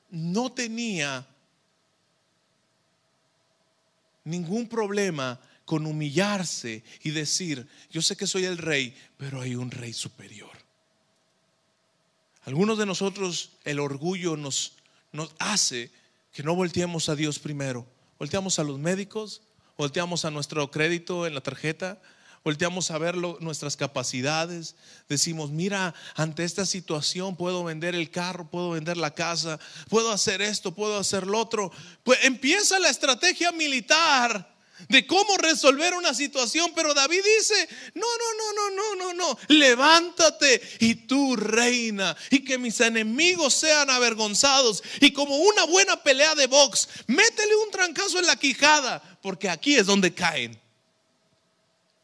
No 0.10 0.52
tenía 0.52 1.26
ningún 4.26 4.68
problema 4.68 5.40
con 5.64 5.86
humillarse 5.86 6.84
y 7.02 7.12
decir, 7.12 7.66
yo 7.90 8.02
sé 8.02 8.18
que 8.18 8.28
soy 8.28 8.44
el 8.44 8.58
rey, 8.58 8.94
pero 9.16 9.40
hay 9.40 9.56
un 9.56 9.72
rey 9.72 9.94
superior. 9.94 10.63
Algunos 12.46 12.78
de 12.78 12.86
nosotros 12.86 13.52
el 13.64 13.80
orgullo 13.80 14.36
nos, 14.36 14.74
hace 15.40 15.92
que 16.34 16.44
no 16.44 16.56
volteemos 16.56 17.08
a 17.08 17.16
Dios 17.16 17.40
primero. 17.40 17.88
Volteamos 18.20 18.60
a 18.60 18.64
los 18.64 18.80
médicos, 18.80 19.42
volteamos 19.78 20.26
a 20.26 20.32
nuestro 20.32 20.70
crédito 20.70 21.26
en 21.26 21.36
la 21.36 21.42
tarjeta, 21.42 22.02
volteamos 22.44 22.92
a 22.92 22.98
ver 22.98 23.16
nuestras 23.16 23.78
capacidades, 23.78 24.76
decimos, 25.08 25.52
mira, 25.52 25.94
ante 26.16 26.44
esta 26.44 26.66
situación 26.66 27.38
puedo 27.38 27.64
vender 27.64 27.96
el 27.96 28.12
carro, 28.12 28.50
puedo 28.50 28.72
vender 28.72 28.98
la 28.98 29.14
casa, 29.14 29.58
puedo 29.90 30.12
hacer 30.12 30.42
esto, 30.42 30.76
puedo 30.76 30.98
hacer 30.98 31.26
lo 31.26 31.40
otro. 31.40 31.72
Pues 32.04 32.20
empieza 32.24 32.78
la 32.80 32.90
estrategia 32.90 33.54
militar 33.54 34.53
de 34.90 35.06
cómo 35.08 35.38
resolver 35.38 35.94
una 35.94 36.14
situación, 36.14 36.72
pero 36.76 36.94
David 36.94 37.22
dice, 37.40 37.70
no, 37.94 38.02
no, 38.02 38.38
no, 38.38 38.54
no, 38.54 38.76
no, 38.76 38.96
no, 38.96 39.14
no, 39.14 39.40
levántate 39.48 40.62
y 40.80 40.96
tú 40.96 41.36
reina 41.36 42.16
y 42.30 42.44
que 42.44 42.58
mis 42.58 42.80
enemigos 42.82 43.54
sean 43.54 43.90
avergonzados 43.90 44.84
y 45.00 45.12
como 45.12 45.38
una 45.38 45.66
buena 45.66 46.02
pelea 46.02 46.36
de 46.36 46.48
box, 46.48 46.90
métele 47.08 47.56
un 47.56 47.72
trancazo 47.72 48.20
en 48.20 48.28
la 48.28 48.36
quijada, 48.36 49.02
porque 49.22 49.50
aquí 49.50 49.76
es 49.76 49.86
donde 49.86 50.14
caen. 50.14 50.60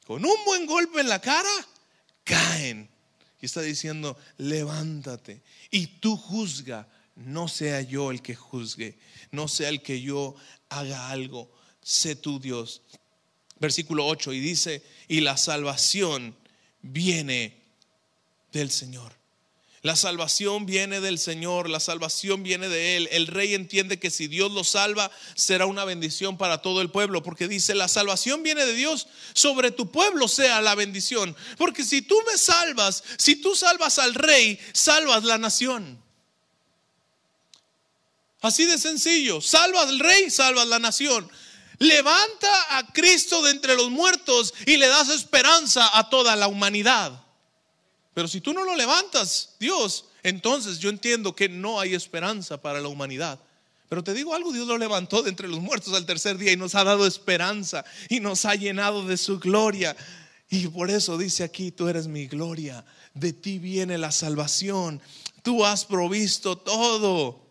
Con 0.06 0.26
un 0.26 0.46
buen 0.46 0.66
golpe 0.66 1.02
en 1.02 1.10
la 1.10 1.22
cara, 1.22 1.50
caen. 2.24 2.90
Y 3.42 3.46
está 3.46 3.62
diciendo, 3.62 4.18
levántate 4.38 5.42
y 5.72 5.88
tú 5.88 6.18
juzga, 6.18 6.88
no 7.16 7.48
sea 7.48 7.82
yo 7.82 8.12
el 8.12 8.22
que 8.22 8.36
juzgue, 8.36 8.98
no 9.32 9.48
sea 9.48 9.70
el 9.70 9.82
que 9.82 10.02
yo 10.02 10.36
haga 10.70 11.10
algo, 11.10 11.52
sé 11.82 12.16
tú 12.16 12.40
Dios. 12.40 12.82
Versículo 13.60 14.08
8 14.08 14.34
y 14.34 14.40
dice, 14.40 14.84
y 15.08 15.22
la 15.22 15.38
salvación 15.38 16.36
viene 16.82 17.58
del 18.52 18.72
Señor. 18.72 19.20
La 19.82 19.96
salvación 19.96 20.66
viene 20.66 21.00
del 21.00 21.18
Señor, 21.18 21.70
la 21.70 21.80
salvación 21.80 22.44
viene 22.44 22.68
de 22.68 22.98
Él. 22.98 23.08
El 23.12 23.28
rey 23.28 23.54
entiende 23.54 23.98
que 23.98 24.12
si 24.12 24.28
Dios 24.28 24.52
lo 24.52 24.66
salva, 24.66 25.10
será 25.36 25.68
una 25.68 25.86
bendición 25.86 26.38
para 26.38 26.62
todo 26.62 26.82
el 26.82 26.92
pueblo, 26.92 27.24
porque 27.24 27.48
dice, 27.48 27.76
la 27.76 27.88
salvación 27.88 28.44
viene 28.44 28.66
de 28.66 28.74
Dios, 28.74 29.08
sobre 29.34 29.72
tu 29.72 29.90
pueblo 29.90 30.28
sea 30.28 30.62
la 30.62 30.76
bendición. 30.76 31.34
Porque 31.58 31.86
si 31.86 32.02
tú 32.02 32.18
me 32.28 32.38
salvas, 32.38 33.04
si 33.18 33.38
tú 33.38 33.56
salvas 33.56 34.00
al 34.00 34.16
rey, 34.16 34.60
salvas 34.74 35.24
la 35.24 35.38
nación. 35.38 36.04
Así 38.42 38.66
de 38.66 38.78
sencillo, 38.78 39.40
salvas 39.40 39.88
al 39.88 40.00
rey, 40.00 40.30
salvas 40.30 40.68
la 40.68 40.80
nación. 40.80 41.30
Levanta 41.80 42.78
a 42.78 42.92
Cristo 42.92 43.42
de 43.42 43.52
entre 43.52 43.76
los 43.76 43.90
muertos 43.90 44.54
y 44.66 44.78
le 44.78 44.88
das 44.88 45.10
esperanza 45.10 45.98
a 45.98 46.10
toda 46.10 46.36
la 46.36 46.48
humanidad. 46.48 47.24
Pero 48.14 48.28
si 48.28 48.42
tú 48.42 48.54
no 48.54 48.66
lo 48.66 48.76
levantas, 48.76 49.56
Dios, 49.60 50.06
entonces 50.24 50.80
yo 50.80 50.90
entiendo 50.90 51.36
que 51.36 51.48
no 51.48 51.80
hay 51.80 51.94
esperanza 51.94 52.62
para 52.62 52.82
la 52.82 52.90
humanidad. 52.90 53.40
Pero 53.88 54.04
te 54.04 54.14
digo 54.14 54.36
algo, 54.36 54.52
Dios 54.52 54.68
lo 54.68 54.78
levantó 54.78 55.24
de 55.24 55.30
entre 55.30 55.48
los 55.48 55.60
muertos 55.60 55.94
al 55.94 56.06
tercer 56.06 56.38
día 56.38 56.52
y 56.52 56.58
nos 56.58 56.76
ha 56.76 56.84
dado 56.84 57.08
esperanza 57.08 57.86
y 58.10 58.20
nos 58.20 58.46
ha 58.46 58.56
llenado 58.56 59.06
de 59.06 59.18
su 59.18 59.40
gloria. 59.40 59.96
Y 60.50 60.68
por 60.68 60.92
eso 60.92 61.18
dice 61.18 61.44
aquí, 61.44 61.72
tú 61.72 61.88
eres 61.88 62.08
mi 62.08 62.28
gloria, 62.28 62.84
de 63.14 63.34
ti 63.34 63.58
viene 63.58 63.98
la 63.98 64.12
salvación, 64.12 65.02
tú 65.44 65.66
has 65.66 65.86
provisto 65.86 66.58
todo. 66.58 67.49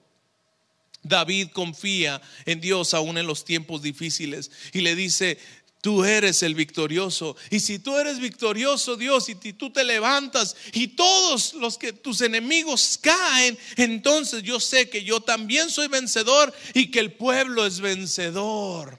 David 1.03 1.49
confía 1.53 2.21
en 2.45 2.61
Dios 2.61 2.93
aún 2.95 3.19
en 3.19 3.27
los 3.27 3.45
tiempos 3.45 3.83
difíciles 3.83 4.51
y 4.73 4.81
le 4.81 4.95
dice, 4.95 5.39
Tú 5.81 6.05
eres 6.05 6.43
el 6.43 6.57
victorioso. 6.57 7.37
Y 7.51 7.61
si 7.61 7.79
tú 7.79 7.97
eres 7.97 8.19
victorioso, 8.19 8.97
Dios, 8.97 9.29
y 9.29 9.35
tú 9.53 9.71
te 9.71 9.85
levantas 9.85 10.57
y 10.73 10.89
todos 10.89 11.55
los 11.55 11.79
que 11.79 11.93
tus 11.93 12.21
enemigos 12.21 12.99
caen, 13.01 13.57
entonces 13.77 14.43
yo 14.43 14.59
sé 14.59 14.91
que 14.91 15.05
yo 15.05 15.21
también 15.21 15.71
soy 15.71 15.87
vencedor 15.87 16.53
y 16.75 16.91
que 16.91 16.99
el 16.99 17.13
pueblo 17.13 17.65
es 17.65 17.81
vencedor. 17.81 18.99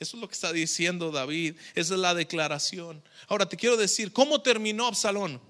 Eso 0.00 0.16
es 0.16 0.20
lo 0.20 0.28
que 0.28 0.34
está 0.34 0.52
diciendo 0.52 1.12
David. 1.12 1.54
Esa 1.76 1.94
es 1.94 2.00
la 2.00 2.12
declaración. 2.12 3.02
Ahora 3.28 3.48
te 3.48 3.56
quiero 3.56 3.76
decir, 3.76 4.12
¿cómo 4.12 4.42
terminó 4.42 4.88
Absalón? 4.88 5.40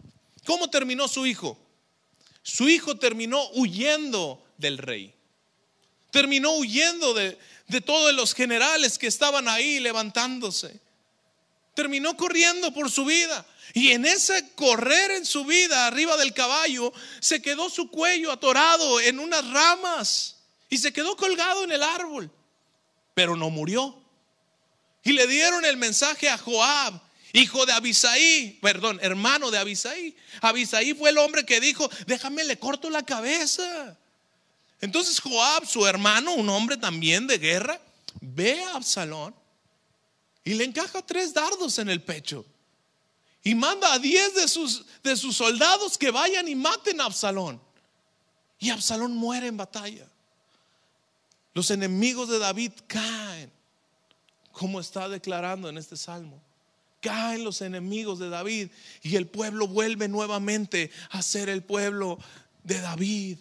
¿Cómo 0.44 0.68
terminó 0.68 1.08
su 1.08 1.26
hijo? 1.26 1.58
Su 2.42 2.68
hijo 2.68 2.96
terminó 2.96 3.42
huyendo 3.54 4.44
del 4.58 4.76
rey. 4.76 5.15
Terminó 6.16 6.52
huyendo 6.52 7.12
de, 7.12 7.38
de 7.68 7.80
todos 7.82 8.10
los 8.14 8.32
generales 8.32 8.96
que 8.96 9.06
estaban 9.06 9.48
ahí 9.48 9.80
levantándose. 9.80 10.80
Terminó 11.74 12.16
corriendo 12.16 12.72
por 12.72 12.90
su 12.90 13.04
vida. 13.04 13.44
Y 13.74 13.90
en 13.90 14.06
ese 14.06 14.54
correr 14.54 15.10
en 15.10 15.26
su 15.26 15.44
vida 15.44 15.86
arriba 15.86 16.16
del 16.16 16.32
caballo, 16.32 16.90
se 17.20 17.42
quedó 17.42 17.68
su 17.68 17.90
cuello 17.90 18.32
atorado 18.32 18.98
en 19.02 19.18
unas 19.18 19.46
ramas 19.50 20.36
y 20.70 20.78
se 20.78 20.90
quedó 20.90 21.18
colgado 21.18 21.64
en 21.64 21.72
el 21.72 21.82
árbol. 21.82 22.30
Pero 23.12 23.36
no 23.36 23.50
murió. 23.50 24.02
Y 25.04 25.12
le 25.12 25.26
dieron 25.26 25.66
el 25.66 25.76
mensaje 25.76 26.30
a 26.30 26.38
Joab, 26.38 26.98
hijo 27.34 27.66
de 27.66 27.74
Abisaí, 27.74 28.58
perdón, 28.62 28.98
hermano 29.02 29.50
de 29.50 29.58
Abisaí. 29.58 30.16
Abisaí 30.40 30.94
fue 30.94 31.10
el 31.10 31.18
hombre 31.18 31.44
que 31.44 31.60
dijo, 31.60 31.90
déjame 32.06 32.42
le 32.44 32.58
corto 32.58 32.88
la 32.88 33.02
cabeza. 33.04 33.98
Entonces 34.80 35.20
Joab, 35.20 35.66
su 35.66 35.86
hermano, 35.86 36.34
un 36.34 36.48
hombre 36.48 36.76
también 36.76 37.26
de 37.26 37.38
guerra, 37.38 37.80
ve 38.20 38.62
a 38.64 38.76
Absalón 38.76 39.34
y 40.44 40.54
le 40.54 40.64
encaja 40.64 41.02
tres 41.02 41.32
dardos 41.32 41.78
en 41.78 41.88
el 41.88 42.02
pecho. 42.02 42.44
Y 43.42 43.54
manda 43.54 43.92
a 43.92 43.98
diez 43.98 44.34
de 44.34 44.48
sus, 44.48 44.84
de 45.02 45.16
sus 45.16 45.36
soldados 45.36 45.96
que 45.96 46.10
vayan 46.10 46.48
y 46.48 46.54
maten 46.54 47.00
a 47.00 47.04
Absalón. 47.04 47.60
Y 48.58 48.70
Absalón 48.70 49.16
muere 49.16 49.46
en 49.46 49.56
batalla. 49.56 50.08
Los 51.54 51.70
enemigos 51.70 52.28
de 52.28 52.38
David 52.38 52.72
caen, 52.86 53.50
como 54.52 54.80
está 54.80 55.08
declarando 55.08 55.68
en 55.68 55.78
este 55.78 55.96
salmo. 55.96 56.42
Caen 57.00 57.44
los 57.44 57.60
enemigos 57.60 58.18
de 58.18 58.28
David 58.28 58.68
y 59.02 59.16
el 59.16 59.26
pueblo 59.26 59.68
vuelve 59.68 60.08
nuevamente 60.08 60.90
a 61.10 61.22
ser 61.22 61.48
el 61.48 61.62
pueblo 61.62 62.18
de 62.62 62.80
David. 62.80 63.38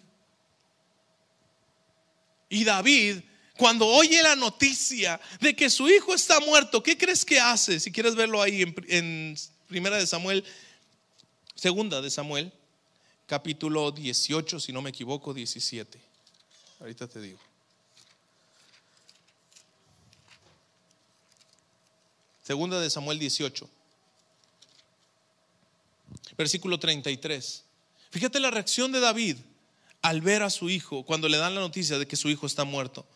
Y 2.49 2.63
David, 2.63 3.21
cuando 3.57 3.87
oye 3.87 4.21
la 4.21 4.35
noticia 4.35 5.19
de 5.39 5.55
que 5.55 5.69
su 5.69 5.89
hijo 5.89 6.13
está 6.13 6.39
muerto, 6.39 6.83
¿qué 6.83 6.97
crees 6.97 7.23
que 7.23 7.39
hace? 7.39 7.79
Si 7.79 7.91
quieres 7.91 8.15
verlo 8.15 8.41
ahí 8.41 8.61
en, 8.87 9.37
Primera 9.67 9.97
de 9.97 10.05
Samuel, 10.05 10.43
Segunda 11.55 12.01
de 12.01 12.11
Samuel, 12.11 12.51
capítulo 13.25 13.91
18, 13.91 14.59
si 14.59 14.71
no 14.71 14.81
me 14.81 14.91
equivoco, 14.91 15.33
17. 15.33 15.99
Ahorita 16.79 17.07
te 17.07 17.19
digo. 17.19 17.39
Segunda 22.43 22.79
de 22.79 22.89
Samuel 22.91 23.17
18, 23.17 23.67
versículo 26.37 26.77
33. 26.77 27.63
Fíjate 28.11 28.39
la 28.39 28.51
reacción 28.51 28.91
de 28.91 28.99
David 28.99 29.37
al 30.05 30.21
ver 30.21 30.43
a 30.43 30.51
su 30.51 30.69
hijo, 30.69 31.03
cuando 31.03 31.27
le 31.27 31.37
dan 31.37 31.55
la 31.55 31.61
noticia 31.61 31.97
de 31.97 32.07
que 32.07 32.15
su 32.15 32.29
hijo 32.29 32.45
está 32.45 32.63
muerto, 32.63 33.07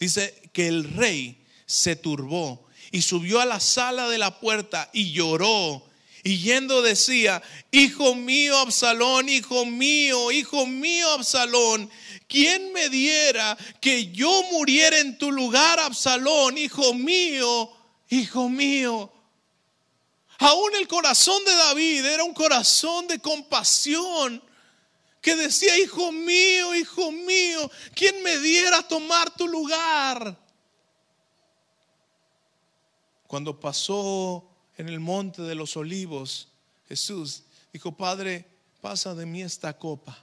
dice 0.00 0.42
que 0.52 0.66
el 0.66 0.82
rey 0.82 1.40
se 1.66 1.94
turbó 1.94 2.66
y 2.90 3.02
subió 3.02 3.40
a 3.40 3.46
la 3.46 3.60
sala 3.60 4.08
de 4.08 4.18
la 4.18 4.40
puerta 4.40 4.90
y 4.92 5.12
lloró. 5.12 5.86
Y 6.24 6.38
yendo 6.38 6.82
decía, 6.82 7.40
hijo 7.70 8.16
mío 8.16 8.58
Absalón, 8.58 9.28
hijo 9.28 9.64
mío, 9.66 10.32
hijo 10.32 10.66
mío 10.66 11.12
Absalón, 11.12 11.88
¿quién 12.26 12.72
me 12.72 12.88
diera 12.88 13.56
que 13.80 14.10
yo 14.10 14.42
muriera 14.50 14.98
en 14.98 15.18
tu 15.18 15.30
lugar, 15.30 15.78
Absalón, 15.78 16.58
hijo 16.58 16.92
mío, 16.92 17.70
hijo 18.10 18.48
mío? 18.48 19.12
Aún 20.40 20.74
el 20.74 20.88
corazón 20.88 21.44
de 21.44 21.54
David 21.54 22.04
era 22.04 22.24
un 22.24 22.34
corazón 22.34 23.06
de 23.06 23.20
compasión 23.20 24.42
que 25.22 25.36
decía, 25.36 25.78
hijo 25.78 26.10
mío, 26.10 26.74
hijo 26.74 27.12
mío, 27.12 27.70
¿quién 27.94 28.22
me 28.24 28.38
diera 28.38 28.78
a 28.78 28.88
tomar 28.88 29.34
tu 29.34 29.46
lugar? 29.46 30.36
Cuando 33.28 33.58
pasó 33.58 34.46
en 34.76 34.88
el 34.88 34.98
monte 34.98 35.40
de 35.42 35.54
los 35.54 35.76
olivos, 35.76 36.48
Jesús 36.88 37.44
dijo, 37.72 37.96
Padre, 37.96 38.44
pasa 38.80 39.14
de 39.14 39.24
mí 39.24 39.42
esta 39.42 39.78
copa. 39.78 40.18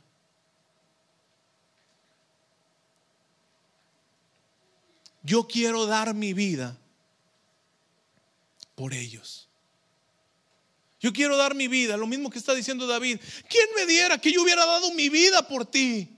Yo 5.24 5.48
quiero 5.48 5.86
dar 5.86 6.14
mi 6.14 6.34
vida 6.34 6.78
por 8.76 8.94
ellos. 8.94 9.49
Yo 11.00 11.14
quiero 11.14 11.38
dar 11.38 11.56
mi 11.56 11.68
vida, 11.68 11.96
lo 11.96 12.08
mismo 12.08 12.30
que 12.30 12.40
está 12.40 12.54
diciendo 12.54 12.86
David. 12.86 13.20
¿Quién 13.48 13.68
me 13.76 13.86
diera 13.86 14.20
que 14.20 14.34
yo 14.34 14.44
hubiera 14.44 14.66
dado 14.66 14.92
mi 14.94 15.08
vida 15.08 15.48
por 15.48 15.66
ti? 15.66 16.18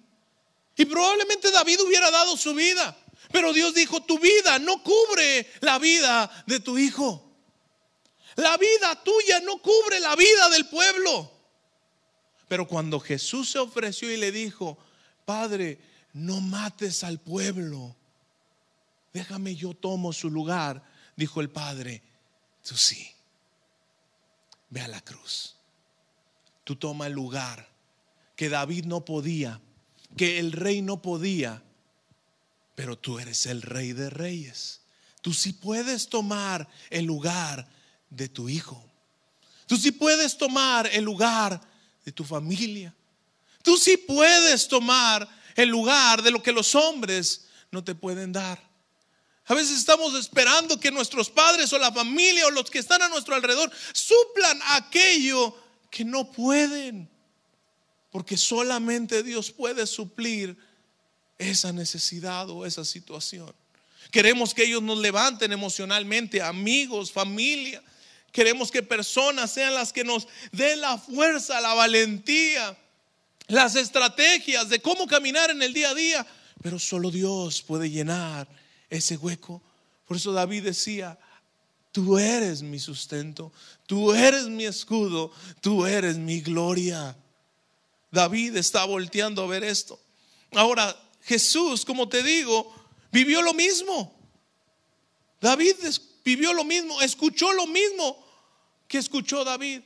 Y 0.75 0.86
probablemente 0.86 1.51
David 1.51 1.82
hubiera 1.82 2.09
dado 2.09 2.36
su 2.36 2.55
vida. 2.55 2.97
Pero 3.32 3.53
Dios 3.53 3.75
dijo, 3.75 4.01
tu 4.01 4.17
vida 4.17 4.57
no 4.57 4.82
cubre 4.82 5.51
la 5.61 5.77
vida 5.77 6.43
de 6.47 6.59
tu 6.59 6.79
hijo. 6.79 7.32
La 8.38 8.57
vida 8.57 9.01
tuya 9.03 9.39
no 9.41 9.61
cubre 9.61 9.99
la 9.99 10.15
vida 10.15 10.49
del 10.49 10.67
pueblo. 10.67 11.32
Pero 12.47 12.67
cuando 12.67 12.99
Jesús 12.99 13.51
se 13.51 13.59
ofreció 13.59 14.11
y 14.11 14.17
le 14.17 14.32
dijo, 14.32 14.79
Padre, 15.25 15.77
no 16.13 16.41
mates 16.41 17.03
al 17.03 17.19
pueblo. 17.19 17.95
Déjame 19.13 19.55
yo 19.55 19.75
tomo 19.75 20.11
su 20.11 20.32
lugar. 20.32 20.84
Dijo 21.15 21.39
el 21.39 21.51
Padre, 21.51 22.01
tú 22.63 22.75
sí 22.75 23.11
ve 24.72 24.82
a 24.82 24.88
la 24.88 25.01
cruz. 25.01 25.55
Tú 26.63 26.76
toma 26.76 27.05
el 27.05 27.13
lugar 27.13 27.69
que 28.36 28.49
David 28.49 28.86
no 28.86 29.05
podía, 29.05 29.61
que 30.17 30.39
el 30.39 30.51
rey 30.51 30.82
no 30.82 31.01
podía, 31.01 31.61
pero 32.74 32.97
tú 32.97 33.19
eres 33.19 33.45
el 33.45 33.61
rey 33.61 33.93
de 33.93 34.09
reyes. 34.09 34.82
Tú 35.22 35.34
sí 35.34 35.53
puedes 35.53 36.09
tomar 36.09 36.67
el 36.89 37.05
lugar 37.05 37.67
de 38.09 38.28
tu 38.28 38.49
hijo. 38.49 38.84
Tú 39.67 39.78
sí 39.78 39.91
puedes 39.91 40.38
tomar 40.38 40.88
el 40.88 41.03
lugar 41.03 41.61
de 42.03 42.11
tu 42.11 42.24
familia. 42.24 42.95
Tú 43.61 43.78
sí 43.78 43.97
puedes 43.97 44.67
tomar 44.67 45.30
el 45.55 45.69
lugar 45.69 46.24
de 46.24 46.32
lo 46.32 46.41
que 46.41 46.51
los 46.51 46.74
hombres 46.74 47.47
no 47.69 47.84
te 47.84 47.93
pueden 47.93 48.32
dar. 48.32 48.70
A 49.51 49.53
veces 49.53 49.79
estamos 49.79 50.15
esperando 50.15 50.79
que 50.79 50.91
nuestros 50.91 51.29
padres 51.29 51.73
o 51.73 51.77
la 51.77 51.91
familia 51.91 52.47
o 52.47 52.51
los 52.51 52.71
que 52.71 52.79
están 52.79 53.01
a 53.01 53.09
nuestro 53.09 53.35
alrededor 53.35 53.69
suplan 53.91 54.57
aquello 54.67 55.53
que 55.89 56.05
no 56.05 56.31
pueden. 56.31 57.09
Porque 58.11 58.37
solamente 58.37 59.23
Dios 59.23 59.51
puede 59.51 59.85
suplir 59.87 60.55
esa 61.37 61.73
necesidad 61.73 62.49
o 62.49 62.65
esa 62.65 62.85
situación. 62.85 63.53
Queremos 64.09 64.53
que 64.53 64.63
ellos 64.63 64.81
nos 64.81 64.99
levanten 64.99 65.51
emocionalmente, 65.51 66.41
amigos, 66.41 67.11
familia. 67.11 67.83
Queremos 68.31 68.71
que 68.71 68.81
personas 68.81 69.51
sean 69.51 69.73
las 69.73 69.91
que 69.91 70.05
nos 70.05 70.29
den 70.53 70.79
la 70.79 70.97
fuerza, 70.97 71.59
la 71.59 71.73
valentía, 71.73 72.77
las 73.47 73.75
estrategias 73.75 74.69
de 74.69 74.81
cómo 74.81 75.07
caminar 75.07 75.49
en 75.49 75.61
el 75.61 75.73
día 75.73 75.89
a 75.89 75.93
día. 75.93 76.25
Pero 76.63 76.79
solo 76.79 77.11
Dios 77.11 77.61
puede 77.61 77.89
llenar 77.89 78.61
ese 78.91 79.17
hueco. 79.17 79.59
Por 80.05 80.17
eso 80.17 80.31
David 80.31 80.65
decía, 80.65 81.17
tú 81.91 82.19
eres 82.19 82.61
mi 82.61 82.77
sustento, 82.77 83.51
tú 83.87 84.13
eres 84.13 84.47
mi 84.47 84.65
escudo, 84.65 85.31
tú 85.61 85.87
eres 85.87 86.17
mi 86.17 86.41
gloria. 86.41 87.17
David 88.11 88.57
está 88.57 88.85
volteando 88.85 89.41
a 89.41 89.47
ver 89.47 89.63
esto. 89.63 89.99
Ahora, 90.51 90.95
Jesús, 91.21 91.85
como 91.85 92.07
te 92.09 92.21
digo, 92.21 92.71
vivió 93.11 93.41
lo 93.41 93.53
mismo. 93.53 94.13
David 95.39 95.75
vivió 96.23 96.53
lo 96.53 96.65
mismo, 96.65 97.01
escuchó 97.01 97.51
lo 97.53 97.65
mismo 97.65 98.23
que 98.87 98.97
escuchó 98.97 99.43
David. 99.43 99.81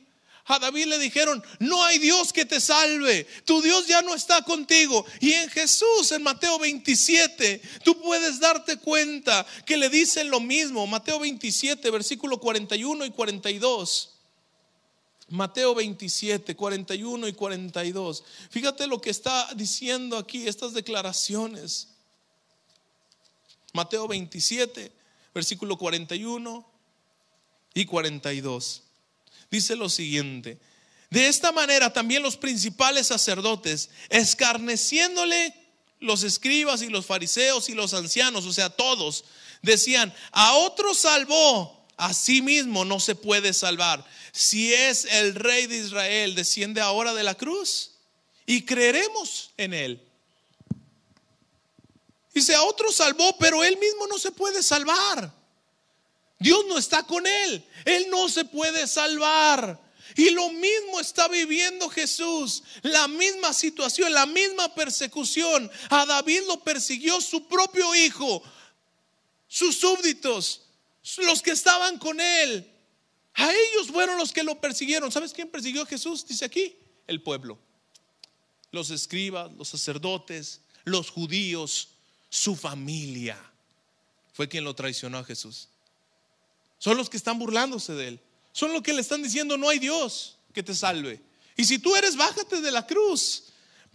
A 0.48 0.60
David 0.60 0.86
le 0.86 0.98
dijeron, 1.00 1.42
no 1.58 1.84
hay 1.84 1.98
Dios 1.98 2.32
que 2.32 2.44
te 2.44 2.60
salve, 2.60 3.26
tu 3.44 3.60
Dios 3.60 3.88
ya 3.88 4.00
no 4.02 4.14
está 4.14 4.42
contigo. 4.42 5.04
Y 5.20 5.32
en 5.32 5.50
Jesús, 5.50 6.12
en 6.12 6.22
Mateo 6.22 6.58
27, 6.60 7.60
tú 7.82 8.00
puedes 8.00 8.38
darte 8.38 8.76
cuenta 8.76 9.44
que 9.64 9.76
le 9.76 9.88
dicen 9.88 10.30
lo 10.30 10.38
mismo. 10.38 10.86
Mateo 10.86 11.18
27, 11.18 11.90
versículo 11.90 12.38
41 12.38 13.06
y 13.06 13.10
42. 13.10 14.10
Mateo 15.28 15.74
27, 15.74 16.54
41 16.54 17.26
y 17.26 17.32
42. 17.32 18.24
Fíjate 18.48 18.86
lo 18.86 19.00
que 19.00 19.10
está 19.10 19.52
diciendo 19.56 20.16
aquí, 20.16 20.46
estas 20.46 20.72
declaraciones. 20.72 21.88
Mateo 23.72 24.06
27, 24.06 24.92
versículo 25.34 25.76
41 25.76 26.64
y 27.74 27.84
42. 27.84 28.85
Dice 29.50 29.76
lo 29.76 29.88
siguiente. 29.88 30.58
De 31.10 31.28
esta 31.28 31.52
manera 31.52 31.92
también 31.92 32.22
los 32.22 32.36
principales 32.36 33.06
sacerdotes, 33.06 33.90
escarneciéndole 34.08 35.54
los 36.00 36.24
escribas 36.24 36.82
y 36.82 36.88
los 36.88 37.06
fariseos 37.06 37.68
y 37.68 37.74
los 37.74 37.94
ancianos, 37.94 38.44
o 38.44 38.52
sea, 38.52 38.70
todos, 38.70 39.24
decían, 39.62 40.12
a 40.32 40.54
otro 40.54 40.94
salvó, 40.94 41.86
a 41.96 42.12
sí 42.12 42.42
mismo 42.42 42.84
no 42.84 43.00
se 43.00 43.14
puede 43.14 43.52
salvar 43.52 44.04
si 44.36 44.74
es 44.74 45.06
el 45.06 45.34
rey 45.34 45.66
de 45.66 45.78
Israel, 45.78 46.34
desciende 46.34 46.82
ahora 46.82 47.14
de 47.14 47.22
la 47.22 47.34
cruz 47.34 47.92
y 48.44 48.66
creeremos 48.66 49.50
en 49.56 49.72
él. 49.72 50.02
Dice, 52.34 52.54
a 52.54 52.62
otro 52.62 52.92
salvó, 52.92 53.34
pero 53.38 53.64
él 53.64 53.78
mismo 53.78 54.06
no 54.08 54.18
se 54.18 54.30
puede 54.30 54.62
salvar. 54.62 55.32
Dios 56.38 56.64
no 56.68 56.78
está 56.78 57.02
con 57.04 57.26
él. 57.26 57.64
Él 57.84 58.06
no 58.10 58.28
se 58.28 58.44
puede 58.44 58.86
salvar. 58.86 59.80
Y 60.14 60.30
lo 60.30 60.50
mismo 60.50 61.00
está 61.00 61.28
viviendo 61.28 61.90
Jesús, 61.90 62.62
la 62.82 63.08
misma 63.08 63.52
situación, 63.52 64.12
la 64.12 64.24
misma 64.24 64.74
persecución. 64.74 65.70
A 65.90 66.06
David 66.06 66.42
lo 66.46 66.62
persiguió 66.62 67.20
su 67.20 67.46
propio 67.46 67.94
hijo, 67.94 68.42
sus 69.48 69.76
súbditos, 69.76 70.62
los 71.18 71.42
que 71.42 71.50
estaban 71.50 71.98
con 71.98 72.20
él. 72.20 72.72
A 73.34 73.52
ellos 73.52 73.88
fueron 73.88 74.16
los 74.16 74.32
que 74.32 74.42
lo 74.42 74.58
persiguieron. 74.60 75.12
¿Sabes 75.12 75.32
quién 75.32 75.50
persiguió 75.50 75.82
a 75.82 75.86
Jesús? 75.86 76.26
Dice 76.26 76.44
aquí, 76.44 76.76
el 77.06 77.22
pueblo. 77.22 77.58
Los 78.70 78.90
escribas, 78.90 79.52
los 79.52 79.68
sacerdotes, 79.68 80.62
los 80.84 81.10
judíos, 81.10 81.88
su 82.30 82.56
familia. 82.56 83.38
Fue 84.32 84.48
quien 84.48 84.64
lo 84.64 84.74
traicionó 84.74 85.18
a 85.18 85.24
Jesús. 85.24 85.68
Son 86.78 86.96
los 86.96 87.10
que 87.10 87.16
están 87.16 87.38
burlándose 87.38 87.94
de 87.94 88.08
él. 88.08 88.20
Son 88.52 88.72
los 88.72 88.82
que 88.82 88.92
le 88.92 89.00
están 89.00 89.22
diciendo, 89.22 89.56
no 89.56 89.68
hay 89.68 89.78
Dios 89.78 90.38
que 90.52 90.62
te 90.62 90.74
salve. 90.74 91.20
Y 91.56 91.64
si 91.64 91.78
tú 91.78 91.94
eres, 91.96 92.16
bájate 92.16 92.60
de 92.60 92.70
la 92.70 92.86
cruz. 92.86 93.44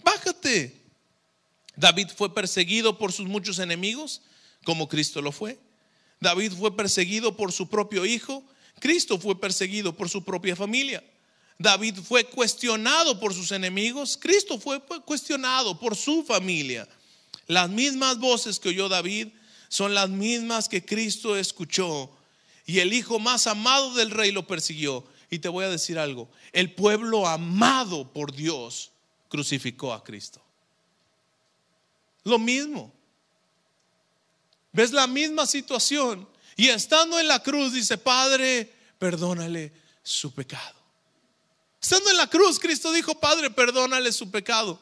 Bájate. 0.03 0.81
David 1.75 2.09
fue 2.15 2.33
perseguido 2.33 2.97
por 2.97 3.11
sus 3.11 3.27
muchos 3.27 3.59
enemigos, 3.59 4.21
como 4.63 4.87
Cristo 4.87 5.21
lo 5.21 5.31
fue. 5.31 5.59
David 6.19 6.53
fue 6.53 6.75
perseguido 6.75 7.35
por 7.35 7.51
su 7.51 7.69
propio 7.69 8.05
hijo 8.05 8.43
Cristo 8.81 9.19
fue 9.19 9.39
perseguido 9.39 9.95
por 9.95 10.09
su 10.09 10.23
propia 10.23 10.55
familia. 10.55 11.03
David 11.59 11.99
fue 11.99 12.25
cuestionado 12.25 13.19
por 13.19 13.31
sus 13.31 13.51
enemigos. 13.51 14.17
Cristo 14.19 14.59
fue 14.59 14.81
cuestionado 15.05 15.79
por 15.79 15.95
su 15.95 16.23
familia. 16.23 16.89
Las 17.45 17.69
mismas 17.69 18.17
voces 18.17 18.59
que 18.59 18.69
oyó 18.69 18.89
David 18.89 19.27
son 19.69 19.93
las 19.93 20.09
mismas 20.09 20.67
que 20.67 20.83
Cristo 20.83 21.37
escuchó. 21.37 22.11
Y 22.71 22.79
el 22.79 22.93
hijo 22.93 23.19
más 23.19 23.47
amado 23.47 23.93
del 23.95 24.11
rey 24.11 24.31
lo 24.31 24.47
persiguió. 24.47 25.03
Y 25.29 25.39
te 25.39 25.49
voy 25.49 25.65
a 25.65 25.69
decir 25.69 25.99
algo. 25.99 26.29
El 26.53 26.73
pueblo 26.73 27.27
amado 27.27 28.13
por 28.13 28.33
Dios 28.33 28.91
crucificó 29.27 29.91
a 29.91 30.01
Cristo. 30.01 30.41
Lo 32.23 32.39
mismo. 32.39 32.93
¿Ves 34.71 34.93
la 34.93 35.05
misma 35.05 35.45
situación? 35.45 36.25
Y 36.55 36.69
estando 36.69 37.19
en 37.19 37.27
la 37.27 37.43
cruz 37.43 37.73
dice, 37.73 37.97
Padre, 37.97 38.73
perdónale 38.97 39.73
su 40.01 40.33
pecado. 40.33 40.79
Estando 41.81 42.09
en 42.09 42.15
la 42.15 42.27
cruz, 42.27 42.57
Cristo 42.57 42.93
dijo, 42.93 43.19
Padre, 43.19 43.51
perdónale 43.51 44.13
su 44.13 44.31
pecado. 44.31 44.79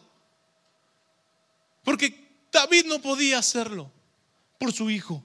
Porque 1.84 2.46
David 2.52 2.86
no 2.86 3.02
podía 3.02 3.40
hacerlo 3.40 3.92
por 4.60 4.74
su 4.74 4.92
hijo. 4.92 5.24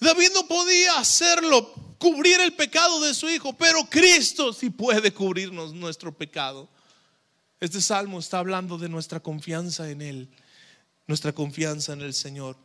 David 0.00 0.30
no 0.34 0.46
podía 0.46 0.98
hacerlo, 0.98 1.72
cubrir 1.98 2.40
el 2.40 2.52
pecado 2.54 3.00
de 3.00 3.14
su 3.14 3.28
hijo, 3.28 3.52
pero 3.52 3.84
Cristo 3.90 4.52
sí 4.52 4.70
puede 4.70 5.12
cubrirnos 5.12 5.74
nuestro 5.74 6.16
pecado. 6.16 6.68
Este 7.60 7.80
salmo 7.80 8.20
está 8.20 8.38
hablando 8.38 8.78
de 8.78 8.88
nuestra 8.88 9.20
confianza 9.20 9.90
en 9.90 10.02
Él, 10.02 10.28
nuestra 11.08 11.32
confianza 11.32 11.92
en 11.92 12.02
el 12.02 12.14
Señor. 12.14 12.56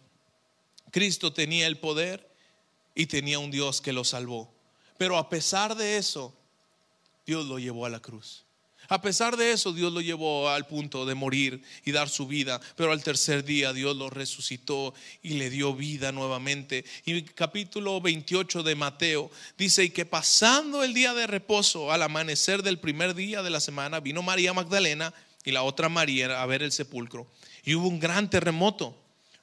Cristo 0.92 1.34
tenía 1.34 1.66
el 1.66 1.80
poder 1.80 2.30
y 2.94 3.08
tenía 3.08 3.40
un 3.40 3.50
Dios 3.50 3.82
que 3.82 3.94
lo 3.94 4.04
salvó. 4.04 4.54
Pero 4.98 5.18
a 5.18 5.30
pesar 5.30 5.76
de 5.76 5.98
eso, 5.98 6.34
Dios 7.26 7.46
lo 7.48 7.58
llevó 7.58 7.88
a 7.88 7.90
la 7.90 8.00
cruz. 8.00 8.46
A 8.94 9.02
pesar 9.02 9.38
de 9.38 9.52
eso, 9.52 9.74
Dios 9.74 9.92
lo 9.92 10.02
llevó 10.02 10.50
al 10.50 10.68
punto 10.68 11.08
de 11.08 11.16
morir 11.16 11.64
y 11.84 11.92
dar 11.92 12.10
su 12.10 12.28
vida, 12.28 12.62
pero 12.76 12.92
al 12.92 13.02
tercer 13.02 13.44
día 13.44 13.74
Dios 13.74 13.98
lo 13.98 14.12
resucitó 14.12 14.94
y 15.24 15.30
le 15.30 15.50
dio 15.50 15.74
vida 15.74 16.12
nuevamente. 16.12 16.86
Y 17.04 17.24
capítulo 17.24 18.00
28 18.02 18.62
de 18.62 18.76
Mateo 18.76 19.32
dice, 19.58 19.86
y 19.86 19.90
que 19.90 20.06
pasando 20.06 20.84
el 20.84 20.94
día 20.94 21.16
de 21.16 21.26
reposo, 21.26 21.92
al 21.92 22.04
amanecer 22.04 22.62
del 22.62 22.78
primer 22.78 23.16
día 23.16 23.42
de 23.42 23.50
la 23.50 23.62
semana, 23.62 24.00
vino 24.00 24.22
María 24.22 24.54
Magdalena 24.54 25.12
y 25.44 25.50
la 25.50 25.64
otra 25.64 25.90
María 25.90 26.40
a 26.40 26.46
ver 26.46 26.62
el 26.62 26.72
sepulcro. 26.72 27.26
Y 27.66 27.74
hubo 27.74 27.88
un 27.88 28.00
gran 28.00 28.30
terremoto, 28.30 28.96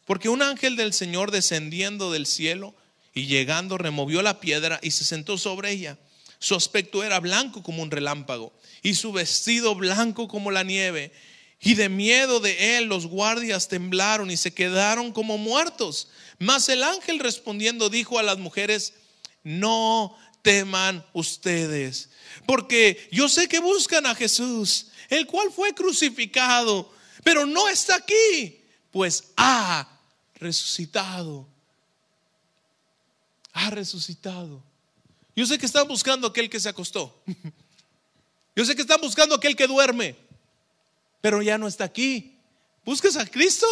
porque 0.06 0.28
un 0.28 0.42
ángel 0.42 0.76
del 0.76 0.92
Señor 0.92 1.32
descendiendo 1.32 2.12
del 2.12 2.26
cielo 2.26 2.72
y 3.14 3.26
llegando 3.26 3.78
removió 3.78 4.22
la 4.22 4.38
piedra 4.38 4.78
y 4.80 4.92
se 4.92 5.02
sentó 5.02 5.38
sobre 5.38 5.72
ella. 5.72 5.98
Su 6.40 6.56
aspecto 6.56 7.04
era 7.04 7.20
blanco 7.20 7.62
como 7.62 7.82
un 7.82 7.90
relámpago 7.90 8.52
y 8.82 8.94
su 8.94 9.12
vestido 9.12 9.76
blanco 9.76 10.26
como 10.26 10.50
la 10.50 10.64
nieve. 10.64 11.12
Y 11.60 11.74
de 11.74 11.88
miedo 11.88 12.40
de 12.40 12.78
él 12.78 12.86
los 12.86 13.06
guardias 13.06 13.68
temblaron 13.68 14.30
y 14.30 14.36
se 14.36 14.52
quedaron 14.52 15.12
como 15.12 15.38
muertos. 15.38 16.08
Mas 16.38 16.68
el 16.68 16.82
ángel 16.82 17.18
respondiendo 17.18 17.90
dijo 17.90 18.18
a 18.18 18.24
las 18.24 18.38
mujeres, 18.38 18.94
no 19.44 20.16
teman 20.42 21.06
ustedes, 21.12 22.08
porque 22.46 23.08
yo 23.12 23.28
sé 23.28 23.46
que 23.46 23.58
buscan 23.60 24.06
a 24.06 24.14
Jesús, 24.14 24.86
el 25.10 25.26
cual 25.26 25.52
fue 25.52 25.74
crucificado, 25.74 26.90
pero 27.22 27.44
no 27.44 27.68
está 27.68 27.96
aquí, 27.96 28.64
pues 28.90 29.24
ha 29.36 29.86
resucitado 30.36 31.46
ha 33.52 33.70
resucitado. 33.70 34.62
Yo 35.40 35.46
sé 35.46 35.56
que 35.56 35.64
están 35.64 35.88
buscando 35.88 36.26
aquel 36.26 36.50
que 36.50 36.60
se 36.60 36.68
acostó. 36.68 37.24
Yo 38.54 38.62
sé 38.62 38.76
que 38.76 38.82
están 38.82 39.00
buscando 39.00 39.34
aquel 39.34 39.56
que 39.56 39.66
duerme, 39.66 40.14
pero 41.22 41.40
ya 41.40 41.56
no 41.56 41.66
está 41.66 41.84
aquí. 41.84 42.36
¿Buscas 42.84 43.16
a 43.16 43.24
Cristo? 43.24 43.66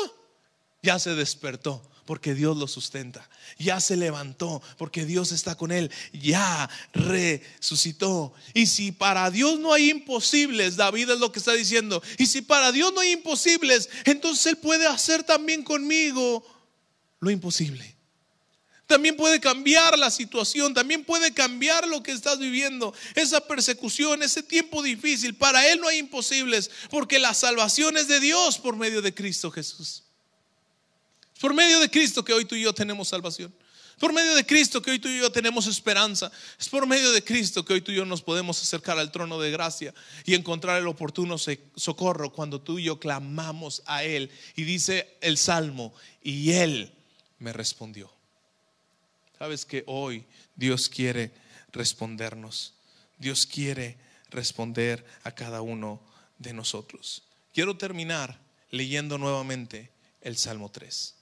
Ya 0.83 0.99
se 0.99 1.15
despertó. 1.15 1.87
porque 2.07 2.35
Dios 2.35 2.57
lo 2.57 2.67
sustenta. 2.67 3.29
Ya 3.59 3.81
se 3.81 3.99
levantó 3.99 4.63
porque 4.79 5.05
Dios 5.05 5.31
está 5.31 5.57
con 5.57 5.71
él. 5.71 5.91
Ya 6.15 6.71
resucitó. 6.95 8.33
Y 8.55 8.65
si 8.65 8.93
para 8.93 9.31
Dios 9.31 9.61
no 9.61 9.75
hay 9.75 9.91
imposibles, 9.91 10.77
David 10.77 11.11
es 11.11 11.19
lo 11.19 11.33
que 11.33 11.39
está 11.39 11.53
diciendo. 11.53 12.03
Y 12.17 12.25
si 12.25 12.41
para 12.41 12.73
Dios 12.73 12.95
no 12.95 13.01
hay 13.01 13.13
imposibles, 13.13 13.91
entonces 14.07 14.47
Él 14.47 14.57
puede 14.57 14.87
hacer 14.87 15.23
también 15.23 15.63
conmigo 15.63 16.43
lo 17.21 17.31
imposible. 17.31 17.98
También 18.89 19.17
puede 19.17 19.39
cambiar 19.39 19.99
la 19.99 20.11
situación, 20.11 20.73
también 20.73 21.05
puede 21.05 21.35
cambiar 21.35 21.87
lo 21.87 22.03
que 22.03 22.11
estás 22.11 22.39
viviendo, 22.39 22.95
esa 23.15 23.47
persecución, 23.47 24.23
ese 24.23 24.43
tiempo 24.43 24.83
difícil. 24.83 25.35
Para 25.35 25.71
Él 25.71 25.79
no 25.79 25.89
hay 25.89 25.99
imposibles, 25.99 26.71
porque 26.89 27.19
la 27.19 27.35
salvación 27.35 27.99
es 27.99 28.09
de 28.09 28.19
Dios 28.19 28.57
por 28.57 28.77
medio 28.77 29.03
de 29.03 29.13
Cristo 29.13 29.51
Jesús. 29.51 30.05
Por 31.39 31.53
medio 31.53 31.81
de 31.81 31.91
Cristo 31.91 32.25
que 32.25 32.33
hoy 32.33 32.47
tú 32.47 32.55
y 32.55 32.63
yo 32.63 32.73
tenemos 32.73 33.09
salvación. 33.09 33.55
Por 33.99 34.15
medio 34.15 34.35
de 34.35 34.47
Cristo 34.47 34.81
que 34.81 34.93
hoy 34.93 34.99
tú 34.99 35.11
y 35.11 35.19
yo 35.19 35.31
tenemos 35.31 35.67
esperanza. 35.67 36.33
Es 36.59 36.71
por 36.71 36.87
medio 36.87 37.13
de 37.13 37.23
Cristo 37.23 37.67
que 37.67 37.75
hoy 37.75 37.83
tú 37.83 37.93
y 37.93 37.97
yo 37.97 38.07
nos 38.07 38.23
podemos 38.23 38.63
acercar 38.63 38.99
al 38.99 39.13
trono 39.13 39.39
de 39.39 39.51
gracia 39.51 39.93
y 40.25 40.35
encontrar 40.35 40.81
el 40.81 40.87
oportuno 40.87 41.37
socorro 41.37 42.33
cuando 42.33 42.63
tú 42.63 42.79
y 42.79 42.85
yo 42.85 42.99
clamamos 42.99 43.83
a 43.85 44.03
Él. 44.03 44.31
Y 44.57 44.63
dice 44.63 45.19
el 45.21 45.37
Salmo, 45.37 45.93
y 46.23 46.53
Él 46.53 46.91
me 47.39 47.53
respondió. 47.53 48.18
Sabes 49.39 49.65
que 49.65 49.85
hoy 49.87 50.25
Dios 50.57 50.89
quiere 50.89 51.33
respondernos. 51.71 52.75
Dios 53.19 53.47
quiere 53.47 53.97
responder 54.31 55.05
a 55.23 55.31
cada 55.31 55.63
uno 55.63 56.01
de 56.39 56.53
nosotros. 56.53 57.23
Quiero 57.55 57.77
terminar 57.77 58.39
leyendo 58.71 59.17
nuevamente 59.17 59.91
el 60.21 60.37
Salmo 60.37 60.71
3. 60.71 61.15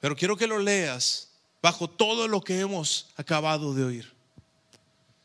Pero 0.00 0.16
quiero 0.16 0.36
que 0.36 0.46
lo 0.46 0.58
leas 0.58 1.28
bajo 1.60 1.88
todo 1.88 2.26
lo 2.26 2.40
que 2.40 2.60
hemos 2.60 3.10
acabado 3.16 3.74
de 3.74 3.84
oír. 3.84 4.12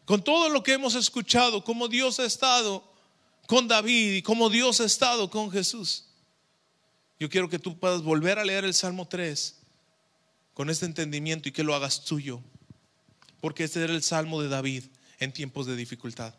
Con 0.06 0.24
todo 0.24 0.50
lo 0.50 0.64
que 0.64 0.74
hemos 0.74 0.95
escuchado, 0.95 1.64
como 1.64 1.88
Dios 1.88 2.20
ha 2.20 2.26
estado 2.26 2.84
con 3.48 3.68
David 3.68 4.14
y 4.16 4.22
como 4.22 4.50
Dios 4.50 4.80
ha 4.82 4.86
estado 4.86 5.30
con 5.30 5.50
Jesús. 5.50 6.06
Yo 7.20 7.30
quiero 7.30 7.50
que 7.50 7.58
tú 7.58 7.80
puedas 7.80 8.04
volver 8.04 8.38
a 8.38 8.45
leer 8.45 8.66
el 8.66 8.74
Salmo 8.74 9.08
3 9.08 9.57
con 10.58 10.72
este 10.72 10.88
entendimiento 10.88 11.47
y 11.47 11.51
que 11.51 11.64
lo 11.64 11.76
hagas 11.76 12.03
tuyo. 12.03 12.41
Porque 13.41 13.66
este 13.66 13.84
era 13.84 13.93
el 13.93 14.01
Salmo 14.01 14.41
de 14.41 14.49
David 14.49 14.86
en 15.20 15.32
tiempos 15.32 15.68
de 15.68 15.76
dificultad. 15.76 16.34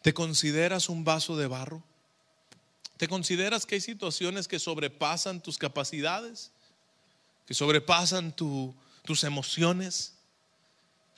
¿Te 0.00 0.14
consideras 0.14 0.88
un 0.88 1.04
vaso 1.04 1.36
de 1.36 1.48
barro? 1.48 1.82
¿Te 2.96 3.08
consideras 3.08 3.66
que 3.66 3.74
hay 3.74 3.82
situaciones 3.82 4.48
que 4.48 4.58
sobrepasan 4.58 5.42
tus 5.42 5.58
capacidades? 5.58 6.50
¿Que 7.46 7.52
sobrepasan 7.52 8.34
tus 8.34 9.24
emociones? 9.24 10.14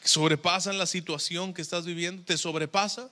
¿Que 0.03 0.09
sobrepasan 0.09 0.77
la 0.77 0.87
situación 0.87 1.55
que 1.55 1.63
estás 1.63 1.85
viviendo? 1.85 2.25
¿Te 2.25 2.37
sobrepasa? 2.37 3.09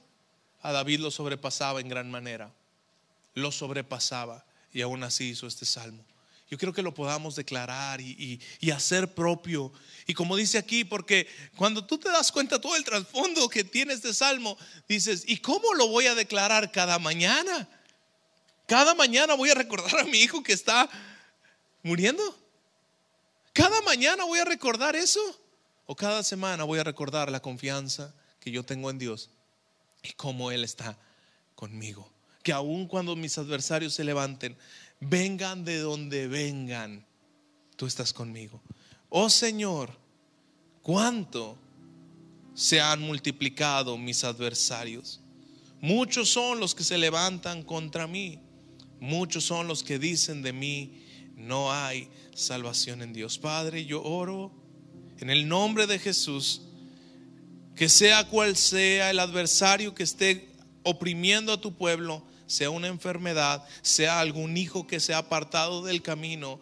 A 0.62 0.72
David 0.72 0.98
lo 0.98 1.12
sobrepasaba 1.12 1.80
en 1.80 1.88
gran 1.88 2.10
manera. 2.10 2.50
Lo 3.34 3.52
sobrepasaba 3.52 4.47
y 4.78 4.82
aún 4.82 5.02
así 5.02 5.30
hizo 5.30 5.48
este 5.48 5.66
salmo. 5.66 6.04
Yo 6.48 6.56
quiero 6.56 6.72
que 6.72 6.82
lo 6.82 6.94
podamos 6.94 7.34
declarar 7.34 8.00
y, 8.00 8.40
y, 8.60 8.70
hacer 8.70 9.12
propio. 9.12 9.72
Y 10.06 10.14
como 10.14 10.36
dice 10.36 10.56
aquí, 10.56 10.84
porque 10.84 11.26
cuando 11.56 11.84
tú 11.84 11.98
te 11.98 12.08
das 12.08 12.30
cuenta 12.30 12.60
todo 12.60 12.76
el 12.76 12.84
trasfondo 12.84 13.48
que 13.48 13.64
tiene 13.64 13.92
este 13.92 14.14
salmo, 14.14 14.56
dices, 14.88 15.24
¿y 15.26 15.38
cómo 15.38 15.74
lo 15.74 15.88
voy 15.88 16.06
a 16.06 16.14
declarar 16.14 16.70
cada 16.70 17.00
mañana? 17.00 17.68
Cada 18.68 18.94
mañana 18.94 19.34
voy 19.34 19.50
a 19.50 19.54
recordar 19.54 19.98
a 19.98 20.04
mi 20.04 20.18
hijo 20.18 20.44
que 20.44 20.52
está 20.52 20.88
muriendo. 21.82 22.22
Cada 23.52 23.82
mañana 23.82 24.22
voy 24.22 24.38
a 24.38 24.44
recordar 24.44 24.94
eso. 24.94 25.20
O 25.86 25.96
cada 25.96 26.22
semana 26.22 26.62
voy 26.62 26.78
a 26.78 26.84
recordar 26.84 27.32
la 27.32 27.40
confianza 27.40 28.14
que 28.38 28.52
yo 28.52 28.64
tengo 28.64 28.90
en 28.90 28.98
Dios 28.98 29.28
y 30.04 30.12
cómo 30.12 30.52
Él 30.52 30.62
está 30.62 30.96
conmigo. 31.56 32.08
Que 32.48 32.54
aun 32.54 32.86
cuando 32.86 33.14
mis 33.14 33.36
adversarios 33.36 33.92
se 33.92 34.04
levanten, 34.04 34.56
vengan 35.00 35.66
de 35.66 35.80
donde 35.80 36.28
vengan, 36.28 37.04
tú 37.76 37.84
estás 37.84 38.14
conmigo. 38.14 38.62
Oh 39.10 39.28
Señor, 39.28 39.90
cuánto 40.80 41.58
se 42.54 42.80
han 42.80 43.02
multiplicado 43.02 43.98
mis 43.98 44.24
adversarios. 44.24 45.20
Muchos 45.82 46.30
son 46.30 46.58
los 46.58 46.74
que 46.74 46.84
se 46.84 46.96
levantan 46.96 47.62
contra 47.62 48.06
mí. 48.06 48.40
Muchos 48.98 49.44
son 49.44 49.68
los 49.68 49.82
que 49.82 49.98
dicen 49.98 50.40
de 50.40 50.54
mí, 50.54 51.04
no 51.36 51.70
hay 51.70 52.08
salvación 52.34 53.02
en 53.02 53.12
Dios. 53.12 53.36
Padre, 53.36 53.84
yo 53.84 54.02
oro 54.02 54.54
en 55.18 55.28
el 55.28 55.48
nombre 55.48 55.86
de 55.86 55.98
Jesús, 55.98 56.62
que 57.76 57.90
sea 57.90 58.26
cual 58.26 58.56
sea 58.56 59.10
el 59.10 59.18
adversario 59.18 59.94
que 59.94 60.04
esté 60.04 60.48
oprimiendo 60.82 61.52
a 61.52 61.60
tu 61.60 61.76
pueblo, 61.76 62.24
sea 62.48 62.70
una 62.70 62.88
enfermedad, 62.88 63.64
sea 63.82 64.18
algún 64.18 64.56
hijo 64.56 64.88
que 64.88 64.98
se 64.98 65.14
ha 65.14 65.18
apartado 65.18 65.84
del 65.84 66.02
camino, 66.02 66.58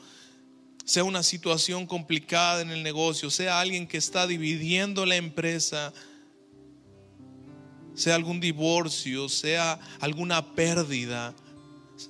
sea 0.84 1.02
una 1.02 1.22
situación 1.22 1.86
complicada 1.86 2.60
en 2.60 2.70
el 2.70 2.82
negocio, 2.82 3.30
sea 3.30 3.60
alguien 3.60 3.86
que 3.86 3.96
está 3.96 4.26
dividiendo 4.26 5.06
la 5.06 5.16
empresa, 5.16 5.94
sea 7.94 8.14
algún 8.14 8.40
divorcio, 8.40 9.30
sea 9.30 9.80
alguna 10.00 10.54
pérdida 10.54 11.34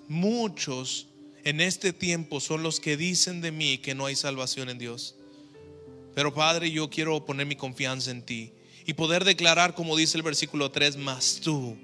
muchos 0.08 1.06
en 1.44 1.60
este 1.60 1.92
tiempo 1.92 2.40
son 2.40 2.62
los 2.62 2.80
que 2.80 2.96
dicen 2.96 3.40
de 3.40 3.52
mí 3.52 3.78
que 3.78 3.94
no 3.94 4.06
hay 4.06 4.16
salvación 4.16 4.68
en 4.68 4.78
Dios. 4.78 5.14
Pero 6.14 6.34
Padre, 6.34 6.70
yo 6.70 6.90
quiero 6.90 7.24
poner 7.24 7.46
mi 7.46 7.56
confianza 7.56 8.10
en 8.10 8.22
ti 8.22 8.52
y 8.84 8.94
poder 8.94 9.24
declarar, 9.24 9.74
como 9.74 9.96
dice 9.96 10.16
el 10.16 10.22
versículo 10.22 10.70
3, 10.70 10.96
más 10.96 11.40
tú 11.42 11.76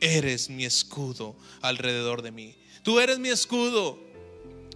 eres 0.00 0.50
mi 0.50 0.64
escudo 0.64 1.36
alrededor 1.62 2.22
de 2.22 2.32
mí. 2.32 2.56
Tú 2.82 3.00
eres 3.00 3.18
mi 3.18 3.28
escudo. 3.28 3.98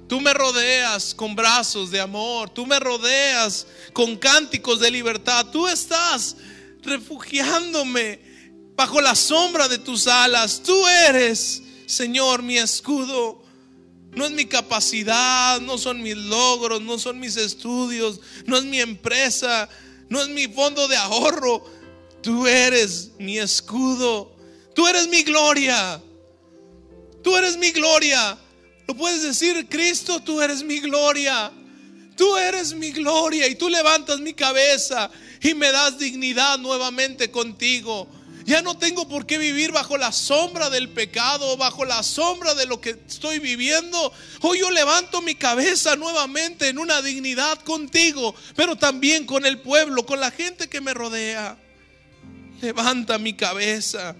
Tú 0.08 0.20
me 0.20 0.34
rodeas 0.34 1.14
con 1.14 1.34
brazos 1.34 1.90
de 1.90 2.00
amor. 2.00 2.50
Tú 2.50 2.66
me 2.66 2.78
rodeas 2.78 3.66
con 3.92 4.16
cánticos 4.16 4.80
de 4.80 4.90
libertad. 4.90 5.46
Tú 5.50 5.66
estás 5.66 6.36
refugiándome 6.82 8.20
bajo 8.76 9.00
la 9.00 9.14
sombra 9.14 9.68
de 9.68 9.78
tus 9.78 10.06
alas. 10.06 10.62
Tú 10.62 10.86
eres 10.86 11.62
Señor, 11.86 12.42
mi 12.42 12.58
escudo. 12.58 13.42
No 14.12 14.26
es 14.26 14.30
mi 14.30 14.46
capacidad, 14.46 15.60
no 15.60 15.76
son 15.76 16.02
mis 16.02 16.16
logros, 16.16 16.80
no 16.80 16.98
son 16.98 17.18
mis 17.18 17.36
estudios, 17.36 18.20
no 18.46 18.56
es 18.56 18.62
mi 18.62 18.78
empresa, 18.80 19.68
no 20.08 20.22
es 20.22 20.28
mi 20.28 20.46
fondo 20.46 20.86
de 20.86 20.96
ahorro. 20.96 21.64
Tú 22.22 22.46
eres 22.46 23.10
mi 23.18 23.38
escudo. 23.38 24.33
Tú 24.74 24.86
eres 24.86 25.08
mi 25.08 25.22
gloria. 25.22 26.00
Tú 27.22 27.36
eres 27.36 27.56
mi 27.56 27.70
gloria. 27.70 28.36
Lo 28.86 28.94
puedes 28.94 29.22
decir, 29.22 29.66
Cristo, 29.68 30.20
tú 30.20 30.40
eres 30.42 30.62
mi 30.62 30.80
gloria. 30.80 31.50
Tú 32.16 32.36
eres 32.36 32.74
mi 32.74 32.92
gloria 32.92 33.48
y 33.48 33.56
tú 33.56 33.68
levantas 33.68 34.20
mi 34.20 34.34
cabeza 34.34 35.10
y 35.40 35.54
me 35.54 35.72
das 35.72 35.98
dignidad 35.98 36.58
nuevamente 36.58 37.30
contigo. 37.30 38.08
Ya 38.44 38.60
no 38.60 38.76
tengo 38.76 39.08
por 39.08 39.24
qué 39.24 39.38
vivir 39.38 39.72
bajo 39.72 39.96
la 39.96 40.12
sombra 40.12 40.68
del 40.68 40.90
pecado, 40.90 41.56
bajo 41.56 41.84
la 41.86 42.02
sombra 42.02 42.54
de 42.54 42.66
lo 42.66 42.80
que 42.80 42.90
estoy 42.90 43.38
viviendo. 43.38 44.12
Hoy 44.42 44.60
yo 44.60 44.70
levanto 44.70 45.22
mi 45.22 45.34
cabeza 45.34 45.96
nuevamente 45.96 46.68
en 46.68 46.78
una 46.78 47.00
dignidad 47.00 47.58
contigo, 47.60 48.34
pero 48.54 48.76
también 48.76 49.24
con 49.24 49.46
el 49.46 49.58
pueblo, 49.60 50.04
con 50.04 50.20
la 50.20 50.30
gente 50.30 50.68
que 50.68 50.82
me 50.82 50.92
rodea. 50.92 51.56
Levanta 52.60 53.18
mi 53.18 53.32
cabeza. 53.32 54.14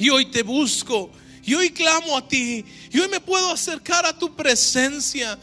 Y 0.00 0.10
hoy 0.10 0.26
te 0.26 0.42
busco. 0.42 1.12
Y 1.44 1.54
hoy 1.54 1.70
clamo 1.70 2.16
a 2.16 2.26
ti. 2.26 2.64
Y 2.90 2.98
hoy 2.98 3.08
me 3.08 3.20
puedo 3.20 3.52
acercar 3.52 4.04
a 4.04 4.18
tu 4.18 4.34
presencia. 4.34 5.38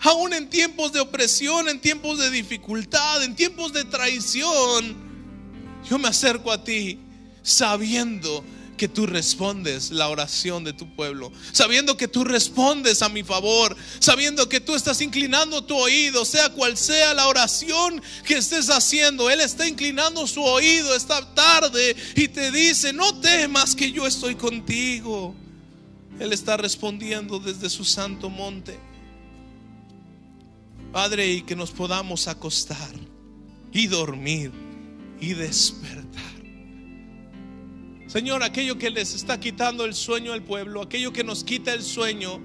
Aún 0.00 0.34
en 0.34 0.50
tiempos 0.50 0.92
de 0.92 1.00
opresión, 1.00 1.70
en 1.70 1.80
tiempos 1.80 2.18
de 2.18 2.30
dificultad, 2.30 3.24
en 3.24 3.34
tiempos 3.34 3.72
de 3.72 3.84
traición 3.84 5.06
yo 5.88 5.98
me 5.98 6.08
acerco 6.08 6.50
a 6.50 6.62
ti 6.62 6.98
sabiendo 7.42 8.44
que 8.76 8.88
tú 8.88 9.06
respondes 9.06 9.90
la 9.90 10.08
oración 10.08 10.64
de 10.64 10.72
tu 10.72 10.88
pueblo, 10.94 11.32
sabiendo 11.52 11.96
que 11.96 12.08
tú 12.08 12.24
respondes 12.24 13.02
a 13.02 13.08
mi 13.08 13.22
favor, 13.22 13.76
sabiendo 13.98 14.48
que 14.48 14.60
tú 14.60 14.74
estás 14.74 15.00
inclinando 15.00 15.64
tu 15.64 15.76
oído, 15.76 16.24
sea 16.24 16.50
cual 16.50 16.76
sea 16.76 17.14
la 17.14 17.28
oración 17.28 18.02
que 18.24 18.36
estés 18.36 18.70
haciendo, 18.70 19.30
Él 19.30 19.40
está 19.40 19.66
inclinando 19.66 20.26
su 20.26 20.42
oído 20.42 20.94
esta 20.94 21.34
tarde 21.34 21.96
y 22.14 22.28
te 22.28 22.52
dice, 22.52 22.92
no 22.92 23.20
temas 23.20 23.74
que 23.74 23.90
yo 23.90 24.06
estoy 24.06 24.34
contigo. 24.34 25.34
Él 26.18 26.32
está 26.32 26.56
respondiendo 26.56 27.38
desde 27.38 27.68
su 27.68 27.84
santo 27.84 28.30
monte. 28.30 28.78
Padre, 30.92 31.30
y 31.30 31.42
que 31.42 31.56
nos 31.56 31.72
podamos 31.72 32.26
acostar 32.26 32.94
y 33.72 33.86
dormir 33.86 34.50
y 35.20 35.34
despertar 35.34 36.35
Señor, 38.06 38.42
aquello 38.44 38.78
que 38.78 38.90
les 38.90 39.14
está 39.14 39.40
quitando 39.40 39.84
el 39.84 39.94
sueño 39.94 40.32
al 40.32 40.42
pueblo, 40.42 40.82
aquello 40.82 41.12
que 41.12 41.24
nos 41.24 41.42
quita 41.42 41.72
el 41.72 41.82
sueño, 41.82 42.40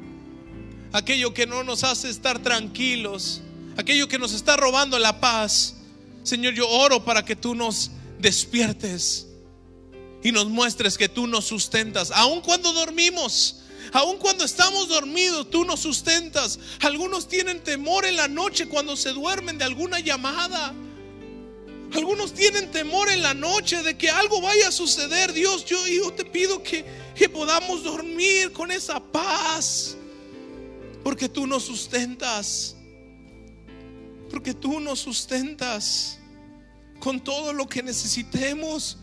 aquello 0.91 1.33
que 1.33 1.45
no 1.45 1.63
nos 1.63 1.83
hace 1.83 2.09
estar 2.09 2.39
tranquilos, 2.39 3.41
aquello 3.77 4.07
que 4.07 4.17
nos 4.17 4.33
está 4.33 4.57
robando 4.57 4.97
la 4.97 5.19
paz. 5.19 5.75
Señor, 6.23 6.53
yo 6.55 6.67
oro 6.67 7.05
para 7.05 7.23
que 7.23 7.35
tú 7.35 7.53
nos 7.53 7.91
despiertes 8.19 9.27
y 10.23 10.31
nos 10.31 10.47
muestres 10.47 10.97
que 10.97 11.09
tú 11.09 11.27
nos 11.27 11.45
sustentas, 11.45 12.11
aun 12.11 12.41
cuando 12.41 12.73
dormimos. 12.73 13.57
Aun 13.93 14.17
cuando 14.19 14.45
estamos 14.45 14.87
dormidos, 14.87 15.49
tú 15.49 15.65
nos 15.65 15.81
sustentas. 15.81 16.59
Algunos 16.81 17.27
tienen 17.27 17.61
temor 17.61 18.05
en 18.05 18.15
la 18.15 18.27
noche 18.29 18.67
cuando 18.67 18.95
se 18.95 19.09
duermen 19.09 19.57
de 19.57 19.65
alguna 19.65 19.99
llamada. 19.99 20.73
Algunos 21.93 22.33
tienen 22.33 22.71
temor 22.71 23.09
en 23.09 23.21
la 23.21 23.33
noche 23.33 23.83
de 23.83 23.97
que 23.97 24.09
algo 24.09 24.39
vaya 24.41 24.69
a 24.69 24.71
suceder. 24.71 25.33
Dios, 25.33 25.65
yo, 25.65 25.85
yo 25.87 26.11
te 26.13 26.23
pido 26.23 26.63
que, 26.63 26.85
que 27.15 27.27
podamos 27.27 27.83
dormir 27.83 28.53
con 28.53 28.71
esa 28.71 28.99
paz. 28.99 29.97
Porque 31.03 31.27
tú 31.27 31.45
nos 31.45 31.63
sustentas. 31.63 32.77
Porque 34.29 34.53
tú 34.53 34.79
nos 34.79 34.99
sustentas 34.99 36.17
con 36.99 37.19
todo 37.19 37.51
lo 37.51 37.67
que 37.67 37.83
necesitemos. 37.83 38.97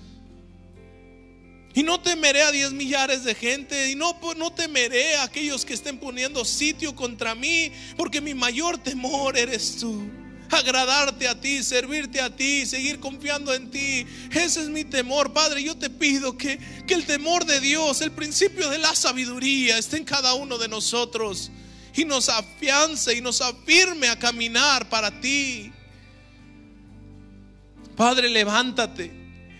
Y 1.74 1.82
no 1.82 2.01
temeré 2.01 2.43
a 2.43 2.53
diez 2.53 2.72
millares 2.72 3.22
de 3.22 3.34
gente. 3.34 3.91
Y 3.91 3.97
no, 3.97 4.18
no 4.39 4.51
temeré 4.55 5.16
a 5.16 5.24
aquellos 5.24 5.66
que 5.66 5.74
estén 5.74 5.99
poniendo 5.99 6.43
sitio 6.43 6.97
contra 6.97 7.34
mí. 7.34 7.70
Porque 7.99 8.22
mi 8.22 8.32
mayor 8.32 8.78
temor 8.78 9.36
eres 9.36 9.76
tú. 9.76 10.11
Agradarte 10.51 11.28
a 11.28 11.38
ti, 11.38 11.62
servirte 11.62 12.20
a 12.20 12.34
ti, 12.34 12.64
seguir 12.64 13.01
confiando 13.01 13.53
en 13.53 13.70
ti. 13.70 14.07
Ese 14.30 14.62
es 14.62 14.68
mi 14.68 14.84
temor. 14.84 15.32
Padre, 15.32 15.62
yo 15.62 15.76
te 15.76 15.90
pido 15.90 16.38
que, 16.38 16.59
que 16.86 16.94
el 16.94 17.05
temor 17.05 17.44
de 17.44 17.61
Dios, 17.61 18.01
el 18.01 18.12
principio 18.12 18.70
de 18.70 18.78
la 18.78 18.94
sabiduría, 18.94 19.76
esté 19.76 19.99
en 19.99 20.05
cada 20.05 20.34
uno 20.34 20.57
de 20.57 20.68
nosotros. 20.68 21.51
Y 21.94 22.05
nos 22.05 22.28
afiance 22.28 23.14
y 23.14 23.20
nos 23.20 23.40
afirme 23.40 24.09
a 24.09 24.18
caminar 24.18 24.88
para 24.88 25.20
ti. 25.20 25.72
Padre, 27.96 28.28
levántate. 28.30 29.11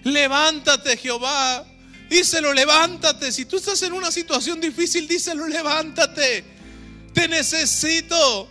Levántate, 0.05 0.97
Jehová. 0.97 1.67
Díselo, 2.09 2.55
levántate. 2.55 3.33
Si 3.33 3.45
tú 3.45 3.57
estás 3.57 3.83
en 3.83 3.93
una 3.93 4.11
situación 4.11 4.61
difícil, 4.61 5.07
díselo, 5.07 5.47
levántate. 5.47 6.45
Te 7.13 7.29
necesito. 7.29 8.49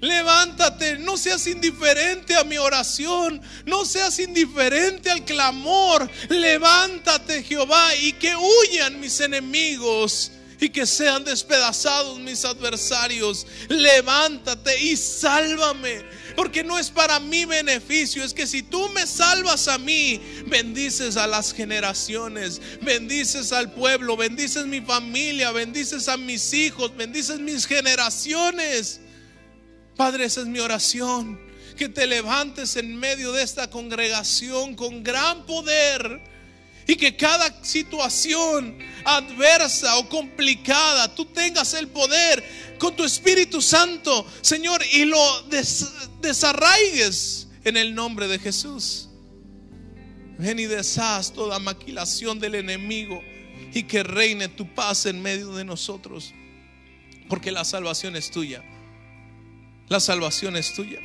Levántate, 0.00 0.98
no 0.98 1.16
seas 1.16 1.46
indiferente 1.46 2.36
a 2.36 2.44
mi 2.44 2.56
oración, 2.56 3.40
no 3.66 3.84
seas 3.84 4.18
indiferente 4.20 5.10
al 5.10 5.24
clamor. 5.24 6.08
Levántate, 6.28 7.42
Jehová, 7.42 7.94
y 7.96 8.12
que 8.12 8.34
huyan 8.36 9.00
mis 9.00 9.18
enemigos 9.20 10.32
y 10.60 10.68
que 10.70 10.86
sean 10.86 11.24
despedazados 11.24 12.18
mis 12.20 12.44
adversarios. 12.44 13.46
Levántate 13.68 14.80
y 14.82 14.96
sálvame 14.96 16.04
porque 16.38 16.62
no 16.62 16.78
es 16.78 16.90
para 16.90 17.18
mi 17.18 17.44
beneficio, 17.46 18.22
es 18.22 18.32
que 18.32 18.46
si 18.46 18.62
tú 18.62 18.88
me 18.90 19.08
salvas 19.08 19.66
a 19.66 19.76
mí, 19.76 20.20
bendices 20.46 21.16
a 21.16 21.26
las 21.26 21.52
generaciones, 21.52 22.60
bendices 22.80 23.50
al 23.50 23.72
pueblo, 23.72 24.16
bendices 24.16 24.64
mi 24.66 24.80
familia, 24.80 25.50
bendices 25.50 26.06
a 26.06 26.16
mis 26.16 26.54
hijos, 26.54 26.96
bendices 26.96 27.40
mis 27.40 27.66
generaciones. 27.66 29.00
Padre, 29.98 30.26
esa 30.26 30.42
es 30.42 30.46
mi 30.46 30.60
oración, 30.60 31.40
que 31.76 31.88
te 31.88 32.06
levantes 32.06 32.76
en 32.76 32.96
medio 32.96 33.32
de 33.32 33.42
esta 33.42 33.68
congregación 33.68 34.76
con 34.76 35.02
gran 35.02 35.44
poder 35.44 36.22
y 36.86 36.94
que 36.94 37.16
cada 37.16 37.64
situación 37.64 38.78
adversa 39.04 39.98
o 39.98 40.08
complicada, 40.08 41.12
tú 41.16 41.24
tengas 41.24 41.74
el 41.74 41.88
poder 41.88 42.44
con 42.78 42.94
tu 42.94 43.02
Espíritu 43.02 43.60
Santo, 43.60 44.24
Señor, 44.40 44.80
y 44.92 45.04
lo 45.04 45.18
desarraigues 46.22 47.48
en 47.64 47.76
el 47.76 47.92
nombre 47.92 48.28
de 48.28 48.38
Jesús. 48.38 49.08
Ven 50.38 50.60
y 50.60 50.66
deshaz 50.66 51.32
toda 51.32 51.58
maquilación 51.58 52.38
del 52.38 52.54
enemigo 52.54 53.20
y 53.74 53.82
que 53.82 54.04
reine 54.04 54.46
tu 54.46 54.72
paz 54.76 55.06
en 55.06 55.20
medio 55.20 55.56
de 55.56 55.64
nosotros, 55.64 56.32
porque 57.28 57.50
la 57.50 57.64
salvación 57.64 58.14
es 58.14 58.30
tuya. 58.30 58.62
La 59.88 60.00
salvación 60.00 60.56
es 60.56 60.74
tuya. 60.74 61.00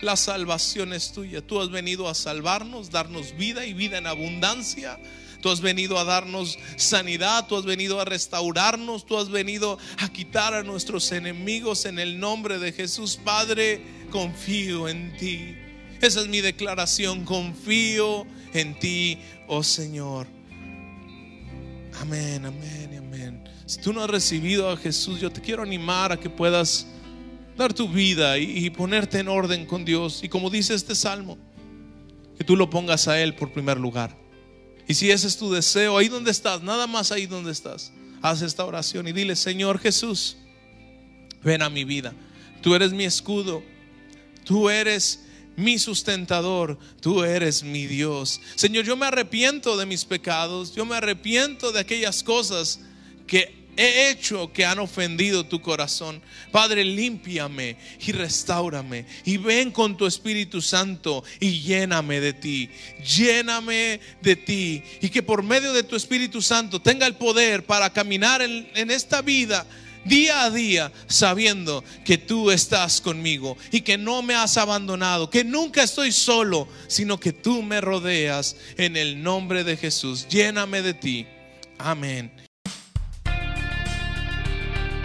La 0.00 0.16
salvación 0.16 0.92
es 0.92 1.12
tuya. 1.12 1.42
Tú 1.42 1.60
has 1.60 1.70
venido 1.70 2.08
a 2.08 2.14
salvarnos, 2.14 2.90
darnos 2.90 3.36
vida 3.36 3.66
y 3.66 3.74
vida 3.74 3.98
en 3.98 4.06
abundancia. 4.06 4.98
Tú 5.40 5.50
has 5.50 5.60
venido 5.60 5.98
a 5.98 6.04
darnos 6.04 6.58
sanidad, 6.76 7.46
tú 7.46 7.56
has 7.56 7.64
venido 7.64 8.00
a 8.00 8.04
restaurarnos, 8.04 9.06
tú 9.06 9.18
has 9.18 9.28
venido 9.28 9.78
a 9.98 10.08
quitar 10.08 10.54
a 10.54 10.64
nuestros 10.64 11.12
enemigos 11.12 11.84
en 11.84 11.98
el 11.98 12.18
nombre 12.18 12.58
de 12.58 12.72
Jesús. 12.72 13.18
Padre, 13.22 13.80
confío 14.10 14.88
en 14.88 15.16
ti. 15.16 15.56
Esa 16.00 16.20
es 16.20 16.28
mi 16.28 16.40
declaración, 16.40 17.24
confío 17.24 18.26
en 18.52 18.78
ti, 18.78 19.18
oh 19.46 19.62
Señor. 19.62 20.26
Amén, 22.00 22.44
amén, 22.44 22.96
amén. 22.96 23.44
Si 23.66 23.80
tú 23.80 23.92
no 23.92 24.02
has 24.02 24.10
recibido 24.10 24.70
a 24.70 24.76
Jesús, 24.76 25.20
yo 25.20 25.30
te 25.30 25.40
quiero 25.40 25.62
animar 25.62 26.12
a 26.12 26.16
que 26.18 26.30
puedas 26.30 26.86
dar 27.58 27.74
tu 27.74 27.88
vida 27.88 28.38
y, 28.38 28.70
ponerte 28.70 29.18
en 29.18 29.28
orden 29.28 29.66
con 29.66 29.84
Dios. 29.84 30.20
Y 30.22 30.28
como 30.28 30.48
dice 30.48 30.74
este 30.74 30.94
salmo, 30.94 31.36
que 32.38 32.44
tú 32.44 32.56
lo 32.56 32.70
pongas 32.70 33.08
a 33.08 33.20
Él 33.20 33.34
por 33.34 33.52
primer 33.52 33.78
lugar. 33.78 34.16
Y 34.86 34.94
si 34.94 35.10
ese 35.10 35.26
es 35.26 35.36
tu 35.36 35.52
deseo, 35.52 35.98
ahí 35.98 36.08
donde 36.08 36.30
estás, 36.30 36.62
nada 36.62 36.86
más 36.86 37.12
ahí 37.12 37.26
donde 37.26 37.52
estás, 37.52 37.92
haz 38.22 38.40
esta 38.40 38.64
oración 38.64 39.08
y 39.08 39.12
dile, 39.12 39.36
Señor 39.36 39.78
Jesús, 39.80 40.38
ven 41.42 41.60
a 41.60 41.68
mi 41.68 41.84
vida. 41.84 42.14
Tú 42.62 42.74
eres 42.74 42.92
mi 42.92 43.04
escudo, 43.04 43.62
tú 44.44 44.70
eres 44.70 45.24
mi 45.56 45.78
sustentador, 45.78 46.78
tú 47.00 47.24
eres 47.24 47.64
mi 47.64 47.86
Dios. 47.86 48.40
Señor, 48.54 48.84
yo 48.84 48.96
me 48.96 49.06
arrepiento 49.06 49.76
de 49.76 49.84
mis 49.84 50.04
pecados, 50.04 50.74
yo 50.74 50.86
me 50.86 50.94
arrepiento 50.94 51.72
de 51.72 51.80
aquellas 51.80 52.22
cosas 52.22 52.80
que 53.26 53.57
he 53.78 54.10
hecho 54.10 54.52
que 54.52 54.66
han 54.66 54.80
ofendido 54.80 55.46
tu 55.46 55.62
corazón. 55.62 56.20
Padre, 56.50 56.84
límpiame 56.84 57.76
y 58.04 58.12
restaurame. 58.12 59.06
Y 59.24 59.36
ven 59.36 59.70
con 59.70 59.96
tu 59.96 60.04
Espíritu 60.04 60.60
Santo 60.60 61.22
y 61.38 61.60
lléname 61.60 62.20
de 62.20 62.32
ti. 62.32 62.68
Lléname 63.16 64.00
de 64.20 64.36
ti. 64.36 64.82
Y 65.00 65.08
que 65.08 65.22
por 65.22 65.42
medio 65.42 65.72
de 65.72 65.84
tu 65.84 65.94
Espíritu 65.94 66.42
Santo 66.42 66.82
tenga 66.82 67.06
el 67.06 67.14
poder 67.14 67.64
para 67.64 67.92
caminar 67.92 68.42
en, 68.42 68.68
en 68.74 68.90
esta 68.90 69.22
vida 69.22 69.64
día 70.04 70.44
a 70.44 70.50
día 70.50 70.92
sabiendo 71.06 71.84
que 72.04 72.18
tú 72.18 72.50
estás 72.50 73.00
conmigo 73.00 73.56
y 73.70 73.82
que 73.82 73.98
no 73.98 74.22
me 74.22 74.34
has 74.34 74.56
abandonado, 74.56 75.30
que 75.30 75.44
nunca 75.44 75.82
estoy 75.82 76.12
solo, 76.12 76.66
sino 76.88 77.20
que 77.20 77.32
tú 77.32 77.62
me 77.62 77.80
rodeas 77.80 78.56
en 78.76 78.96
el 78.96 79.22
nombre 79.22 79.62
de 79.62 79.76
Jesús. 79.76 80.26
Lléname 80.28 80.82
de 80.82 80.94
ti. 80.94 81.26
Amén. 81.78 82.47